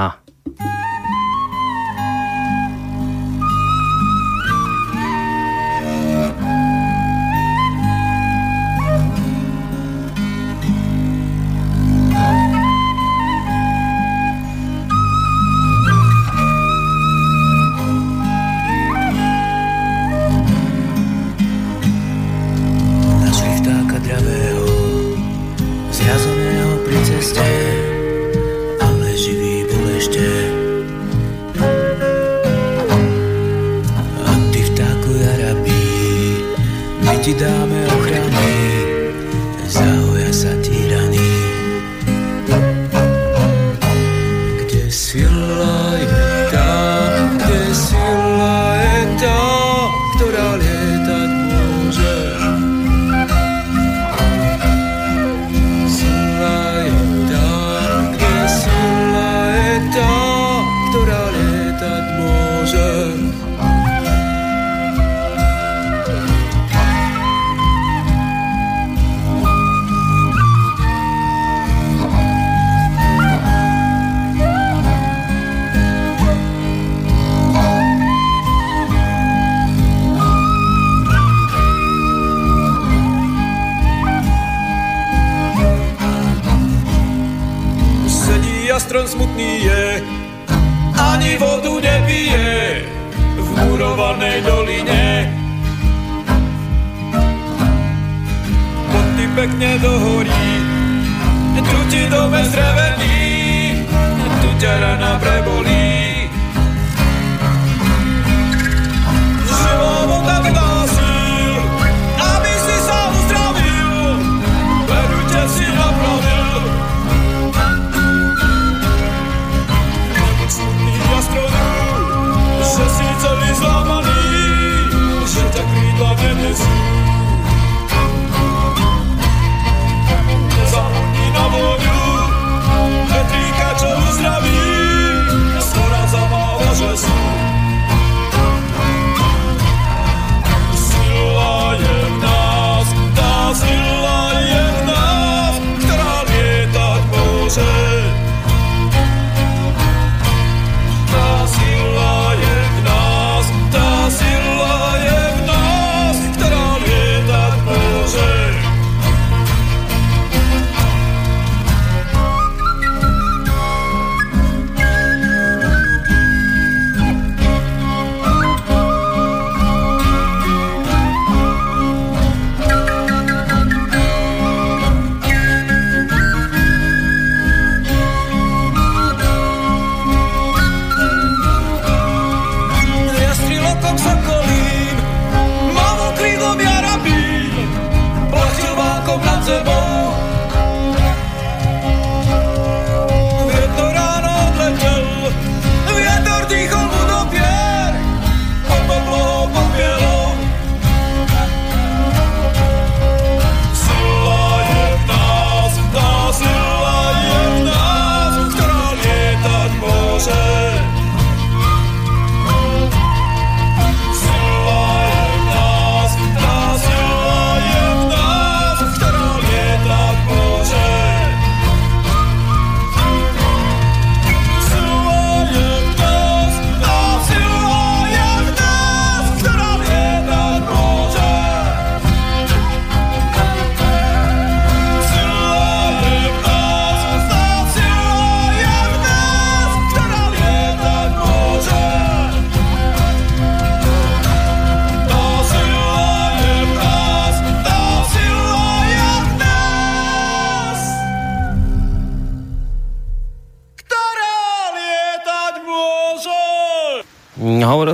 [0.46, 1.25] ten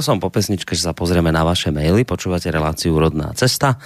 [0.02, 2.02] Hovoril som po pesničke, že sa pozrieme na vaše maily.
[2.02, 3.78] Počúvate reláciu Rodná cesta.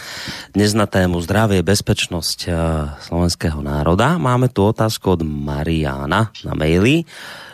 [0.56, 2.56] Dnes na tému zdravie, bezpečnosť eh,
[3.04, 4.16] slovenského národa.
[4.16, 7.04] Máme tu otázku od Mariana na maili.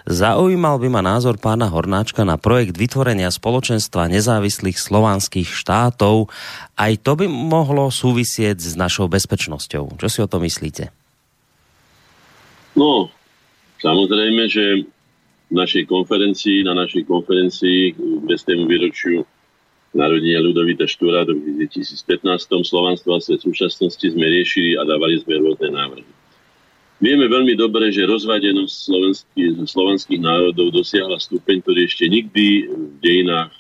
[0.06, 6.30] Zaujímal by ma názor pána Hornáčka na projekt vytvorenia spoločenstva nezávislých slovanských štátov.
[6.78, 9.98] Aj to by mohlo súvisieť s našou bezpečnosťou.
[9.98, 10.94] Čo si o to myslíte?
[12.78, 13.10] No,
[13.82, 14.86] samozrejme, že
[15.52, 18.72] našej konferencii, na našej konferencii k 200.
[18.72, 19.28] výročiu
[19.92, 22.08] narodenia Ľudovita Štúra do 2015.
[22.64, 26.08] Slovanstvo a svet súčasnosti sme riešili a dávali sme rôzne návrhy.
[27.02, 33.52] Vieme veľmi dobre, že rozvadenosť slovenských, slovanských národov dosiahla stupeň, ktorý ešte nikdy v dejinách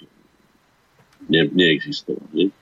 [1.26, 2.22] ne, neexistoval.
[2.38, 2.53] Ne?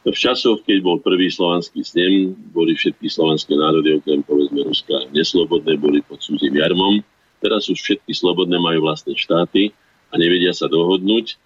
[0.00, 5.76] V časoch, keď bol prvý slovanský snem, boli všetky slovanské národy, okrem povedzme Ruska, neslobodné,
[5.76, 7.04] boli pod cudzím jarmom.
[7.40, 9.72] Teraz už všetky slobodné majú vlastné štáty
[10.12, 11.40] a nevedia sa dohodnúť.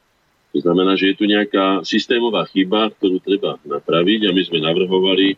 [0.55, 5.35] To znamená, že je tu nejaká systémová chyba, ktorú treba napraviť a my sme navrhovali,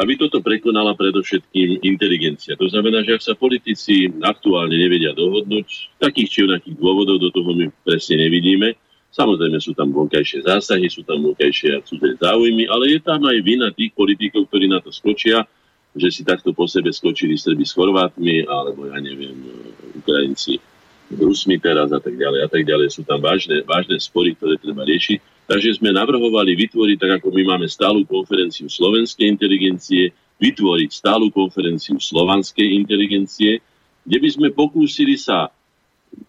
[0.00, 2.56] aby toto prekonala predovšetkým inteligencia.
[2.56, 7.52] To znamená, že ak sa politici aktuálne nevedia dohodnúť, takých či onakých dôvodov do toho
[7.56, 8.76] my presne nevidíme,
[9.10, 13.66] Samozrejme sú tam vonkajšie zásahy, sú tam vonkajšie cudzé záujmy, ale je tam aj vina
[13.74, 15.42] tých politikov, ktorí na to skočia,
[15.98, 19.34] že si takto po sebe skočili Srbi s Chorvátmi, alebo ja neviem,
[20.00, 20.58] Ukrajinci
[21.10, 22.94] Rusmi teraz a tak ďalej a tak ďalej.
[22.94, 25.18] Sú tam vážne, vážne spory, ktoré treba riešiť.
[25.50, 31.98] Takže sme navrhovali vytvoriť, tak ako my máme stálu konferenciu slovenskej inteligencie, vytvoriť stálu konferenciu
[31.98, 33.58] slovanskej inteligencie,
[34.06, 35.50] kde by sme pokúsili sa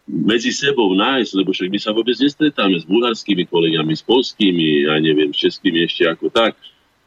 [0.09, 4.97] medzi sebou nájsť, lebo však my sa vôbec nestretáme s bulharskými kolegami, s polskými, ja
[4.97, 6.57] neviem, s českými ešte ako tak,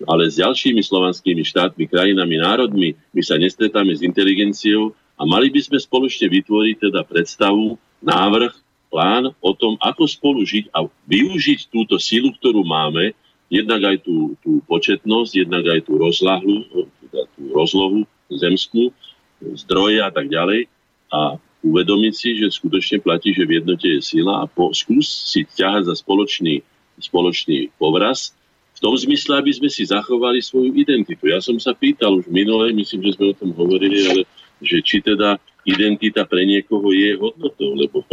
[0.06, 5.60] ale s ďalšími slovanskými štátmi, krajinami, národmi, my sa nestretáme s inteligenciou a mali by
[5.62, 8.52] sme spoločne vytvoriť teda predstavu, návrh,
[8.92, 13.10] plán o tom, ako spolu žiť a využiť túto silu, ktorú máme,
[13.50, 16.62] jednak aj tú, tú početnosť, jednak aj tú rozlahu,
[17.08, 18.00] teda tú rozlohu
[18.30, 18.94] zemskú,
[19.42, 20.70] zdroje a tak ďalej
[21.10, 25.82] a uvedomiť si, že skutočne platí, že v jednote je sila a po, skúsiť ťahať
[25.90, 26.60] za spoločný,
[27.00, 28.36] spoločný povraz,
[28.74, 31.30] v tom zmysle, aby sme si zachovali svoju identitu.
[31.30, 34.26] Ja som sa pýtal už minule, myslím, že sme o tom hovorili, ale
[34.64, 38.04] že či teda identita pre niekoho je hodnotou, lebo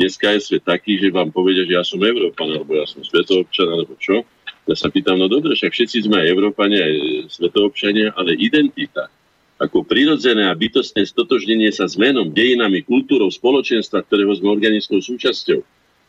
[0.00, 3.68] dneska je svet taký, že vám povedia, že ja som Európan, alebo ja som svetoobčan,
[3.68, 4.24] alebo čo.
[4.64, 6.96] Ja sa pýtam, no dobre, však všetci sme aj Európania, aj
[7.28, 9.12] svetoobčania, ale identita
[9.60, 15.60] ako prirodzené a bytostné stotožnenie sa s menom, dejinami, kultúrou, spoločenstva, ktorého sme organickou súčasťou,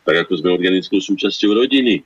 [0.02, 2.02] tak ako sme organickou súčasťou rodiny.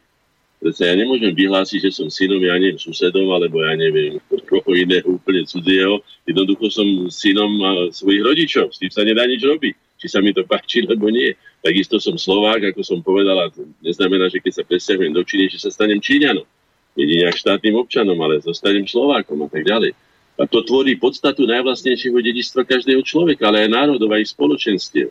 [0.60, 5.16] Preto ja nemôžem vyhlásiť, že som synom, ja neviem, susedom, alebo ja neviem, koho iného
[5.16, 6.04] úplne cudzieho.
[6.28, 7.48] Jednoducho som synom
[7.88, 8.68] svojich rodičov.
[8.68, 9.72] S tým sa nedá nič robiť.
[9.96, 11.32] Či sa mi to páči, alebo nie.
[11.64, 15.48] Takisto som Slovák, ako som povedal, a to neznamená, že keď sa presťahujem do Číny,
[15.48, 16.44] že sa stanem Číňanom.
[16.92, 19.96] Jedine ak štátnym občanom, ale zostanem Slovákom a tak ďalej.
[20.40, 25.08] A to tvorí podstatu najvlastnejšieho dedičstva každého človeka, ale aj národov, aj spoločenstiev.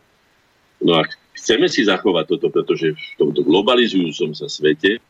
[0.85, 1.05] No a
[1.37, 5.01] chceme si zachovať toto, pretože v tomto globalizujúcom sa svete,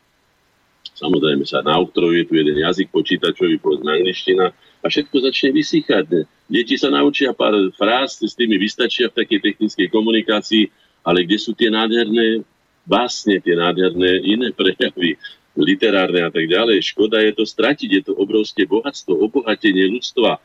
[1.00, 6.04] samozrejme sa naoktrojuje tu jeden jazyk počítačový, povedzme angličtina, a všetko začne vysychať.
[6.48, 10.68] Deti sa naučia pár fráz, s tými vystačia v takej technickej komunikácii,
[11.04, 12.44] ale kde sú tie nádherné
[12.84, 15.16] básne, tie nádherné iné prejavy,
[15.56, 16.80] literárne a tak ďalej.
[16.80, 20.40] Škoda je to stratiť, je to obrovské bohatstvo, obohatenie ľudstva.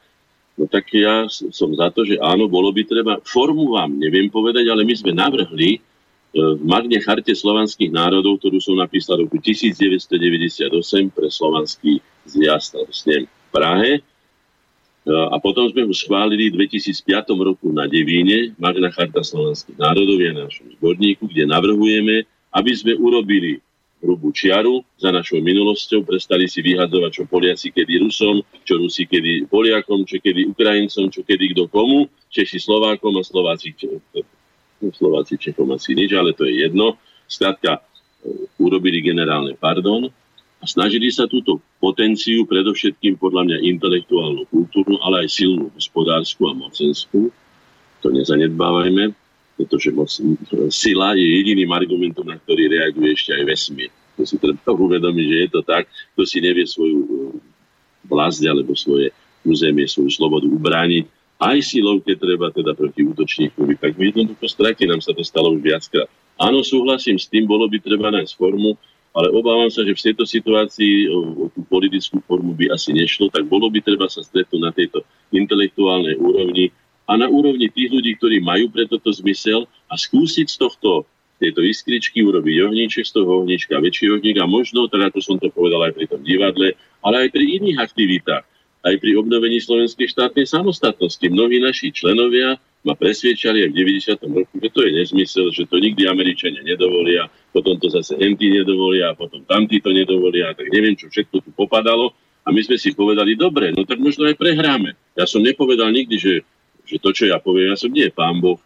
[0.55, 4.67] No tak ja som za to, že áno, bolo by treba, formu vám neviem povedať,
[4.71, 5.83] ale my sme navrhli
[6.35, 10.67] v Magne Charte slovanských národov, ktorú som napísal roku 1998
[11.15, 13.91] pre slovanský zjazd snem v Prahe.
[13.95, 14.01] E,
[15.31, 20.31] a potom sme ho schválili v 2005 roku na Devíne, Magna Charta slovanských národov je
[20.35, 23.63] na našom zborníku, kde navrhujeme, aby sme urobili
[24.03, 29.47] hrubú čiaru za našou minulosťou, prestali si vyhadzovať, čo Poliaci kedy Rusom, čo Rusi kedy
[29.47, 33.71] Poliakom, čo kedy Ukrajincom, čo kedy kto komu, Češi Slovákom a Slováci,
[34.91, 36.99] Slováci Čechom asi nič, ale to je jedno.
[37.25, 37.81] Skrátka, e,
[38.61, 40.09] urobili generálne pardon
[40.61, 46.57] a snažili sa túto potenciu, predovšetkým podľa mňa intelektuálnu, kultúrnu, ale aj silnú hospodárskú a
[46.57, 47.29] mocenskú,
[48.01, 49.13] to nezanedbávajme,
[49.57, 50.09] pretože moc,
[50.69, 53.91] sila je jediným argumentom, na ktorý reaguje ešte aj vesmír.
[54.15, 57.09] To si treba uvedomiť, že je to tak, kto si nevie svoju e,
[58.07, 59.11] vlast alebo svoje
[59.45, 61.05] územie, svoju slobodu ubrániť,
[61.39, 65.61] aj silou, keď treba teda proti útočníkovi, tak jednoducho stratí, nám sa to stalo už
[65.61, 66.07] viackrát.
[66.39, 68.75] Áno, súhlasím s tým, bolo by treba nájsť formu,
[69.15, 73.31] ale obávam sa, že v tejto situácii o, o tú politickú formu by asi nešlo,
[73.31, 76.75] tak bolo by treba sa stretnúť na tejto intelektuálnej úrovni,
[77.05, 81.07] a na úrovni tých ľudí, ktorí majú pre toto zmysel a skúsiť z tohto
[81.37, 85.51] tejto iskričky urobiť ohníček, z toho ohníčka väčší ohník a možno, teda ako som to
[85.51, 88.43] povedal aj pri tom divadle, ale aj pri iných aktivitách,
[88.85, 91.25] aj pri obnovení slovenskej štátnej samostatnosti.
[91.25, 93.77] Mnohí naši členovia ma presviečali aj v
[94.21, 94.37] 90.
[94.37, 99.17] roku, že to je nezmysel, že to nikdy Američania nedovolia, potom to zase Enti nedovolia,
[99.17, 102.13] potom tamtí to nedovolia, tak neviem, čo všetko tu popadalo.
[102.45, 104.93] A my sme si povedali, dobre, no tak možno aj prehráme.
[105.17, 106.33] Ja som nepovedal nikdy, že
[106.85, 108.61] že to, čo ja poviem, ja som nie pán Boh,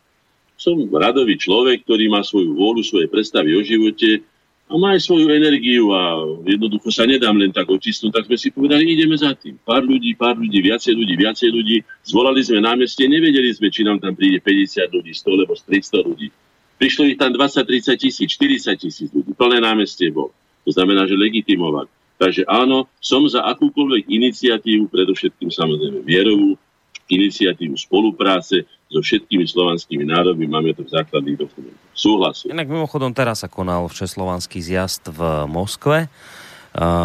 [0.60, 4.28] som radový človek, ktorý má svoju vôľu, svoje predstavy o živote
[4.70, 8.54] a má aj svoju energiu a jednoducho sa nedám len tak očistnúť, tak sme si
[8.54, 9.58] povedali, ideme za tým.
[9.66, 11.82] Pár ľudí, pár ľudí, viacej ľudí, viacej ľudí.
[12.06, 16.30] Zvolali sme námestie, nevedeli sme, či nám tam príde 50 ľudí, 100 alebo 300 ľudí.
[16.78, 19.34] Prišlo ich tam 20, 30 tisíc, 40 tisíc ľudí.
[19.34, 20.30] Plné námestie bol.
[20.64, 21.90] To znamená, že legitimovať.
[22.22, 26.62] Takže áno, som za akúkoľvek iniciatívu, predovšetkým samozrejme vierovú,
[27.10, 30.50] iniciatívu spolupráce so všetkými slovanskými národmi.
[30.50, 31.90] Máme to v základných dokumentoch.
[31.94, 32.50] Súhlasu.
[32.50, 36.10] Inak mimochodom teraz sa konal všeslovanský zjazd v Moskve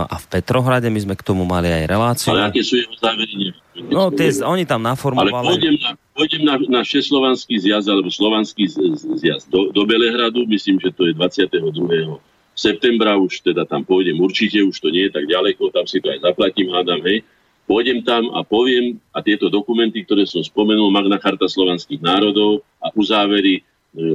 [0.09, 0.89] a v Petrohrade.
[0.89, 2.33] My sme k tomu mali aj reláciu.
[2.33, 3.53] Ale aké sú jeho závery?
[3.93, 5.29] No, tie, oni tam naformovali...
[5.29, 8.65] Ale pôjdem na, pôjdem na, na všeslovanský zjazd alebo slovanský
[9.21, 10.49] zjazd do, do Belehradu.
[10.49, 11.61] Myslím, že to je 22
[12.55, 16.07] septembra už teda tam pôjdem určite, už to nie je tak ďaleko, tam si to
[16.07, 17.27] aj zaplatím, hádam, hej
[17.65, 22.93] pôjdem tam a poviem, a tieto dokumenty, ktoré som spomenul, Magna Charta slovanských národov a
[22.93, 23.63] uzávery e,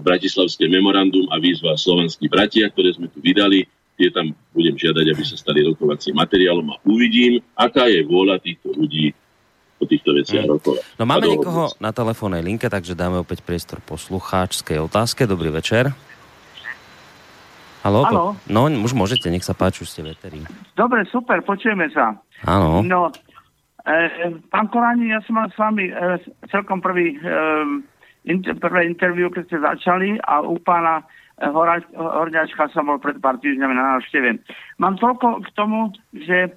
[0.02, 3.66] Bratislavské memorandum a výzva slovanskí bratia, ktoré sme tu vydali,
[4.00, 8.72] tie tam budem žiadať, aby sa stali rokovacím materiálom a uvidím, aká je vôľa týchto
[8.72, 9.12] ľudí
[9.80, 10.54] o týchto veciach hmm.
[10.56, 10.84] rokovať.
[11.00, 15.24] No máme niekoho na telefónnej linke, takže dáme opäť priestor poslucháčskej otázke.
[15.28, 15.96] Dobrý večer.
[17.80, 18.04] Haló?
[18.04, 18.28] Haló?
[18.52, 20.44] No, už môžete, nech sa páči, už ste veterí.
[20.76, 22.12] Dobre, super, počujeme sa.
[22.44, 22.84] Áno.
[22.84, 23.08] No,
[24.53, 25.94] pán Korani, ja som mal s vami e,
[26.52, 27.20] celkom prvý, e,
[28.30, 31.02] inter, prvé interviu, keď ste začali a u pána
[31.40, 34.44] Horňačka som bol pred pár týždňami na návšteve.
[34.84, 36.52] Mám toľko k tomu, že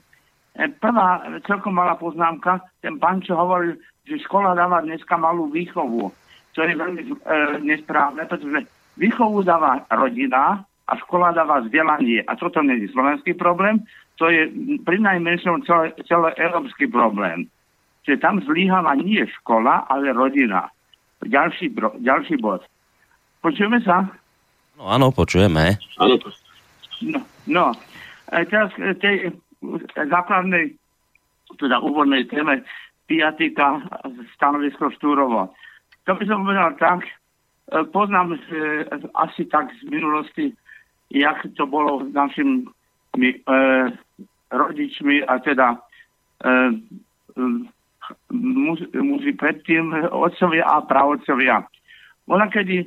[0.82, 6.10] prvá celkom malá poznámka, ten pán, čo hovoril, že škola dáva dneska malú výchovu.
[6.52, 7.10] to je veľmi e,
[7.62, 8.66] nesprávne, pretože
[8.98, 12.26] výchovu dáva rodina a škola dáva vzdelanie.
[12.26, 13.82] A toto nie je slovenský problém,
[14.18, 14.50] to je
[14.82, 17.48] pri najmenšom celé, celé európsky problém.
[18.02, 20.66] Čiže tam zlyháva nie škola, ale rodina.
[21.22, 22.66] Ďalší, bro, ďalší bod.
[23.42, 24.10] Počujeme sa?
[24.74, 25.78] No áno, počujeme.
[26.02, 26.18] Áno,
[27.02, 27.18] No,
[27.50, 27.66] no.
[28.30, 29.30] E, teraz k tej e,
[30.06, 30.78] základnej,
[31.58, 32.62] teda úvodnej téme
[33.10, 33.82] piatika
[34.38, 35.50] stanovisko Štúrovo.
[36.06, 37.10] To by som povedal tak, e,
[37.90, 38.38] poznám e,
[39.18, 40.54] asi tak z minulosti,
[41.12, 43.34] jak to bolo s našimi e,
[44.48, 46.52] rodičmi a teda e,
[48.32, 51.62] muži, muži predtým, otcovia a pravodcovia.
[52.26, 52.86] Ona kedy e,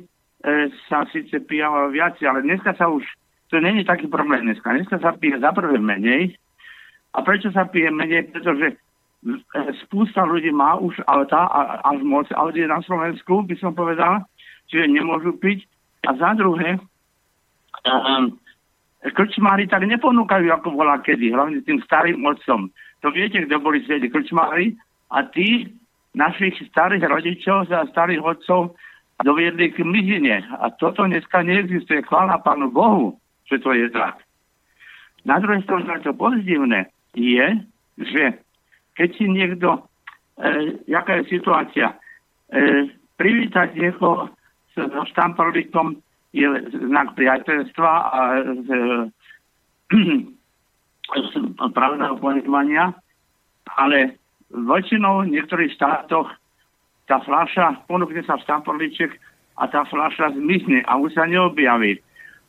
[0.90, 3.06] sa síce pijalo viac, ale dneska sa už
[3.46, 4.74] to není taký problém dneska.
[4.74, 6.34] Dneska sa pije za prvé menej.
[7.14, 8.34] A prečo sa pije menej?
[8.34, 8.76] Pretože e,
[9.86, 14.26] spústa ľudí má už auta, a, až moc aut na Slovensku, by som povedal,
[14.66, 15.62] čiže nemôžu piť.
[16.10, 16.82] A za druhé,
[17.86, 18.24] um,
[19.02, 22.70] krčmári tak neponúkajú, ako bola kedy, hlavne tým starým otcom.
[23.04, 24.74] To viete, kto boli svedi krčmári
[25.14, 25.70] a tí
[26.16, 28.74] našich starých rodičov a starých otcov
[29.22, 30.42] doviedli k mizine.
[30.60, 32.04] A toto dneska neexistuje.
[32.04, 34.22] Chvála Pánu Bohu že to je tak.
[35.26, 37.46] Na druhej strane to pozitívne je,
[37.98, 38.24] že
[38.94, 39.86] keď si niekto,
[40.38, 41.94] e, jaká je situácia,
[42.50, 44.30] e, privítať niekoho
[44.76, 45.98] so štamprlikom
[46.36, 46.46] je
[46.92, 48.68] znak priateľstva a z,
[51.16, 52.92] z pravného ponímania,
[53.80, 54.20] ale
[54.52, 56.28] väčšinou v niektorých štátoch
[57.08, 59.16] tá fľaša, ponúkne sa štamprliček
[59.56, 62.02] a tá fľaša zmizne a už sa neobjaví.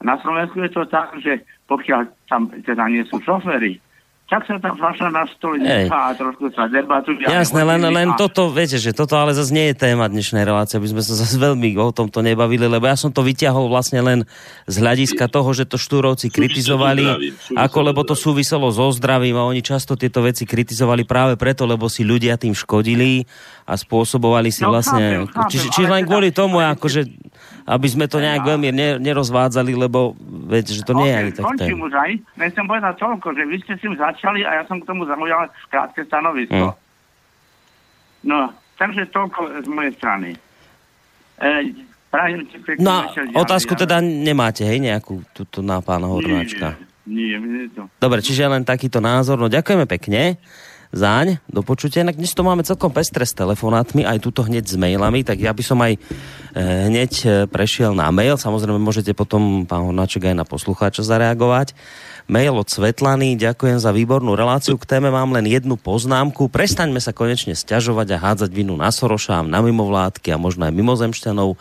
[0.03, 1.41] Na Slovensku je to tak, že
[1.71, 3.81] pokiaľ tam teda nie sú šoféry,
[4.27, 7.23] tak sa tam fľaša na stole nechá a trošku sa debatuje.
[7.23, 10.91] Jasné, len, len toto, viete, že toto ale zase nie je téma dnešnej relácie, aby
[10.91, 14.27] sme sa zase veľmi o tomto nebavili, lebo ja som to vyťahol vlastne len
[14.67, 19.63] z hľadiska toho, že to štúrovci kritizovali, ako lebo to súviselo so zdravím a oni
[19.63, 23.23] často tieto veci kritizovali práve preto, lebo si ľudia tým škodili
[23.63, 25.23] a spôsobovali si No, vlastne...
[25.23, 27.01] chápem, chápem, čiže, čiže ale len teda- kvôli tomu, akože
[27.67, 30.15] aby sme to nejak veľmi ne, nerozvádzali, lebo
[30.47, 32.11] viete, že to nie je ani tak Končím už aj.
[32.39, 35.03] Len chcem povedať toľko, že vy ste s tým začali a ja som k tomu
[35.03, 36.71] zaujal krátke stanovisko.
[36.71, 36.79] Hm.
[38.23, 38.39] No,
[38.79, 40.29] takže toľko z mojej strany.
[41.43, 41.85] E,
[42.79, 43.03] No
[43.35, 46.79] otázku teda nemáte, hej, nejakú tuto na pána Hornáčka.
[47.03, 47.91] Nie, nie, nie to.
[47.99, 49.35] Dobre, čiže len takýto názor.
[49.35, 50.39] No ďakujeme pekne
[50.91, 52.03] záň, do počutia.
[52.03, 55.51] Inak dnes to máme celkom pestre s telefonátmi, aj tuto hneď s mailami, tak ja
[55.51, 55.99] by som aj e,
[56.87, 58.39] hneď e, prešiel na mail.
[58.39, 61.75] Samozrejme, môžete potom, pán Hornáček, aj na poslucháča zareagovať.
[62.27, 64.75] Mail od Svetlany, ďakujem za výbornú reláciu.
[64.75, 66.51] K téme mám len jednu poznámku.
[66.51, 71.55] Prestaňme sa konečne sťažovať a hádzať vinu na Soroša, na mimovládky a možno aj mimozemšťanov.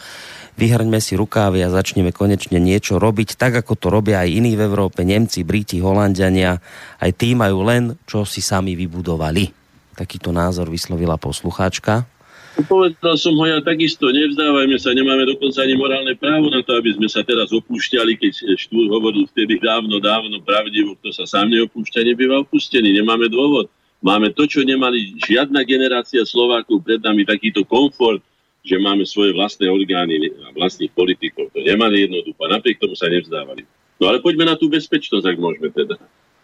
[0.56, 4.64] Vyhrňme si rukávy a začneme konečne niečo robiť, tak ako to robia aj iní v
[4.64, 6.56] Európe, Nemci, Briti, Holandiania.
[6.96, 9.52] Aj tí majú len, čo si sami vybudovali.
[9.92, 12.08] Takýto názor vyslovila poslucháčka.
[12.56, 16.96] Povedal som ho ja takisto, nevzdávajme sa, nemáme dokonca ani morálne právo na to, aby
[16.96, 22.00] sme sa teraz opúšťali, keď Štúr hovoril vtedy dávno, dávno pravdivo, kto sa sám neopúšťa,
[22.00, 23.68] nebýva opustený, nemáme dôvod.
[24.00, 28.24] Máme to, čo nemali žiadna generácia Slovákov pred nami, takýto komfort,
[28.66, 31.55] že máme svoje vlastné orgány a vlastných politikov.
[31.55, 33.62] To nemali jednoducho, napriek tomu sa nevzdávali.
[33.97, 35.97] No ale poďme na tú bezpečnosť, ak môžeme teda.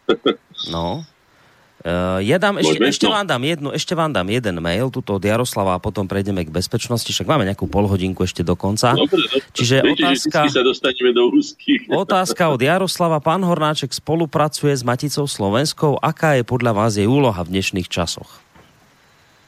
[0.69, 1.03] No.
[1.82, 2.86] Uh, ja dám, ešte, Môžeme?
[2.86, 3.12] ešte, No.
[3.12, 6.55] vám dám jednu, ešte vám dám jeden mail, tuto od Jaroslava a potom prejdeme k
[6.55, 8.94] bezpečnosti, však máme nejakú polhodinku ešte do konca.
[8.94, 9.43] Dobre, dobre.
[9.51, 11.90] Čiže Viete, otázka- sa dostaneme do úzkých.
[12.07, 13.19] Otázka od Jaroslava.
[13.19, 15.99] Pán Hornáček spolupracuje s Maticou Slovenskou.
[15.99, 18.31] Aká je podľa vás jej úloha v dnešných časoch?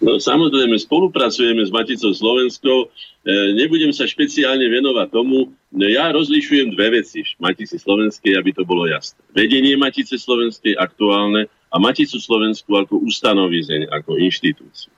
[0.03, 2.91] No, samozrejme, spolupracujeme s Maticou Slovenskou.
[3.25, 5.55] E, nebudem sa špeciálne venovať tomu.
[5.71, 9.23] No, ja rozlišujem dve veci v Matici Slovenskej, aby to bolo jasné.
[9.31, 14.91] Vedenie Matice Slovenskej aktuálne a Maticu Slovensku ako ustanovizeň, ako inštitúciu.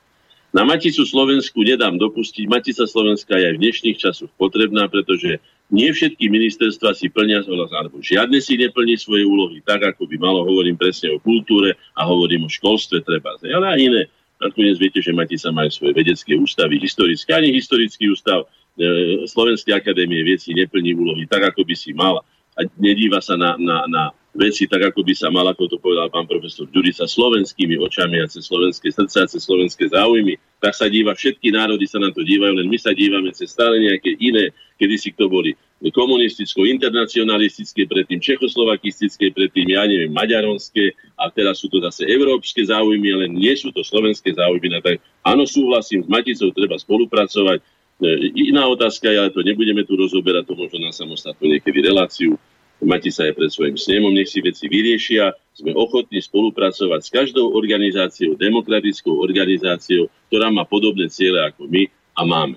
[0.56, 2.48] Na Maticu Slovensku nedám dopustiť.
[2.48, 5.36] Matica Slovenská je aj v dnešných časoch potrebná, pretože
[5.68, 10.48] nie všetky ministerstva si plnia, alebo žiadne si neplní svoje úlohy tak, ako by malo.
[10.48, 13.36] Hovorím presne o kultúre a hovorím o školstve treba.
[13.43, 14.02] Ale aj iné.
[14.36, 18.44] Nakoniec viete, že Matica majú svoje vedecké ústavy, historické, ani historický ústav
[18.76, 22.20] e, Slovenskej akadémie veci neplní úlohy tak, ako by si mal.
[22.56, 24.02] A nedíva sa na, na, na
[24.36, 28.28] veci tak, ako by sa mal, ako to povedal pán profesor Ďurica, slovenskými očami a
[28.28, 32.20] cez slovenské srdce a cez slovenské záujmy, tak sa díva, všetky národy sa na to
[32.20, 37.85] dívajú, len my sa dívame cez stále nejaké iné, kedy si to boli komunisticko, internacionalistické,
[37.85, 43.53] predtým čechoslovakistické, predtým, ja neviem, maďaronské a teraz sú to zase európske záujmy, ale nie
[43.53, 44.73] sú to slovenské záujmy.
[44.73, 47.61] No tak áno, súhlasím, s Maticou treba spolupracovať,
[47.97, 52.36] E, Iná otázka ale to nebudeme tu rozoberať, to možno na samostatnú niekedy reláciu.
[52.77, 55.32] Matica je pred svojim snemom, nech si veci vyriešia.
[55.57, 62.23] Sme ochotní spolupracovať s každou organizáciou, demokratickou organizáciou, ktorá má podobné ciele ako my a
[62.28, 62.57] máme.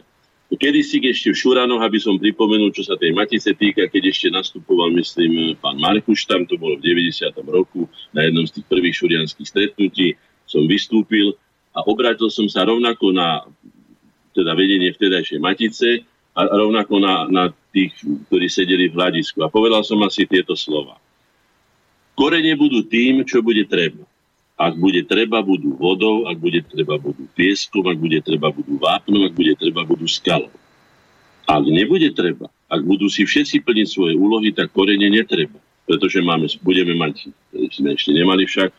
[0.50, 4.34] Kedy si ešte v Šuranoch, aby som pripomenul, čo sa tej Matice týka, keď ešte
[4.34, 7.38] nastupoval, myslím, pán Markuš, tam to bolo v 90.
[7.46, 10.18] roku, na jednom z tých prvých šurianských stretnutí
[10.50, 11.38] som vystúpil
[11.78, 13.46] a obrátil som sa rovnako na
[14.34, 16.02] teda vedenie vtedajšej Matice
[16.34, 17.94] a rovnako na, na tých,
[18.26, 19.46] ktorí sedeli v hľadisku.
[19.46, 20.98] A povedal som asi tieto slova.
[22.18, 24.09] Korene budú tým, čo bude treba.
[24.60, 29.23] Ak bude treba, budú vodou, ak bude treba, budú pieskom, ak bude treba, budú vápnom,
[29.23, 30.52] ak bude treba, budú skalou.
[31.48, 35.56] Ak nebude treba, ak budú si všetci plniť svoje úlohy, tak korene netreba.
[35.88, 37.31] Pretože máme, budeme mať,
[37.72, 38.69] sme ešte nemali však,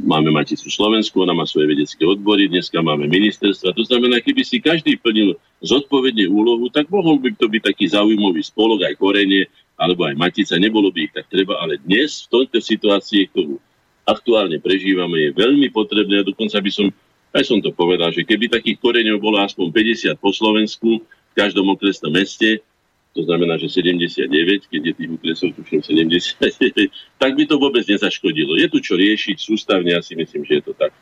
[0.00, 3.76] máme Maticu Slovensku, ona má svoje vedecké odbory, dneska máme ministerstva.
[3.76, 8.40] To znamená, keby si každý plnil zodpovedne úlohu, tak mohol by to byť taký zaujímavý
[8.42, 9.44] spolok, aj korenie,
[9.76, 13.60] alebo aj Matica, nebolo by ich tak treba, ale dnes v tejto situácii, ktorú
[14.06, 16.86] aktuálne prežívame, je veľmi potrebné, a dokonca by som,
[17.32, 21.64] aj som to povedal, že keby takých koreňov bolo aspoň 50 po Slovensku, v každom
[21.72, 22.60] okresnom meste,
[23.12, 26.88] to znamená, že 79, keď je tých úkresov tuším 79,
[27.20, 28.56] tak by to vôbec nezaškodilo.
[28.56, 30.96] Je tu čo riešiť sústavne, ja si myslím, že je to tak.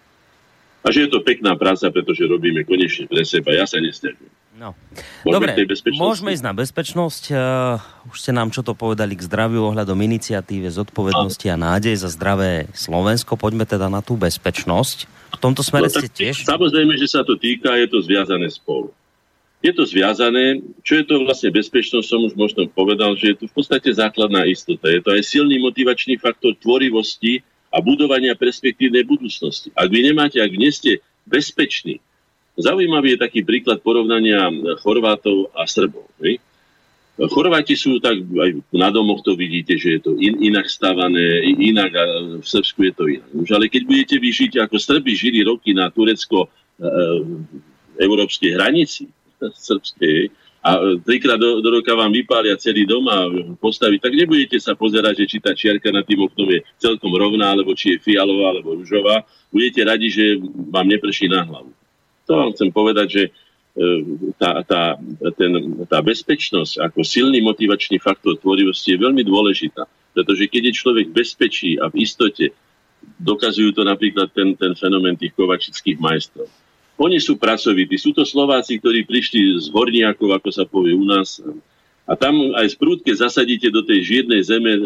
[0.83, 3.55] A že je to pekná práca, pretože robíme konečne pre seba.
[3.55, 4.33] Ja sa nestiažujem.
[4.61, 4.77] No.
[5.25, 5.57] Dobre,
[5.97, 7.33] môžeme ísť na bezpečnosť.
[7.33, 12.13] Uh, už ste nám čo to povedali k zdraviu ohľadom iniciatíve, zodpovednosti a nádej za
[12.13, 13.41] zdravé Slovensko.
[13.41, 15.09] Poďme teda na tú bezpečnosť.
[15.33, 16.45] V tomto smere no, ste tiež...
[16.45, 18.93] Samozrejme, že sa to týka, je to zviazané spolu.
[19.65, 23.45] Je to zviazané, čo je to vlastne bezpečnosť, som už možno povedal, že je to
[23.49, 24.93] v podstate základná istota.
[24.93, 27.41] Je to aj silný motivačný faktor tvorivosti
[27.73, 29.73] a budovania perspektívnej budúcnosti.
[29.73, 32.05] Ak vy nemáte, ak nie ste bezpeční,
[32.61, 34.49] zaujímavý je taký príklad porovnania
[34.81, 36.09] Chorvátov a Srbov.
[36.21, 36.41] Hej?
[37.29, 41.93] Chorváti sú tak, aj na domoch to vidíte, že je to in, inak stavané, inak
[41.93, 42.05] a
[42.41, 43.29] v Srbsku je to inak.
[43.37, 46.89] Už ale keď budete vyžiť, ako Srby žili roky na turecko e,
[48.01, 49.13] európskej hranici,
[49.69, 54.77] srbskej a trikrát do, do roka vám vypália celý dom a postaví, tak nebudete sa
[54.77, 58.53] pozerať, že či tá čiarka na tým oknom je celkom rovná, alebo či je fialová,
[58.53, 59.25] alebo ružová.
[59.49, 60.37] Budete radi, že
[60.69, 61.73] vám neprší na hlavu.
[62.31, 63.31] To vám chcem povedať, že e,
[64.39, 64.95] tá, tá,
[65.35, 69.91] ten, tá bezpečnosť ako silný motivačný faktor tvorivosti je veľmi dôležitá.
[70.15, 72.55] Pretože keď je človek bezpečí a v istote,
[73.19, 76.47] dokazujú to napríklad ten, ten fenomén tých kovačických majstrov
[77.01, 77.97] oni sú pracovití.
[77.97, 81.41] Sú to Slováci, ktorí prišli z Horniakov, ako sa povie u nás.
[82.05, 84.77] A tam aj z prúdke zasadíte do tej žiednej zeme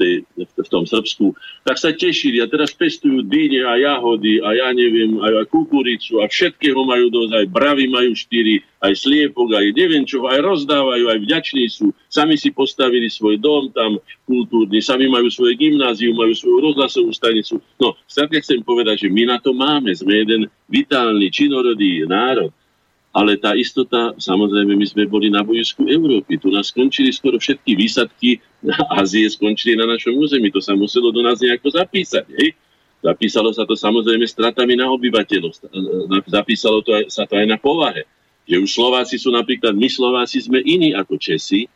[0.00, 1.36] tej, v tom Srbsku,
[1.68, 6.24] tak sa tešili a teraz pestujú dýne a jahody a ja neviem, aj, aj kukuricu
[6.24, 11.04] a všetkého majú dosť, aj bravy majú štyri, aj sliepok, aj neviem čo, aj rozdávajú,
[11.12, 11.92] aj vďační sú.
[12.08, 17.60] Sami si postavili svoj dom tam kultúrny, sami majú svoje gymnázium, majú svoju rozhlasovú stanicu.
[17.76, 19.92] No, skrátka chcem povedať, že my na to máme.
[19.92, 22.54] Sme jeden vitálny, činorodý národ.
[23.10, 26.38] Ale tá istota, samozrejme, my sme boli na bojisku Európy.
[26.38, 28.38] Tu nás skončili skoro všetky výsadky
[29.02, 30.54] Ázie, skončili na našom území.
[30.54, 32.26] To sa muselo do nás nejako zapísať.
[32.38, 32.54] Hej?
[33.02, 35.50] Zapísalo sa to samozrejme stratami na obyvateľov.
[36.30, 38.06] Zapísalo to sa to aj na povahe.
[38.46, 41.66] Že už Slováci sú napríklad, my Slováci sme iní ako Česi,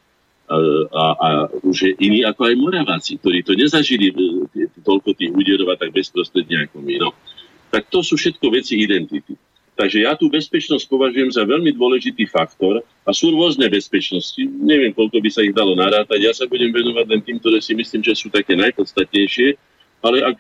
[0.44, 0.56] a,
[0.92, 1.28] a, a
[1.64, 6.68] už iní ako aj Moraváci, ktorí to nezažili e, toľko tých úderov a tak bezprostredne
[6.68, 7.00] ako my.
[7.00, 7.16] No.
[7.72, 9.32] Tak to sú všetko veci identity.
[9.74, 14.38] Takže ja tú bezpečnosť považujem za veľmi dôležitý faktor a sú rôzne bezpečnosti.
[14.38, 16.18] Neviem, koľko by sa ich dalo narátať.
[16.22, 19.58] Ja sa budem venovať len tým, ktoré si myslím, že sú také najpodstatnejšie,
[19.98, 20.38] ale ak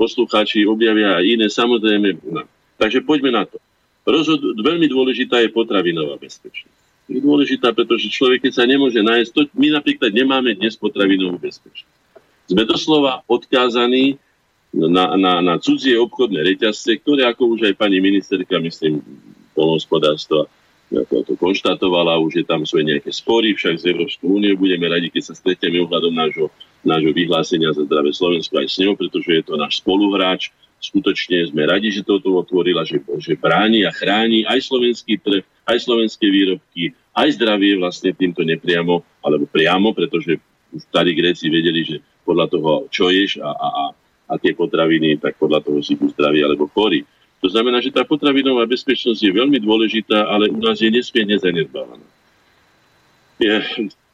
[0.00, 2.24] poslucháči objavia aj iné, samozrejme.
[2.24, 2.48] No.
[2.80, 3.60] Takže poďme na to.
[4.08, 6.80] Rozhod- veľmi dôležitá je potravinová bezpečnosť.
[7.12, 12.00] Je dôležitá, pretože človek, keď sa nemôže nájsť, to, my napríklad nemáme dnes potravinovú bezpečnosť.
[12.48, 14.16] Sme doslova odkázaní
[14.72, 19.04] na, na, na cudzie obchodné reťazce, ktoré, ako už aj pani ministerka, myslím,
[19.52, 20.48] polnohospodárstva
[21.00, 25.08] to, to konštatovala, už je tam svoje nejaké spory, však z Európskou úniou budeme radi,
[25.08, 26.52] keď sa stretneme ohľadom nášho,
[26.84, 30.52] nášho vyhlásenia za zdravé Slovensko aj s ňou, pretože je to náš spoluhráč.
[30.82, 35.78] Skutočne sme radi, že toto otvorila, že, že bráni a chráni aj slovenský trh, aj
[35.78, 40.42] slovenské výrobky, aj zdravie vlastne týmto nepriamo, alebo priamo, pretože
[40.74, 41.96] už starí Gréci vedeli, že
[42.26, 43.82] podľa toho, čo ješ a, a, a
[44.28, 47.04] a tie potraviny, tak podľa toho si buď zdraví alebo chorí.
[47.42, 52.06] To znamená, že tá potravinová bezpečnosť je veľmi dôležitá, ale u nás je nesmierne zanedbávaná.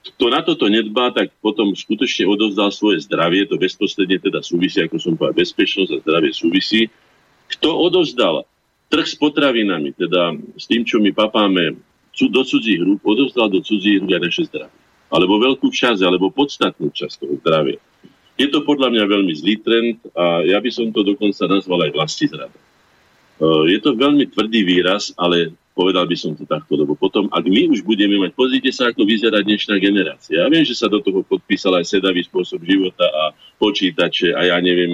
[0.09, 4.97] Kto na toto nedbá, tak potom skutočne odovzdal svoje zdravie, to bezprostredne teda súvisí, ako
[4.97, 6.89] som povedal, bezpečnosť a zdravie súvisí.
[7.53, 8.49] Kto odovzdal
[8.89, 11.77] trh s potravinami, teda s tým, čo my papáme
[12.17, 14.79] do cudzích rúk, odovzdal do cudzích rúk aj naše zdravie.
[15.13, 17.77] Alebo veľkú časť, alebo podstatnú časť toho zdravia.
[18.39, 21.91] Je to podľa mňa veľmi zlý trend a ja by som to dokonca nazval aj
[21.91, 22.55] vlasti zrada.
[23.67, 27.71] Je to veľmi tvrdý výraz, ale povedal by som to takto, lebo potom, ak my
[27.71, 30.43] už budeme mať, pozrite sa, ako vyzerá dnešná generácia.
[30.43, 34.57] Ja viem, že sa do toho podpísal aj sedavý spôsob života a počítače a ja
[34.59, 34.91] neviem,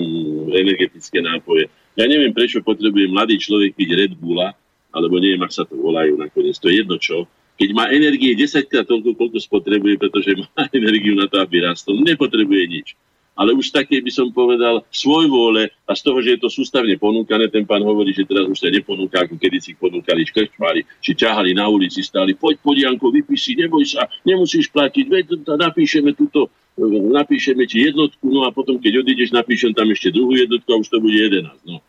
[0.53, 1.73] energetické nápoje.
[1.97, 4.53] Ja neviem, prečo potrebuje mladý človek piť Red Bulla,
[4.93, 8.67] alebo neviem, ak sa to volajú nakoniec, to je jedno čo, keď má energie 10
[8.67, 12.89] krát toľko, koľko spotrebuje, pretože má energiu na to, aby rastol, nepotrebuje nič
[13.35, 16.95] ale už také by som povedal svoj vôle a z toho, že je to sústavne
[16.95, 21.13] ponúkané, ten pán hovorí, že teraz už sa neponúka, ako kedy si ponúkali škrčmári, či
[21.19, 25.25] ťahali na ulici, stáli, poď, poď Janko, vypíš si, neboj sa, nemusíš platiť, veď
[25.59, 26.49] napíšeme túto,
[27.11, 30.89] napíšeme ti jednotku, no a potom, keď odídeš, napíšem tam ešte druhú jednotku a už
[30.89, 31.51] to bude 11.
[31.67, 31.83] No.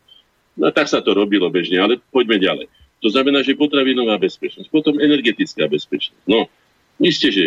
[0.58, 2.66] no tak sa to robilo bežne, ale poďme ďalej.
[3.04, 6.26] To znamená, že potravinová bezpečnosť, potom energetická bezpečnosť.
[6.26, 6.50] No,
[6.98, 7.44] isté, že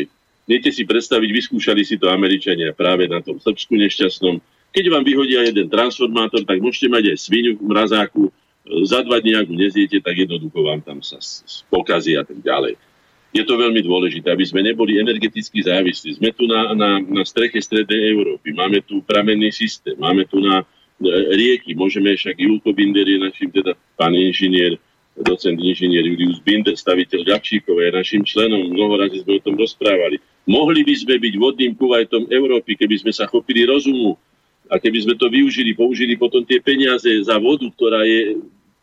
[0.49, 4.41] Viete si predstaviť, vyskúšali si to Američania práve na tom Srbsku nešťastnom.
[4.73, 8.33] Keď vám vyhodia jeden transformátor, tak môžete mať aj svinu v mrazáku,
[8.85, 11.17] za dva dní, ak nezjete, tak jednoducho vám tam sa
[11.73, 12.77] pokazí a tak ďalej.
[13.29, 16.17] Je to veľmi dôležité, aby sme neboli energeticky závislí.
[16.17, 20.65] Sme tu na, na, na streche strednej Európy, máme tu pramenný systém, máme tu na
[20.65, 20.65] e,
[21.37, 24.81] rieky, môžeme však Julko Binder je našim, teda pán inžinier,
[25.23, 30.19] docent inžinier Julius Binder, staviteľ Gabčíkov, je našim členom, mnoho razy sme o tom rozprávali.
[30.47, 34.15] Mohli by sme byť vodným kuvajtom Európy, keby sme sa chopili rozumu
[34.71, 38.39] a keby sme to využili, použili potom tie peniaze za vodu, ktorá je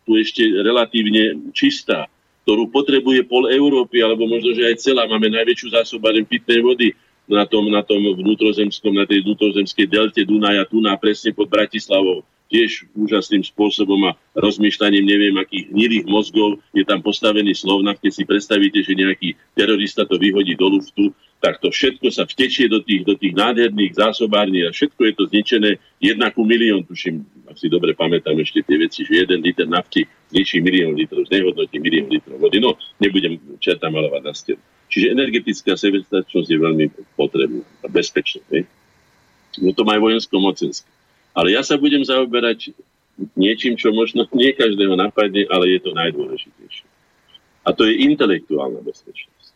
[0.07, 2.07] tu ešte relatívne čistá,
[2.47, 5.09] ktorú potrebuje pol Európy, alebo možno, že aj celá.
[5.11, 6.95] Máme najväčšiu zásobárem pitnej vody
[7.27, 12.23] na tom, na tom vnútrozemskom, na tej vnútrozemskej delte Dunaja, tu na presne pod Bratislavou
[12.47, 17.99] tiež úžasným spôsobom a rozmýšľaním neviem akých hnilých mozgov je tam postavený slovnak.
[17.99, 19.29] Keď si predstavíte, že nejaký
[19.59, 21.11] terorista to vyhodí do luftu,
[21.43, 25.23] tak to všetko sa vtečie do tých, do tých nádherných zásobární a všetko je to
[25.29, 25.71] zničené
[26.01, 30.65] jednakú milión, tuším, ak si dobre pamätám ešte tie veci, že jeden liter nafty zničí
[30.65, 32.59] milión litrov, znehodnotí milión litrov vody.
[32.59, 34.63] No, nebudem čerta malovať na stenu.
[34.87, 36.87] Čiže energetická sebestačnosť je veľmi
[37.19, 38.43] potrebná a bezpečná.
[39.59, 40.96] No to má aj vojensko-mocenské.
[41.37, 42.73] Ale ja sa budem zaoberať
[43.37, 46.89] niečím, čo možno nie každého napadne, ale je to najdôležitejšie.
[47.67, 49.53] A to je intelektuálna bezpečnosť.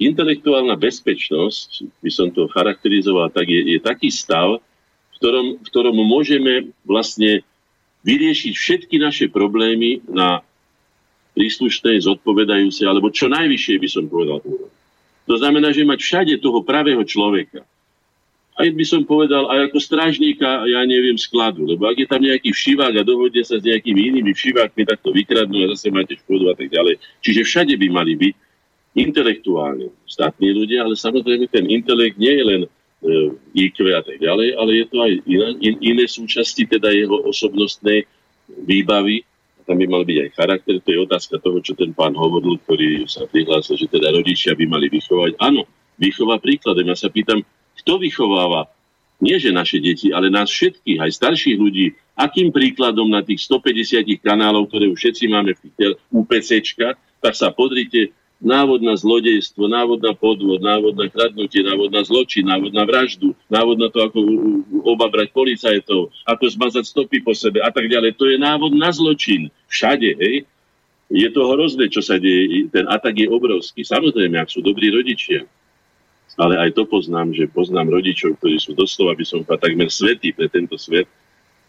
[0.00, 5.96] Intelektuálna bezpečnosť, by som to charakterizoval tak, je, je taký stav, v ktorom, v ktorom
[6.02, 7.44] môžeme vlastne
[8.02, 10.40] vyriešiť všetky naše problémy na
[11.36, 14.40] príslušnej, zodpovedajúcej, alebo čo najvyššie by som povedal
[15.28, 17.62] To znamená, že mať všade toho pravého človeka.
[18.60, 21.64] Aj by som povedal, aj ako strážníka, ja neviem, skladu.
[21.64, 25.16] Lebo ak je tam nejaký všivák a dohodne sa s nejakými inými všivákmi, tak to
[25.16, 27.00] vykradnú a zase máte škodu a tak ďalej.
[27.24, 28.34] Čiže všade by mali byť
[29.00, 32.68] intelektuálne statní ľudia, ale samozrejme ten intelekt nie je len e,
[33.56, 38.04] IQ a tak ďalej, ale je to aj iné, in, iné súčasti teda jeho osobnostnej
[38.66, 39.24] výbavy.
[39.64, 43.06] Tam by mal byť aj charakter, to je otázka toho, čo ten pán hovoril, ktorý
[43.06, 45.38] sa prihlásil, že teda rodičia by mali vychovať.
[45.38, 45.64] Áno,
[45.94, 46.90] vychová príkladom.
[46.90, 47.46] Ja sa pýtam,
[47.80, 48.68] kto vychováva
[49.20, 54.00] nie že naše deti, ale nás všetkých, aj starších ľudí, akým príkladom na tých 150
[54.24, 55.92] kanálov, ktoré už všetci máme v tých
[57.20, 62.48] tak sa podrite, návod na zlodejstvo, návod na podvod, návod na kradnutie, návod na zločin,
[62.48, 64.18] návod na vraždu, návod na to, ako
[64.88, 68.16] obabrať policajtov, ako zmazať stopy po sebe a tak ďalej.
[68.16, 69.52] To je návod na zločin.
[69.68, 70.48] Všade, hej.
[71.12, 72.70] Je to hrozné, čo sa deje.
[72.72, 73.84] Ten atak je obrovský.
[73.84, 75.44] Samozrejme, ak sú dobrí rodičia.
[76.40, 80.32] Ale aj to poznám, že poznám rodičov, ktorí sú doslova, by som povedal, takmer svetí
[80.32, 81.04] pre tento svet.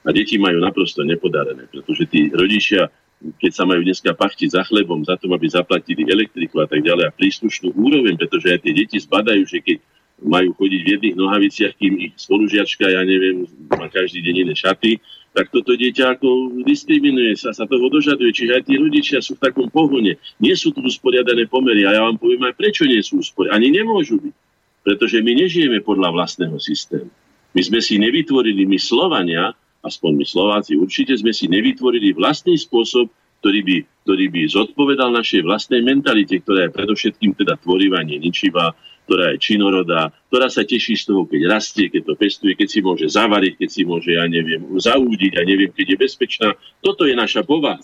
[0.02, 2.88] A deti majú naprosto nepodarené, pretože tí rodičia
[3.22, 7.06] keď sa majú dneska pachtiť za chlebom, za to, aby zaplatili elektriku a tak ďalej
[7.06, 9.77] a príslušnú úroveň, pretože aj tie deti zbadajú, že keď
[10.22, 15.02] majú chodiť v jedných nohaviciach, kým ich spolužiačka, ja neviem, má každý deň iné šaty,
[15.31, 18.35] tak toto dieťa ako diskriminuje sa, sa toho dožaduje.
[18.35, 20.19] Čiže aj tí rodičia sú v takom pohone.
[20.43, 21.88] Nie sú tu usporiadané pomery.
[21.88, 23.56] A ja vám poviem aj prečo nie sú usporiadané.
[23.56, 24.35] Ani nemôžu byť.
[24.81, 27.09] Pretože my nežijeme podľa vlastného systému.
[27.51, 29.51] My sme si nevytvorili, my Slovania,
[29.83, 35.41] aspoň my Slováci, určite sme si nevytvorili vlastný spôsob, ktorý by, ktorý by zodpovedal našej
[35.41, 38.77] vlastnej mentalite, ktorá je predovšetkým teda tvorivá, ničivá,
[39.09, 42.79] ktorá je činorodá, ktorá sa teší z toho, keď rastie, keď to pestuje, keď si
[42.85, 46.49] môže zavariť, keď si môže, ja neviem, zaúdiť, ja neviem, keď je bezpečná.
[46.79, 47.81] Toto je naša povaha.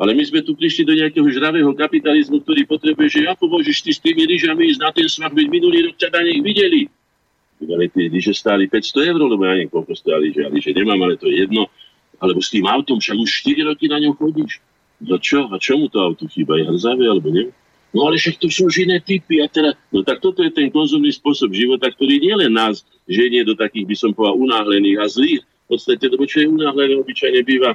[0.00, 3.90] Ale my sme tu prišli do nejakého žravého kapitalizmu, ktorý potrebuje, že ako môžeš ty
[3.92, 6.88] s tými ryžami ísť na ten svah, veď minulý rok ťa na nich videli
[7.70, 11.14] ale tie lyže stáli 500 eur, lebo ja neviem, koľko stáli, že lyže nemám, ale
[11.14, 11.70] to je jedno.
[12.18, 14.62] Alebo s tým autom, však už 4 roky na ňom chodíš.
[15.02, 15.50] No čo?
[15.50, 16.58] A čomu to auto chýba?
[16.58, 17.54] Je hrzavé alebo neviem?
[17.92, 19.42] No ale však to sú už iné typy.
[19.42, 23.52] A teda, no tak toto je ten konzumný spôsob života, ktorý nielen nás ženie do
[23.58, 25.42] takých, by som povedal, unáhlených a zlých.
[25.42, 27.74] V podstate, lebo čo je unáhlené, obyčajne býva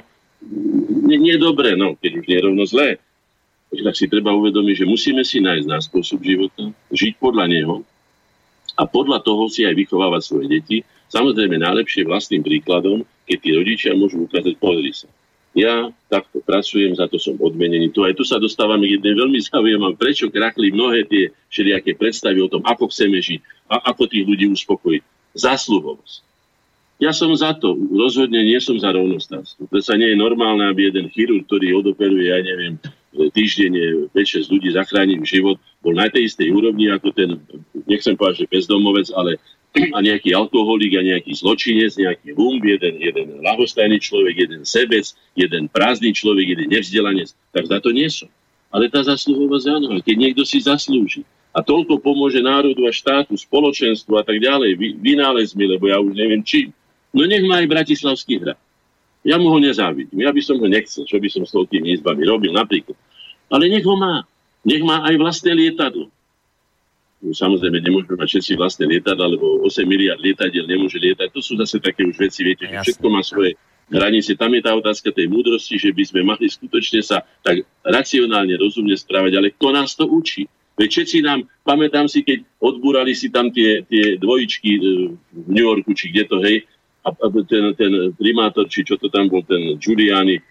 [1.08, 3.00] nie, nie dobre, no, keď už nie rovno zlé.
[3.68, 7.76] Tak si treba uvedomiť, že musíme si nájsť náš spôsob života, žiť podľa neho
[8.76, 10.78] a podľa toho si aj vychovávať svoje deti.
[11.08, 15.08] Samozrejme najlepšie vlastným príkladom, keď tí rodičia môžu ukázať, pozri sa,
[15.56, 17.90] ja takto pracujem, za to som odmenený.
[17.90, 22.38] Tu aj tu sa dostávame k jednej veľmi zaujímavé, prečo krakli mnohé tie všelijaké predstavy
[22.44, 23.40] o tom, ako chceme žiť
[23.72, 25.02] a ako tých ľudí uspokojiť.
[25.34, 26.16] Zásluhovosť.
[26.98, 29.70] Ja som za to, rozhodne nie som za rovnostárstvo.
[29.70, 32.74] To sa nie je normálne, aby jeden chirurg, ktorý odoperuje, ja neviem,
[33.30, 37.38] týždenne 5-6 ľudí zachráni život, bol na tej istej úrovni ako ten,
[37.86, 39.38] nechcem povedať, že bezdomovec, ale
[39.96, 45.06] a nejaký alkoholik a nejaký zločinec, nejaký humb, jeden, jeden lahostajný človek, jeden sebec,
[45.38, 48.26] jeden prázdny človek, jeden nevzdelanec, tak za to nie som.
[48.74, 51.22] Ale tá zasluhovosť áno, keď niekto si zaslúži
[51.54, 56.12] a toľko pomôže národu a štátu, spoločenstvu a tak ďalej, vy, vynálezmi, lebo ja už
[56.12, 56.74] neviem čím,
[57.14, 58.58] no nech má aj Bratislavský hrad.
[59.26, 62.22] Ja mu ho nezávidím, ja by som ho nechcel, čo by som s toľkými izbami
[62.24, 62.96] robil napríklad.
[63.52, 64.24] Ale nech ho má.
[64.64, 66.12] Nech má aj vlastné lietadlo
[67.18, 71.34] samozrejme nemôžeme mať všetci vlastné lietadla, lebo 8 miliard lietadiel nemôže lietať.
[71.34, 73.58] To sú zase také už veci, viete, že všetko má svoje
[73.90, 74.38] hranice.
[74.38, 78.94] Tam je tá otázka tej múdrosti, že by sme mali skutočne sa tak racionálne, rozumne
[78.94, 80.46] správať, ale kto nás to učí?
[80.78, 84.80] Veď všetci nám, pamätám si, keď odbúrali si tam tie, tie dvojičky e,
[85.10, 86.62] v New Yorku, či kde to, hej,
[87.16, 90.42] a ten, ten primátor, či čo to tam bol, ten Giuliani,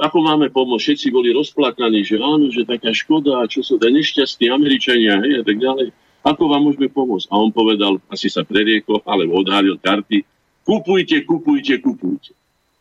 [0.00, 4.48] ako máme pomôcť, všetci boli rozplakaní, že áno, že taká škoda, čo sú to nešťastní
[4.48, 5.92] Američania, hej, a tak ďalej.
[6.24, 7.28] Ako vám môžeme pomôcť?
[7.28, 10.24] A on povedal, asi sa preriekol, alebo odhalil karty,
[10.64, 12.32] kupujte, kupujte, kupujte.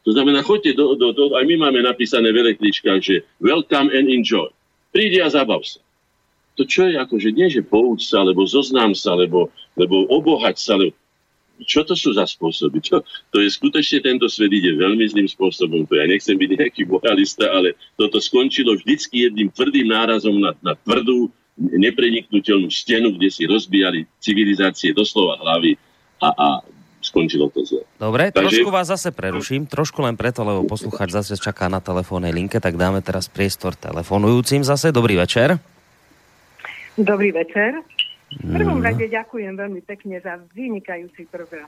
[0.07, 4.07] To znamená, choďte do, do, do, aj my máme napísané v električkách, že welcome and
[4.07, 4.47] enjoy.
[4.95, 5.83] Príde a zabav sa.
[6.59, 9.47] To čo je akože nie, že pouč sa, alebo zoznám sa, lebo,
[9.79, 10.95] lebo obohať sa, lebo
[11.63, 12.79] čo to sú za spôsoby?
[12.79, 13.03] Čo?
[13.35, 15.83] To je skutočne tento svet ide veľmi zlým spôsobom.
[15.87, 20.73] To ja nechcem byť nejaký moralista, ale toto skončilo vždycky jedným tvrdým nárazom na, na
[20.79, 25.75] tvrdú, nepreniknutelnú stenu, kde si rozbijali civilizácie doslova hlavy
[26.23, 26.47] a, a
[27.03, 27.83] skončilo to zle.
[27.99, 28.63] Dobre, Takže...
[28.63, 32.75] trošku vás zase preruším, trošku len preto, lebo posluchač zase čaká na telefónnej linke, tak
[32.75, 34.91] dáme teraz priestor telefonujúcim zase.
[34.91, 35.59] Dobrý večer.
[36.99, 37.79] Dobrý večer.
[38.29, 38.85] V prvom mm.
[38.85, 41.65] rade ďakujem veľmi pekne za vynikajúci program.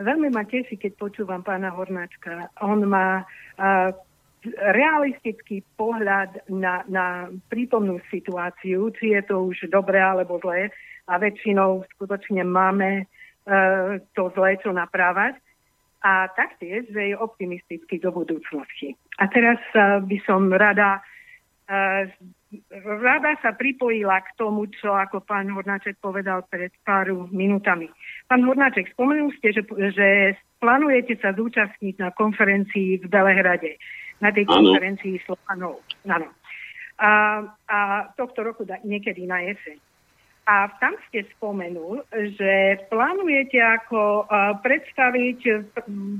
[0.00, 2.48] Veľmi ma teší, keď počúvam pána Hornáčka.
[2.64, 3.92] On má uh,
[4.72, 10.72] realistický pohľad na, na prítomnú situáciu, či je to už dobré alebo zlé.
[11.04, 15.36] A väčšinou skutočne máme uh, to zlé, čo naprávať.
[16.00, 18.96] A taktiež, že je optimistický do budúcnosti.
[19.20, 21.04] A teraz uh, by som rada
[22.82, 27.86] rada sa pripojila k tomu, čo ako pán Hornáček povedal pred pár minútami.
[28.26, 29.62] Pán Hornáček, spomenul ste, že,
[29.94, 33.78] že plánujete sa zúčastniť na konferencii v Belehrade,
[34.18, 34.54] na tej ano.
[34.66, 35.82] konferencii Slovanov.
[36.10, 36.28] Áno.
[37.00, 37.10] A,
[37.70, 37.78] a
[38.18, 39.78] tohto roku da, niekedy na jeseň.
[40.50, 44.26] A tam ste spomenul, že plánujete ako
[44.66, 45.38] predstaviť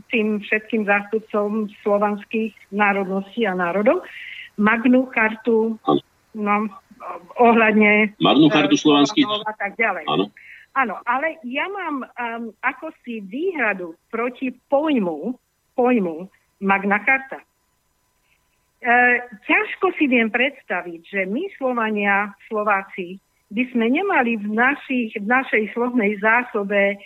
[0.07, 4.07] tým všetkým zástupcom slovanských národností a národov
[4.61, 5.81] Magnú chartu
[6.35, 6.69] no,
[7.41, 8.15] ohľadne...
[8.21, 9.27] Magnú chartu slovanských...
[9.47, 10.05] A tak ďalej.
[10.07, 10.31] Áno.
[10.71, 15.35] Áno, ale ja mám um, ako si výhradu proti pojmu,
[15.75, 16.31] pojmu
[16.63, 17.43] Magna Charta.
[17.43, 17.45] E,
[19.51, 23.19] ťažko si viem predstaviť, že my Slovania, Slováci,
[23.51, 26.97] by sme nemali v, našich, v našej slovnej zásobe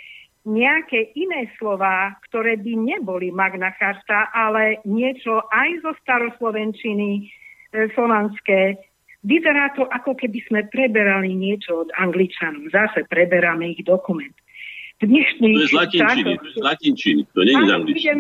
[0.44, 7.22] nejaké iné slova, ktoré by neboli Magna Charta, ale niečo aj zo staroslovenčiny, e,
[7.96, 8.76] slovanské,
[9.24, 12.68] Vyzerá to, ako keby sme preberali niečo od Angličanov.
[12.68, 14.36] Zase preberáme ich dokument.
[15.01, 18.18] V dnešných to je z latinčiny, to je z latinčiny, to nie je z Idem,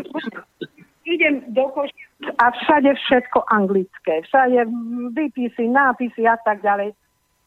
[1.04, 2.02] idem do koši
[2.40, 4.24] a všade všetko anglické.
[4.24, 4.64] Všade
[5.12, 6.96] výpisy, nápisy a tak ďalej.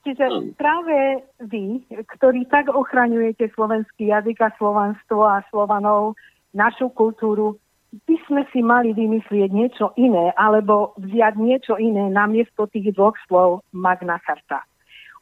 [0.05, 6.15] Čiže práve vy, ktorí tak ochraňujete slovenský jazyk a slovanstvo a slovanov,
[6.55, 12.91] našu kultúru, by sme si mali vymyslieť niečo iné, alebo vziať niečo iné namiesto tých
[12.91, 14.63] dvoch slov Magna Carta.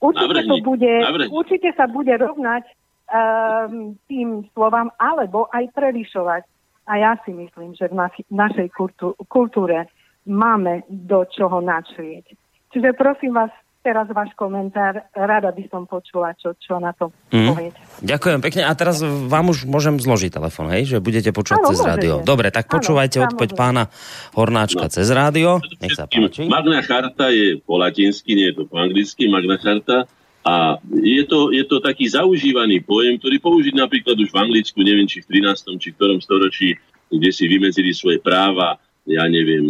[0.01, 0.93] Určite, to bude,
[1.31, 6.43] určite sa bude rovnať um, tým slovám, alebo aj prelišovať.
[6.85, 9.89] A ja si myslím, že v naši, našej kultú, kultúre
[10.25, 12.33] máme do čoho načrieť.
[12.73, 13.49] Čiže prosím vás,
[13.85, 14.97] teraz váš komentár.
[15.11, 17.53] Rada by som počula, čo, čo na to Mm.
[17.53, 17.77] poviete.
[18.01, 18.61] Ďakujem pekne.
[18.63, 20.89] A teraz vám už môžem zložiť telefon, hej?
[20.89, 21.91] Že budete počúvať Áno, cez môžete.
[21.93, 22.13] rádio.
[22.19, 23.61] Dobre, tak počúvajte odpoveď samozrejme.
[23.77, 23.83] pána
[24.33, 24.91] Hornáčka No.
[24.91, 25.49] cez rádio.
[25.77, 26.43] Nech sa páči.
[26.45, 30.09] Magna Charta je po latinsky, nie je to po anglicky, Magna Charta.
[30.41, 35.05] A je to, je to taký zaužívaný pojem, ktorý použiť napríklad už v Anglicku, neviem
[35.05, 35.77] či v 13.
[35.77, 39.65] či v ktorom storočí, kde si vymedzili svoje práva, ja neviem,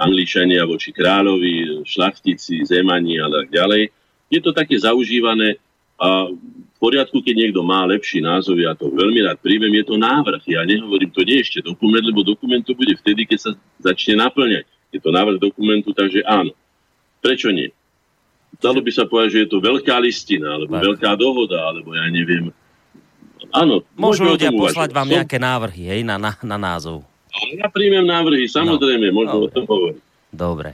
[0.00, 3.92] Angličania voči kráľovi, šlachtici, zemani a tak ďalej.
[4.32, 5.60] Je to také zaužívané
[6.00, 9.96] a v poriadku, keď niekto má lepší názov, ja to veľmi rád príjmem, je to
[10.00, 10.42] návrh.
[10.50, 14.18] Ja nehovorím, to nie je ešte dokument, lebo dokument to bude vtedy, keď sa začne
[14.18, 14.66] naplňať.
[14.90, 16.50] Je to návrh dokumentu, takže áno.
[17.22, 17.70] Prečo nie?
[18.58, 20.82] Dalo by sa povedať, že je to veľká listina, alebo Tak.
[20.90, 22.50] veľká dohoda, alebo ja neviem.
[23.54, 27.06] Áno, Môžu ľudia poslať vám nejaké návrhy, hej, na, na, na názov.
[27.56, 29.54] Ja príjmem návrhy, samozrejme, môžeme o Dobre.
[29.56, 30.00] tom hovoriť.
[30.32, 30.70] Dobre.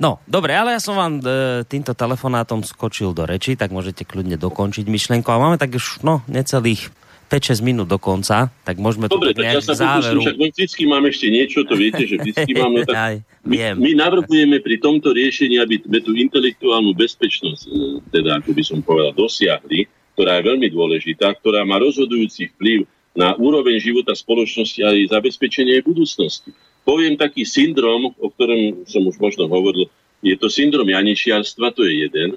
[0.00, 4.40] No, dobre, ale ja som vám e, týmto telefonátom skočil do reči, tak môžete kľudne
[4.40, 5.28] dokončiť myšlienku.
[5.28, 6.88] A máme tak už, no, necelých
[7.28, 10.24] 5-6 minút do konca, tak môžeme Dobre, tu tak ja sa záveru.
[10.24, 13.90] však vždycky mám ešte niečo, to viete, že vždycky mám, no tak Aj, my, my
[13.94, 17.70] navrhujeme pri tomto riešení, aby sme tú intelektuálnu bezpečnosť, e,
[18.08, 19.84] teda ako by som povedal, dosiahli,
[20.16, 25.82] ktorá je veľmi dôležitá, ktorá má rozhodujúci vplyv na úroveň života spoločnosti a jej zabezpečenie
[25.82, 26.54] budúcnosti.
[26.86, 32.08] Poviem taký syndrom, o ktorom som už možno hovoril, je to syndrom janičiarstva, to je
[32.08, 32.36] jeden,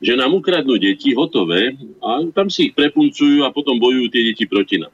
[0.00, 4.44] že nám ukradnú deti hotové a tam si ich prepuncujú a potom bojujú tie deti
[4.44, 4.92] proti nám.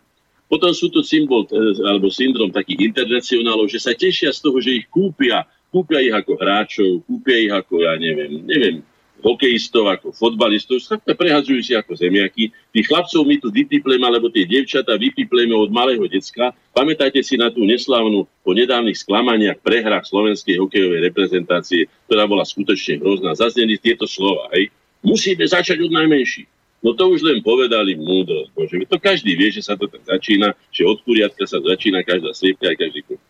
[0.51, 1.55] Potom sú to symbol e,
[1.86, 5.47] alebo syndrom takých internacionálov, že sa tešia z toho, že ich kúpia.
[5.70, 8.76] Kúpia ich ako hráčov, kúpia ich ako, ja neviem, neviem,
[9.20, 12.51] hokejistov, ako fotbalistov, skrátka prehadzujú si ako zemiaky.
[12.72, 16.56] Tých chlapcov my tu vypipleme, alebo tie devčatá vypipleme od malého decka.
[16.72, 22.98] Pamätajte si na tú neslávnu po nedávnych sklamaniach, prehrách slovenskej hokejovej reprezentácie, ktorá bola skutočne
[22.98, 23.36] hrozná.
[23.36, 24.72] Zazneli tieto slova, hej.
[25.01, 26.48] Musíme začať od najmenších.
[26.80, 28.48] No to už len povedali múdro.
[28.56, 32.32] Bože, to každý vie, že sa to tak začína, že od kuriatka sa začína každá
[32.32, 33.20] sliepka aj každý kur.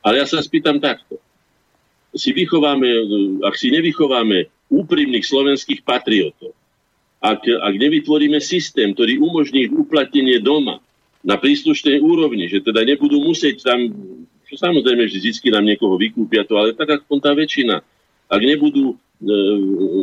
[0.00, 1.18] Ale ja sa spýtam takto.
[2.10, 2.88] Si vychováme,
[3.46, 6.54] ak si nevychováme úprimných slovenských patriotov,
[7.20, 10.80] ak, ak nevytvoríme systém, ktorý umožní ich uplatnenie doma
[11.20, 13.92] na príslušnej úrovni, že teda nebudú musieť tam,
[14.48, 17.84] samozrejme, že vždy nám niekoho vykúpia to, ale tak ako tá väčšina,
[18.30, 18.96] ak nebudú e,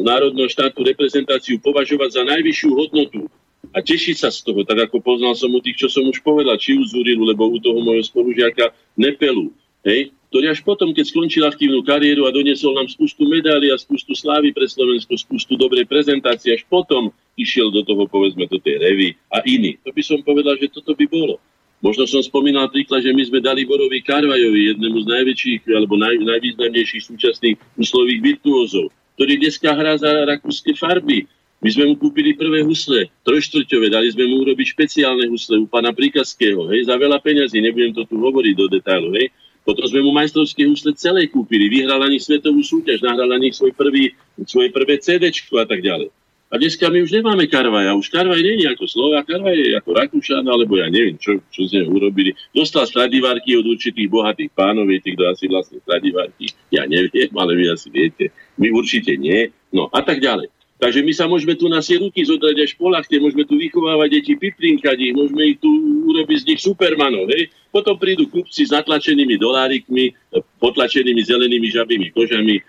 [0.06, 3.26] národného štátu reprezentáciu považovať za najvyššiu hodnotu
[3.74, 6.56] a tešiť sa z toho, tak ako poznal som u tých, čo som už povedal,
[6.62, 9.50] či u Zurilu, lebo u toho môjho spolužiaka Nepelu,
[9.88, 14.12] hej, ktorý až potom, keď skončil aktívnu kariéru a doniesol nám spustu medálií a spustu
[14.12, 19.16] slávy pre Slovensko, spustu dobrej prezentácie, až potom išiel do toho, povedzme, do tej revy
[19.32, 19.80] a iný.
[19.88, 21.40] To by som povedal, že toto by bolo.
[21.80, 26.20] Možno som spomínal príklad, že my sme dali Borovi Karvajovi, jednému z najväčších alebo naj,
[26.26, 31.30] najvýznamnejších súčasných úslových virtuózov, ktorý dneska hrá za rakúske farby.
[31.58, 35.90] My sme mu kúpili prvé husle, trojštvrťové, dali sme mu urobiť špeciálne husle u pána
[35.90, 39.34] Prikaského, hej, za veľa peňazí, nebudem to tu hovoriť do detailu, hej.
[39.68, 43.52] Potom sme mu majstrovské husle celé kúpili, vyhral na nich svetovú súťaž, nahral na nich
[43.52, 44.16] svoj prvý,
[44.48, 46.08] svoje prvé CD a tak ďalej.
[46.48, 47.92] A dneska my už nemáme Karvaja.
[47.92, 51.68] Už Karvaj nie je ako Slovák, Karvaj je ako Rakúšan, alebo ja neviem, čo, čo
[51.68, 52.32] z urobili.
[52.56, 56.48] Dostal stradivárky od určitých bohatých pánov, viete, kto asi vlastne stradivárky.
[56.72, 58.32] Ja neviem, ale vy asi viete.
[58.56, 59.52] My určite nie.
[59.76, 60.48] No a tak ďalej.
[60.78, 64.22] Takže my sa môžeme tu na sie ruky zodrať až po lachte, môžeme tu vychovávať
[64.22, 65.70] deti, piplinkať ich, môžeme ich tu
[66.06, 67.34] urobiť z nich supermanov.
[67.34, 67.50] Hej?
[67.74, 70.14] Potom prídu kupci s natlačenými dolárikmi,
[70.62, 72.64] potlačenými zelenými žabými kožami, e,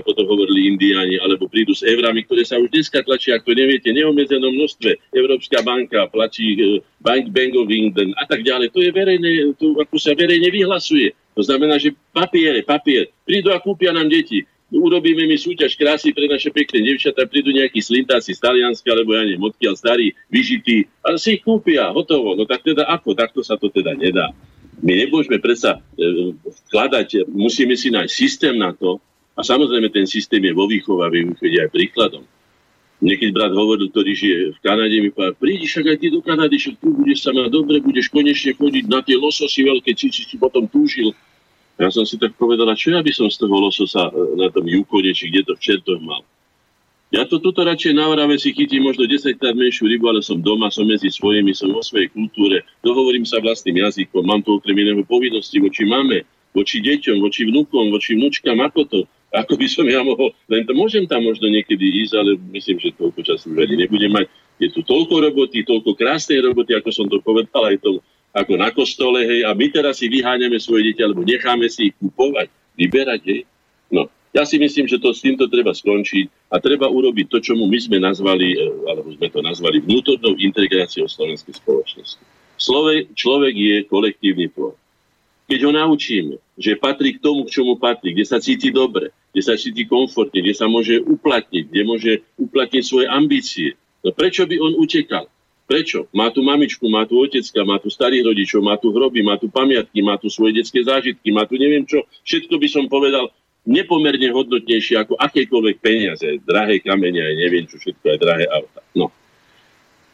[0.00, 3.52] ako to hovorili indiáni, alebo prídu s eurami, ktoré sa už dneska tlačia, ak to
[3.52, 5.12] neviete, neobmedzenom množstve.
[5.12, 8.72] Európska banka platí e, Bank Bank of England a tak ďalej.
[8.72, 11.12] To je verejné, to ako sa verejne vyhlasuje.
[11.36, 13.12] To znamená, že papiere, papier.
[13.28, 17.78] Prídu a kúpia nám deti urobíme mi súťaž krásy pre naše pekné devčatá, prídu nejakí
[17.84, 22.32] slintáci z Talianska, alebo ja neviem, odkiaľ starí, vyžití, a si ich kúpia, hotovo.
[22.32, 23.12] No tak teda ako?
[23.12, 24.32] Takto sa to teda nedá.
[24.82, 26.34] My nemôžeme predsa e,
[26.66, 28.98] vkladať, musíme si nájsť systém na to,
[29.32, 32.24] a samozrejme ten systém je vo výchove a aj príkladom.
[33.02, 36.54] Niekedy brat hovoril, ktorý žije v Kanade, mi povedal, prídi však aj ty do Kanady,
[36.54, 40.36] však tu budeš sa mať dobre, budeš konečne chodiť na tie lososy veľké, či si
[40.38, 41.10] potom túžil.
[41.80, 44.68] Ja som si tak povedal, čo ja by som z toho lososa e, na tom
[44.68, 46.20] Jukone, či kde to v Čertoch mal.
[47.12, 50.40] Ja to tuto radšej na Orave si chytím možno 10 krát menšiu rybu, ale som
[50.40, 54.80] doma, som medzi svojimi, som vo svojej kultúre, dohovorím sa vlastným jazykom, mám to okrem
[54.80, 56.24] iného povinnosti voči mame,
[56.56, 59.00] voči deťom, voči vnúkom, voči vnúčkam, ako to.
[59.32, 62.96] Ako by som ja mohol, len to môžem tam možno niekedy ísť, ale myslím, že
[62.96, 64.28] toľko času už nebudem mať.
[64.60, 68.00] Je tu toľko roboty, toľko krásnej roboty, ako som to povedal, aj to
[68.32, 71.96] ako na kostole, hej, a my teraz si vyháňame svoje deti, alebo necháme si ich
[72.00, 72.48] kúpovať,
[72.80, 73.40] vyberať, hej.
[73.92, 77.52] No, Ja si myslím, že to s týmto treba skončiť a treba urobiť to, čo
[77.52, 82.24] my sme nazvali, e, alebo sme to nazvali vnútornou integráciou slovenskej spoločnosti.
[82.56, 84.72] Slove, človek je kolektívny tvor.
[85.52, 89.42] Keď ho naučíme, že patrí k tomu, k čomu patrí, kde sa cíti dobre, kde
[89.44, 94.56] sa cíti komfortne, kde sa môže uplatniť, kde môže uplatniť svoje ambície, no prečo by
[94.56, 95.28] on utekal?
[95.72, 96.04] Prečo?
[96.12, 99.48] Má tu mamičku, má tu otecka, má tu starých rodičov, má tu hroby, má tu
[99.48, 102.04] pamiatky, má tu svoje detské zážitky, má tu neviem čo.
[102.28, 103.32] Všetko by som povedal,
[103.64, 108.84] nepomerne hodnotnejšie ako akékoľvek peniaze, drahé kamene, aj neviem čo všetko, aj drahé auta.
[108.92, 109.08] No.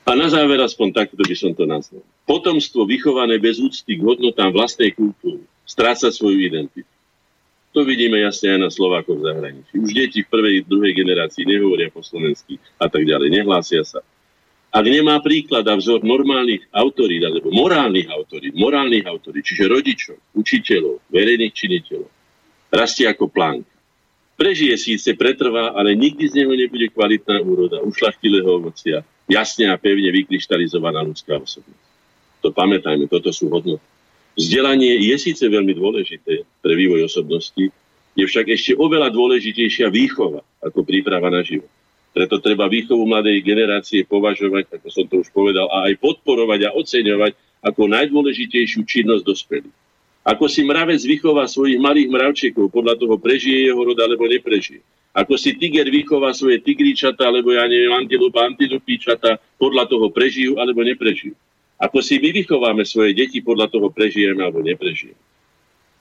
[0.06, 2.06] A na záver aspoň takto by som to nazval.
[2.22, 6.86] Potomstvo vychované bez úcty k hodnotám vlastnej kultúry stráca svoju identitu.
[7.74, 9.74] To vidíme jasne aj na Slovákoch v zahraničí.
[9.74, 14.06] Už deti v prvej, druhej generácii nehovoria po slovensky a tak ďalej, nehlásia sa.
[14.69, 21.01] Ak nemá príklad a vzor normálnych autorít, alebo morálnych autorít, morálnych autorít, čiže rodičov, učiteľov,
[21.09, 22.11] verejných činiteľov,
[22.69, 23.65] rastie ako plánk.
[24.36, 30.12] Prežije síce, pretrvá, ale nikdy z neho nebude kvalitná úroda, ušlachtilého ovocia, jasne a pevne
[30.15, 31.86] vykryštalizovaná ľudská osobnosť.
[32.45, 33.82] To pamätajme, toto sú hodnoty.
[34.39, 37.74] Vzdelanie je síce veľmi dôležité pre vývoj osobnosti,
[38.15, 41.70] je však ešte oveľa dôležitejšia výchova ako príprava na život.
[42.19, 46.74] Preto treba výchovu mladej generácie považovať, ako som to už povedal, a aj podporovať a
[46.74, 49.77] oceňovať ako najdôležitejšiu činnosť dospelých.
[50.27, 54.82] Ako si mravec vychová svojich malých mravčekov, podľa toho prežije jeho rod alebo neprežije.
[55.15, 60.82] Ako si tiger vychová svoje tigričata, alebo ja neviem, antilopa, antilopíčata, podľa toho prežijú alebo
[60.82, 61.39] neprežijú.
[61.78, 65.23] Ako si my vychováme svoje deti, podľa toho prežijeme alebo neprežijeme.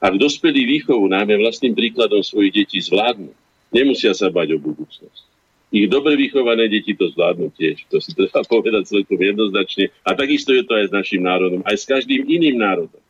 [0.01, 3.29] Ak dospelí výchovu, najmä vlastným príkladom svojich detí zvládnu,
[3.69, 5.26] nemusia sa bať o budúcnosť.
[5.67, 7.91] Ich dobre vychované deti to zvládnu tiež.
[7.91, 9.91] To si treba povedať celkom jednoznačne.
[10.07, 13.01] A takisto je to aj s našim národom, aj s každým iným národom.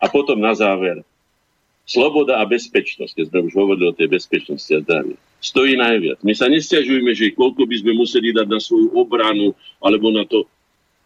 [0.00, 1.06] A potom na záver,
[1.86, 6.18] sloboda a bezpečnosť, keď sme už hovorili o tej bezpečnosti a zdraví, stojí najviac.
[6.24, 10.48] My sa nestiažujeme, že koľko by sme museli dať na svoju obranu alebo na to.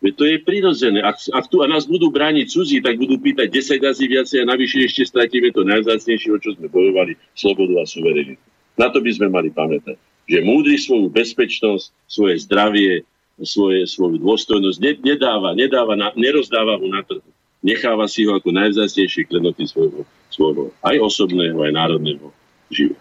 [0.05, 1.01] To je prirodzené.
[1.01, 4.51] Ak, ak tu a nás budú brániť cudzí, tak budú pýtať 10 razy viacej a
[4.53, 8.45] navyše ešte stratíme to najzácnejšie, o čo sme bojovali, slobodu a suverenitu.
[8.77, 9.97] Na to by sme mali pamätať.
[10.25, 13.05] Že múdri svoju bezpečnosť, svoje zdravie,
[13.45, 17.35] svoje, svoju dôstojnosť nedáva, nedáva na, nerozdáva ho na trhu
[17.65, 22.29] necháva si ho ako najvzácnejšie klenoty svojho, svojho aj osobného, aj národného
[22.69, 23.01] života.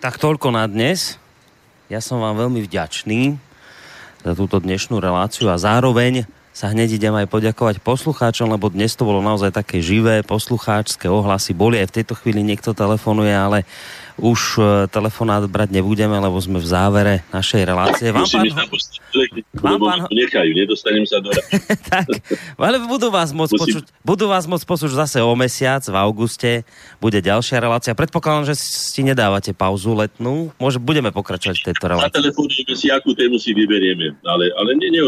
[0.00, 1.20] Tak toľko na dnes.
[1.92, 3.36] Ja som vám veľmi vďačný
[4.24, 6.26] za túto dnešnú reláciu a zároveň
[6.56, 11.52] sa hneď idem aj poďakovať poslucháčom, lebo dnes to bolo naozaj také živé, poslucháčské ohlasy
[11.52, 11.76] boli.
[11.76, 13.68] Aj v tejto chvíli niekto telefonuje, ale
[14.16, 18.08] už e, telefonát brať nebudeme, lebo sme v závere našej relácie.
[18.08, 18.48] Vám, pán...
[19.60, 19.98] Vám, pán...
[20.08, 21.28] nechajú, nedostanem sa do
[21.92, 22.08] Tak,
[22.56, 26.64] ale budú vás môcť počuť, budú vás môcť počuť zase o mesiac, v auguste,
[26.96, 27.92] bude ďalšia relácia.
[27.92, 30.48] Predpokladám, že si nedávate pauzu letnú.
[30.56, 32.08] Môže, budeme pokračovať v tejto relácii.
[32.16, 35.04] Zatelefonujeme si, akú tému si vyberieme, ale, ale nie, nie,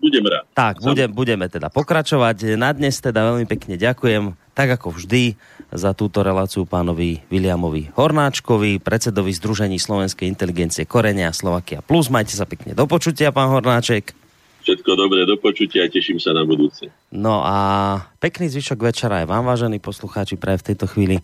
[0.00, 0.44] budem rád.
[0.52, 2.60] Tak, budem, budeme teda pokračovať.
[2.60, 5.36] Na dnes teda veľmi pekne ďakujem, tak ako vždy
[5.70, 12.10] za túto reláciu pánovi Williamovi Hornáčkovi, predsedovi Združení Slovenskej inteligencie Korenia Slovakia Plus.
[12.10, 14.18] Majte sa pekne do počutia, pán Hornáček.
[14.60, 16.92] Všetko dobré, do počutia a teším sa na budúce.
[17.08, 21.16] No a pekný zvyšok večera aj vám, vážení poslucháči, práve v tejto chvíli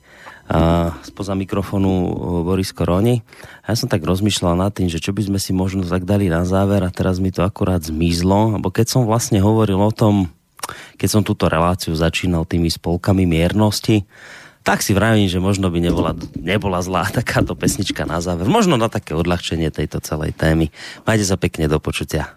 [0.49, 2.11] uh, spoza mikrofónu uh,
[2.49, 3.21] Boris Koroni.
[3.69, 6.49] Ja som tak rozmýšľal nad tým, že čo by sme si možno tak dali na
[6.49, 10.33] záver a teraz mi to akurát zmizlo, lebo keď som vlastne hovoril o tom,
[10.97, 14.07] keď som túto reláciu začínal tými spolkami miernosti,
[14.67, 18.51] tak si vravím, že možno by nebola, nebola zlá takáto pesnička na záver.
[18.51, 20.75] Možno na také odľahčenie tejto celej témy.
[21.07, 22.36] Majte sa pekne do počutia.